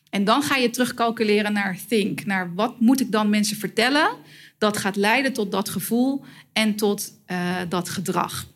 [0.09, 2.25] En dan ga je terugcalculeren naar think.
[2.25, 4.09] Naar wat moet ik dan mensen vertellen?
[4.57, 6.23] Dat gaat leiden tot dat gevoel
[6.53, 8.47] en tot eh, dat gedrag.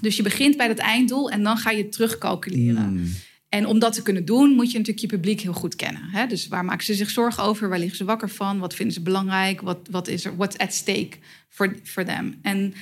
[0.00, 2.84] Dus je begint bij dat einddoel en dan ga je terugcalculeren.
[2.84, 3.12] Hmm.
[3.48, 6.02] En om dat te kunnen doen, moet je natuurlijk je publiek heel goed kennen.
[6.02, 6.26] Hè?
[6.26, 7.68] Dus waar maken ze zich zorgen over?
[7.68, 8.58] Waar liggen ze wakker van?
[8.58, 9.60] Wat vinden ze belangrijk?
[9.60, 10.36] Wat, wat is er?
[10.36, 11.10] What's at stake
[11.48, 12.38] for, for them?
[12.42, 12.74] En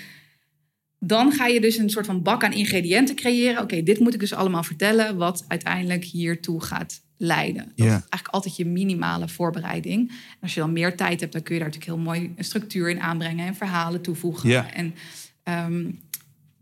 [0.99, 3.63] dan ga je dus een soort van bak aan ingrediënten creëren.
[3.63, 7.73] Oké, dit moet ik dus allemaal vertellen, wat uiteindelijk hiertoe gaat leiden.
[7.77, 10.09] Dat is eigenlijk altijd je minimale voorbereiding.
[10.09, 12.45] En als je dan meer tijd hebt, dan kun je daar natuurlijk heel mooi een
[12.45, 14.75] structuur in aanbrengen en verhalen toevoegen.
[14.75, 14.95] En,
[15.43, 15.91] ehm,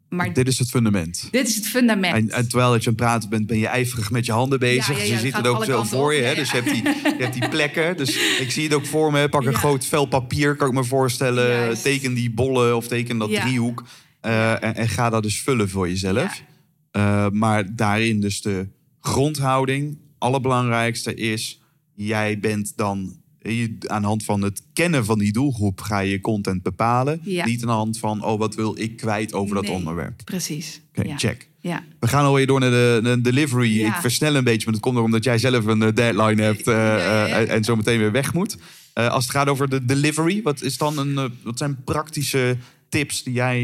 [0.08, 1.28] maar Dit is het fundament.
[1.30, 2.14] dit is het fundament.
[2.14, 4.58] En, en terwijl dat je aan het praten bent, ben je ijverig met je handen
[4.58, 4.86] bezig.
[4.88, 6.18] Ja, ja, ja, Dus je ziet het ook zo voor op.
[6.18, 6.22] je.
[6.22, 6.34] Hè?
[6.34, 7.96] Dus je hebt, die, je hebt die plekken.
[7.96, 9.28] Dus ik zie het ook voor me.
[9.28, 11.48] Pak een groot vel papier, kan ik me voorstellen.
[11.48, 11.82] Juist.
[11.82, 13.84] Teken die bollen of teken dat driehoek.
[14.20, 16.42] Eh, en, en ga dat dus vullen voor jezelf.
[16.90, 18.68] Eh, maar daarin dus de
[19.00, 19.98] grondhouding.
[20.18, 21.60] Allerbelangrijkste is,
[21.94, 23.24] jij bent dan...
[23.43, 27.20] Je, aan de hand van het kennen van die doelgroep ga je content bepalen.
[27.22, 27.44] Ja.
[27.44, 30.20] Niet aan de hand van, oh, wat wil ik kwijt over dat onderwerp.
[30.24, 30.80] Precies.
[30.94, 31.16] Oké, ja.
[31.16, 31.48] check.
[31.60, 31.84] Ja.
[32.01, 33.84] We gaan alweer door naar de, de delivery.
[33.84, 36.66] Ik versnel een beetje, maar dat komt erom dat jij zelf een eh, deadline hebt
[36.66, 38.56] eh, eh, en zo meteen weer weg moet.
[38.94, 42.56] Als het gaat over de delivery, wat, is dan een, wat zijn praktische
[42.88, 43.62] tips die jij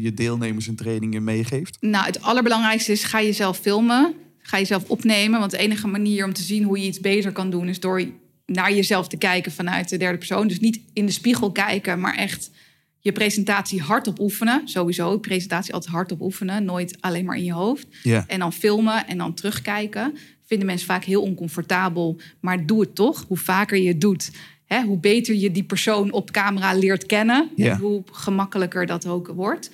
[0.00, 1.76] je deelnemers in trainingen meegeeft?
[1.80, 4.14] Nou, het allerbelangrijkste is, ga jezelf filmen.
[4.46, 5.38] Ga jezelf opnemen.
[5.38, 7.68] Want de enige manier om te zien hoe je iets beter kan doen...
[7.68, 8.04] is door
[8.46, 10.48] naar jezelf te kijken vanuit de derde persoon.
[10.48, 12.50] Dus niet in de spiegel kijken, maar echt
[12.98, 14.68] je presentatie hardop oefenen.
[14.68, 16.64] Sowieso, je presentatie altijd hardop oefenen.
[16.64, 17.86] Nooit alleen maar in je hoofd.
[18.26, 20.16] En dan filmen en dan terugkijken.
[20.44, 22.20] Vinden mensen vaak heel oncomfortabel.
[22.40, 23.24] Maar doe het toch.
[23.28, 24.30] Hoe vaker je het doet,
[24.64, 27.50] hè, hoe beter je die persoon op camera leert kennen.
[27.56, 29.70] En hoe gemakkelijker dat ook wordt.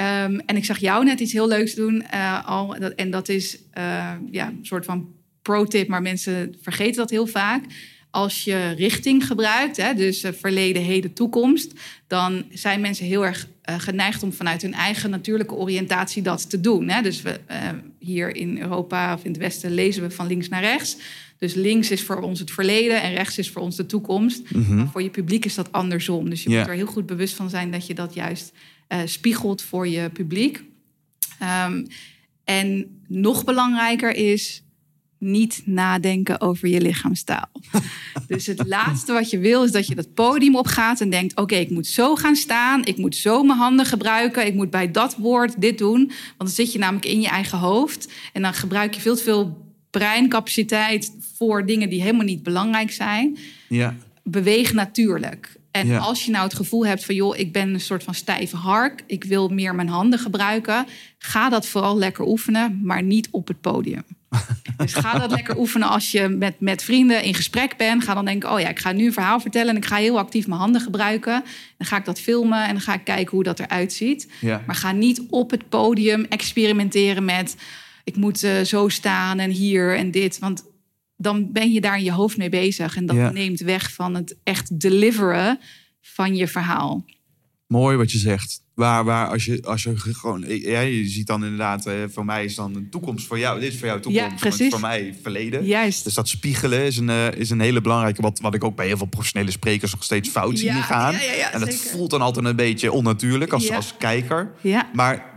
[0.00, 2.76] Ehm, en ik zag jou net iets heel leuks doen eh, al.
[2.78, 5.08] Dat, en dat is eh, ja, een soort van
[5.42, 7.64] pro-tip, maar mensen vergeten dat heel vaak.
[8.10, 11.72] Als je richting gebruikt, hè, dus eh, verleden, heden, toekomst,
[12.06, 16.88] dan zijn mensen heel erg geneigd om vanuit hun eigen natuurlijke oriëntatie dat te doen.
[16.88, 17.02] Hè.
[17.02, 17.40] Dus we,
[17.98, 20.96] hier in Europa of in het Westen lezen we van links naar rechts.
[21.38, 24.50] Dus links is voor ons het verleden en rechts is voor ons de toekomst.
[24.68, 26.30] Maar voor je publiek is dat andersom.
[26.30, 28.52] Dus je moet er heel goed bewust van zijn dat je dat juist
[29.04, 30.64] spiegelt voor je publiek.
[31.38, 31.84] Ehm,
[32.44, 34.62] en nog belangrijker is
[35.18, 37.50] niet nadenken over je lichaamstaal.
[38.28, 41.54] dus het laatste wat je wil is dat je dat podium opgaat en denkt: oké,
[41.54, 45.16] ik moet zo gaan staan, ik moet zo mijn handen gebruiken, ik moet bij dat
[45.16, 46.06] woord dit doen.
[46.06, 49.22] Want dan zit je namelijk in je eigen hoofd en dan gebruik je veel te
[49.22, 53.38] veel breincapaciteit voor dingen die helemaal niet belangrijk zijn
[53.68, 55.59] Ja, beweeg natuurlijk.
[55.70, 55.98] En Ja.
[55.98, 59.02] als je nou het gevoel hebt van, joh, ik ben een soort van stijve hark,
[59.06, 60.86] ik wil meer mijn handen gebruiken,
[61.18, 64.04] ga dat vooral lekker oefenen, maar niet op het podium.
[64.76, 68.04] dus ga dat lekker oefenen als je met, met vrienden in gesprek bent.
[68.04, 70.18] Ga dan denken, oh ja, ik ga nu een verhaal vertellen en ik ga heel
[70.18, 71.44] actief mijn handen gebruiken.
[71.78, 74.28] Dan ga ik dat filmen en dan ga ik kijken hoe dat eruit ziet.
[74.40, 74.62] ja.
[74.66, 77.56] Maar ga niet op het podium experimenteren met...
[78.04, 80.38] ik moet eh, zo staan en hier en dit.
[80.38, 80.64] Want
[81.20, 82.96] dan ben je daar in je hoofd mee bezig.
[82.96, 83.30] En dat Ja.
[83.30, 85.58] neemt weg van het echt deliveren
[86.00, 87.04] van je verhaal.
[87.66, 88.62] Mooi wat je zegt.
[88.74, 90.44] Waar, waar als je, als je gewoon...
[90.48, 93.60] Ja, je ziet dan inderdaad, eh, voor mij is dan een toekomst voor jou.
[93.60, 94.70] Dit is voor jou toekomst, is precies.
[94.70, 95.64] voor mij verleden.
[95.64, 96.04] Juist.
[96.04, 98.22] Dus dat spiegelen is een, eh, is een hele belangrijke...
[98.22, 101.12] Wat, wat ik ook bij heel veel professionele sprekers nog steeds fout zie Ja, gaan.
[101.12, 101.90] ja, ja, ja, en dat zeker.
[101.90, 103.76] voelt dan altijd een beetje onnatuurlijk als, Ja.
[103.76, 104.52] als kijker.
[104.60, 104.90] Ja.
[104.94, 105.29] Maar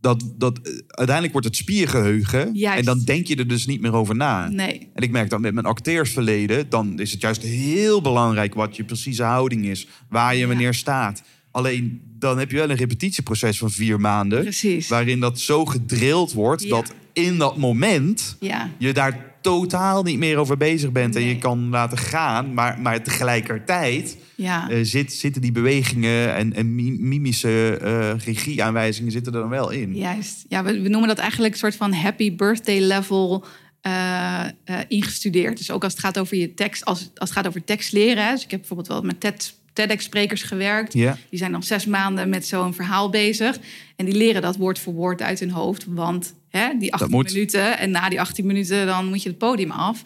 [0.00, 2.54] dat, dat, eh, uiteindelijk wordt het spiergeheugen.
[2.54, 2.78] Juist.
[2.78, 4.48] En dan denk je er dus niet meer over na.
[4.48, 4.88] Nee.
[4.94, 6.68] En ik merk dat met mijn acteursverleden...
[6.68, 9.86] dan is het juist heel belangrijk wat je precieze houding is.
[10.08, 10.46] Waar je Ja.
[10.46, 11.22] wanneer staat.
[11.50, 14.42] Alleen dan heb je wel een repetitieproces van vier maanden.
[14.42, 14.88] Precies.
[14.88, 16.68] Waarin dat zo gedrild wordt Ja.
[16.68, 18.70] dat in dat moment Ja.
[18.78, 21.16] je daar totaal niet meer over bezig bent.
[21.16, 22.54] En je kan laten gaan.
[22.54, 24.70] Maar, maar tegelijkertijd Ja.
[24.70, 29.70] eh, zit, zitten die bewegingen en, en mi- mimische eh regieaanwijzingen zitten er dan wel
[29.70, 29.94] in.
[29.96, 30.44] Juist.
[30.48, 33.44] Ja, we, we noemen dat eigenlijk een soort van happy birthday level
[33.80, 34.44] eh,
[34.88, 35.56] ingestudeerd.
[35.58, 38.24] Dus ook als het gaat over je tekst, als, als het gaat over tekst leren.
[38.26, 38.32] Hè.
[38.32, 40.92] Dus ik heb bijvoorbeeld wel met TED, TEDx-sprekers gewerkt.
[40.92, 43.58] Die zijn dan zes maanden met zo'n verhaal bezig.
[43.96, 45.84] En die leren dat woord voor woord uit hun hoofd.
[45.88, 47.32] Want hè, die 18 moet.
[47.32, 50.02] minuten en na die 18 minuten dan moet je het podium af.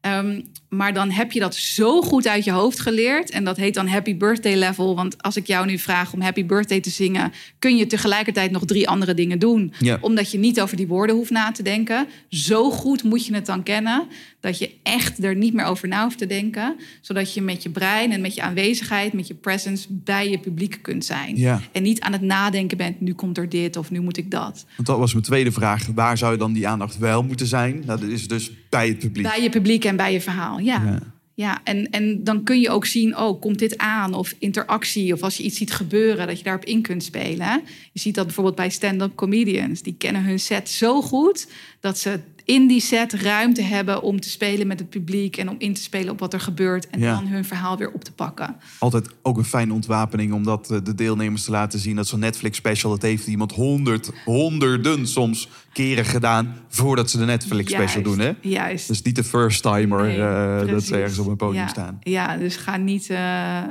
[0.00, 3.30] Ehm, maar dan heb je dat zo goed uit je hoofd geleerd.
[3.30, 4.96] En dat heet dan happy birthday level.
[4.96, 7.32] Want als ik jou nu vraag om happy birthday te zingen...
[7.58, 9.72] kun je tegelijkertijd nog drie andere dingen doen.
[9.78, 9.98] Ja.
[10.00, 12.06] Omdat je niet over die woorden hoeft na te denken.
[12.28, 14.06] Zo goed moet je het dan kennen...
[14.40, 16.76] dat je echt er niet meer over na hoeft te denken.
[17.00, 19.12] Zodat je met je brein en met je aanwezigheid...
[19.12, 21.36] met je presence bij je publiek kunt zijn.
[21.36, 21.60] Ja.
[21.72, 23.00] En niet aan het nadenken bent...
[23.00, 24.64] nu komt er dit of nu moet ik dat.
[24.76, 25.86] Want dat was mijn tweede vraag.
[25.94, 27.82] Waar zou dan die aandacht wel moeten zijn?
[27.86, 29.26] Nou, dat is dus bij het publiek.
[29.26, 30.82] Bij je publiek en bij je verhaal, ja.
[30.84, 31.14] Ja.
[31.36, 34.14] Ja, en, en dan kun je ook zien, oh, komt dit aan?
[34.14, 37.62] Of interactie, of als je iets ziet gebeuren, dat je daarop in kunt spelen.
[37.92, 39.82] Je ziet dat bijvoorbeeld bij stand-up comedians.
[39.82, 41.48] Die kennen hun set zo goed,
[41.80, 45.36] dat ze in die set ruimte hebben om te spelen met het publiek...
[45.36, 47.14] en om in te spelen op wat er gebeurt en Ja.
[47.14, 48.56] dan hun verhaal weer op te pakken.
[48.78, 51.96] Altijd ook een fijne ontwapening om dat eh, de deelnemers te laten zien.
[51.96, 56.54] Dat zo'n Netflix special, dat heeft iemand honderd, honderden soms keren gedaan...
[56.68, 58.32] voordat ze de Netflix special doen, hè?
[58.40, 58.88] Juist.
[58.88, 61.98] Dus niet de first timer Nee, eh, dat ze ergens op een podium ja, staan.
[62.00, 63.62] Ja, dus ga niet eh,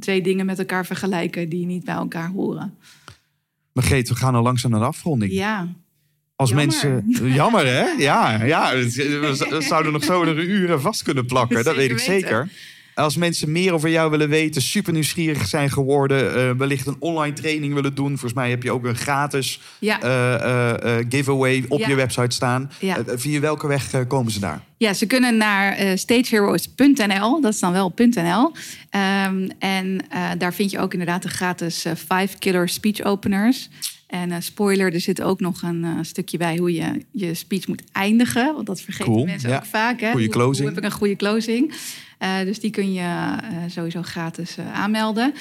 [0.00, 1.48] twee dingen met elkaar vergelijken...
[1.48, 2.74] die niet bij elkaar horen.
[3.72, 5.32] Maar Geet, we gaan al langzaam naar de afronding.
[5.32, 5.68] Ja,
[6.38, 6.66] Als Jammer.
[6.66, 7.32] mensen.
[7.34, 7.84] Jammer, hè?
[7.98, 8.72] Ja, ja.
[8.74, 11.64] We zouden nog zo er uren vast kunnen plakken.
[11.64, 12.50] Dat weet ik Zeker weten.
[12.94, 17.32] Als mensen meer over jou willen weten, super nieuwsgierig zijn geworden, eh, wellicht een online
[17.32, 18.08] training willen doen.
[18.08, 20.00] Volgens mij heb je ook een gratis ja.
[20.02, 21.88] eh, eh, giveaway op Ja.
[21.88, 22.70] je website staan.
[22.80, 22.96] Ja.
[23.06, 24.60] Via welke weg komen ze daar?
[24.76, 27.40] Ja, ze kunnen naar eh, stageheroes.nl.
[27.40, 28.52] Dat is dan wel .nl.
[28.90, 30.00] Ehm, en
[30.38, 33.68] daar vind je ook inderdaad de gratis Five Killer Speech Openers.
[34.08, 37.66] En eh, spoiler, er zit ook nog een eh, stukje bij hoe je je speech
[37.66, 38.54] moet eindigen.
[38.54, 39.56] Want dat vergeten Cool, mensen ja.
[39.56, 40.00] ook vaak.
[40.00, 40.10] Hè?
[40.10, 40.56] Goeie closing.
[40.58, 41.74] Hoe, heb ik een goede closing?
[42.18, 43.36] Eh, dus die kun je
[43.66, 45.34] sowieso gratis aanmelden.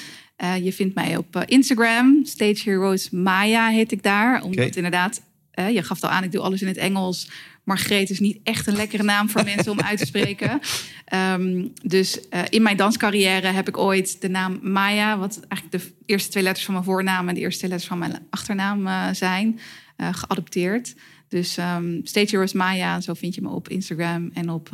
[0.61, 2.19] Je vindt mij op Instagram.
[2.25, 4.43] Stage Heroes Maya heet ik daar.
[4.43, 4.75] Omdat Oké.
[4.75, 5.21] inderdaad,
[5.51, 7.29] je gaf al aan, ik doe alles in het Engels.
[7.67, 10.59] Margreet is niet echt een lekkere naam voor mensen om uit te spreken.
[11.05, 15.91] Ehm, dus eh, in mijn danscarrière heb ik ooit de naam Maya, wat eigenlijk de
[16.05, 19.07] eerste twee letters van mijn voornaam en de eerste twee letters van mijn achternaam eh,
[19.11, 19.59] zijn,
[19.95, 20.95] eh, geadopteerd.
[21.27, 24.69] Dus ehm Stage Heroes Maya, zo vind je me op Instagram en op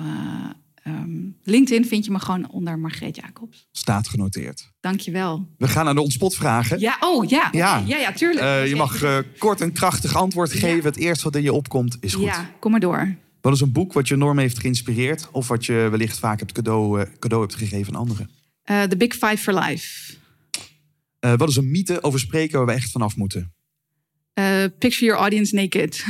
[0.84, 1.10] eh, ehm,
[1.44, 3.68] LinkedIn vind je me gewoon onder Margreet Jacobs.
[3.72, 4.72] Staat genoteerd.
[4.80, 5.48] Dankjewel.
[5.58, 6.80] We gaan naar de ontsportvragen.
[6.80, 7.50] Ja, oh ja.
[7.52, 7.84] Ja.
[7.86, 8.46] ja, ja, tuurlijk.
[8.46, 10.60] Eh, je mag eh, kort en krachtig antwoord Ja.
[10.60, 10.84] geven.
[10.84, 12.24] Het eerste wat in je opkomt is goed.
[12.24, 13.16] Ja, kom maar door.
[13.42, 15.28] Wat is een boek wat je enorm heeft geïnspireerd?
[15.32, 18.30] Of wat je wellicht vaak het cadeau, eh, cadeau hebt gegeven aan anderen?
[18.66, 20.16] The Big Five for Life.
[21.20, 23.54] Wat is een mythe over spreken waar we echt vanaf moeten?
[24.34, 26.06] Eh, picture your audience naked.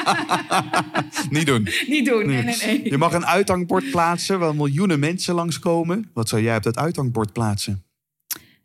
[1.36, 1.68] Niet doen.
[1.86, 2.90] Niet doen, nee, nee, nee.
[2.90, 6.10] Je mag een uithangbord plaatsen waar miljoenen mensen langskomen.
[6.14, 7.84] Wat zou jij op dat uithangbord plaatsen?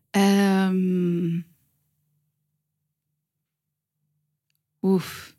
[0.09, 1.39] Ehm.
[4.81, 5.35] Oef.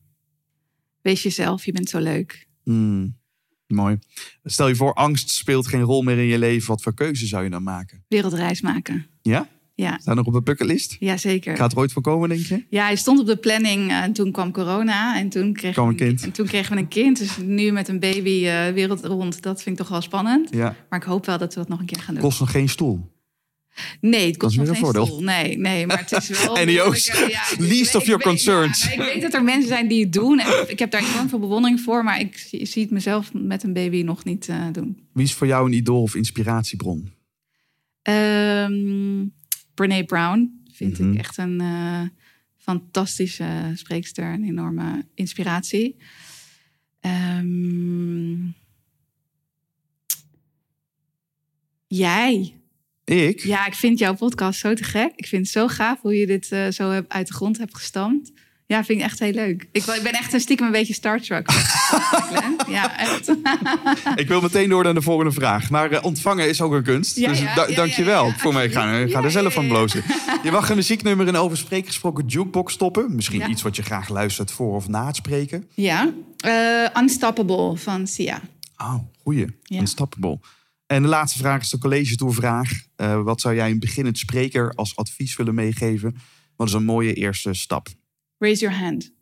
[1.00, 2.46] Wees jezelf, je bent zo leuk.
[2.64, 3.18] Hmm,
[3.66, 3.98] mooi.
[4.44, 6.68] Stel je voor, angst speelt geen rol meer in je leven.
[6.68, 8.04] Wat voor keuze zou je dan maken?
[8.08, 9.06] Wereldreis maken.
[9.22, 9.48] Ja?
[9.82, 10.96] Ja, Staat nog op een bucketlist?
[10.98, 11.56] ja zeker.
[11.56, 12.64] Gaat er ooit voor komen, denk je?
[12.68, 15.18] Ja, hij stond op de planning eh, en toen kwam corona.
[15.18, 16.22] En toen, Kwam een kind.
[16.22, 17.18] en toen kregen we een kind.
[17.18, 20.48] Dus nu met een baby eh wereld rond, dat vind ik toch wel spannend.
[20.54, 20.76] Ja.
[20.88, 22.22] Maar ik hoop wel dat we dat nog een keer gaan doen.
[22.22, 23.10] Kost nog geen stoel.
[24.00, 25.06] Nee, het kost nog geen een voordeel.
[25.06, 25.22] stoel.
[25.22, 26.56] Nee, nee, maar het is wel...
[26.58, 28.82] En die eh, ik- Least of your concerns.
[28.84, 30.38] ja, ik weet dat er mensen zijn die het doen.
[30.38, 32.04] En ik heb daar enorm veel bewondering voor.
[32.04, 34.98] Maar ik zie, zie het mezelf met een baby nog niet eh, doen.
[35.12, 37.10] Wie is voor jou een idool of inspiratiebron?
[38.02, 39.24] Ehm
[39.74, 41.12] Brene Brown vind Mhm.
[41.12, 42.02] ik echt een eh,
[42.56, 44.32] fantastische spreekster.
[44.32, 45.96] Een enorme inspiratie.
[47.00, 48.36] Ehm,
[51.86, 52.56] jij.
[53.04, 53.40] Ik?
[53.40, 55.12] Ja, ik vind jouw podcast zo te gek.
[55.16, 57.74] Ik vind het zo gaaf hoe je dit eh, zo hebt, uit de grond hebt
[57.76, 58.32] gestampt.
[58.72, 59.66] Ja, vind ik echt heel leuk.
[59.72, 61.50] Ik, ben echt een stiekem een beetje Star Trek.
[62.68, 63.32] ja, echt.
[64.22, 65.70] Ik wil meteen door naar de volgende vraag.
[65.70, 67.16] Maar eh, ontvangen is ook een kunst.
[67.16, 68.30] Ja, dus ja, da- ja, dankjewel.
[68.30, 70.02] Voor mij, ik ga, ik ga er zelf van blozen.
[70.44, 73.14] Je mag een muzieknummer in over spreken gesproken jukebox stoppen.
[73.14, 75.68] Misschien iets wat je graag luistert voor of na het spreken.
[75.74, 78.40] Ja, eh, Unstoppable van Sia.
[78.76, 79.46] Oh, goeie.
[79.68, 80.38] Unstoppable.
[80.86, 82.70] En de laatste vraag is de college toevraag.
[82.96, 86.16] Eh wat zou jij een beginnend spreker als advies willen meegeven?
[86.56, 87.88] Wat is een mooie eerste stap?
[88.42, 89.12] Raise your hand.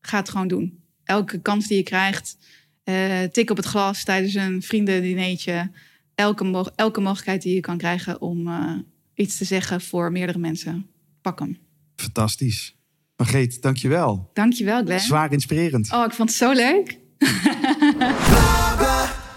[0.00, 0.82] Ga het gewoon doen.
[1.04, 2.36] Elke kans die je krijgt,
[2.84, 5.70] eh, tik op het glas tijdens een vriendendineetje.
[6.14, 8.72] Elke, mo- elke mogelijkheid die je kan krijgen om eh,
[9.14, 10.86] iets te zeggen voor meerdere mensen.
[11.22, 11.58] Pak hem.
[11.96, 12.76] Fantastisch.
[13.16, 14.30] Margreet, dankjewel.
[14.32, 15.00] Dankjewel, Glenn.
[15.00, 15.92] Zwaar inspirerend.
[15.92, 16.98] Oh, ik vond het zo leuk.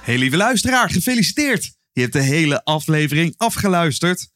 [0.01, 1.71] Hey lieve luisteraar, gefeliciteerd!
[1.91, 4.27] Je hebt de hele aflevering afgeluisterd.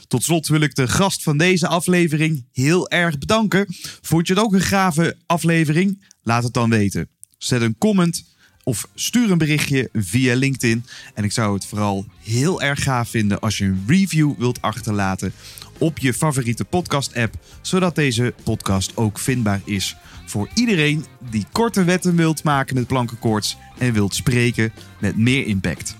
[0.08, 3.66] Tot slot wil ik de gast van deze aflevering heel erg bedanken.
[4.00, 6.04] Vond je het ook een gave aflevering?
[6.22, 7.08] Laat het dan weten.
[7.38, 8.35] Zet een comment
[8.68, 10.84] of stuur een berichtje via LinkedIn.
[11.14, 15.32] En ik zou het vooral heel erg gaaf vinden als je een review wilt achterlaten
[15.78, 22.16] op je favoriete podcast-app, zodat deze podcast ook vindbaar is voor iedereen die korte wetten
[22.16, 25.96] wilt maken met plankenkoorts en wilt spreken met meer impact.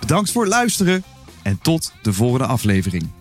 [0.00, 1.02] Bedankt voor het luisteren
[1.42, 3.17] en tot de volgende aflevering.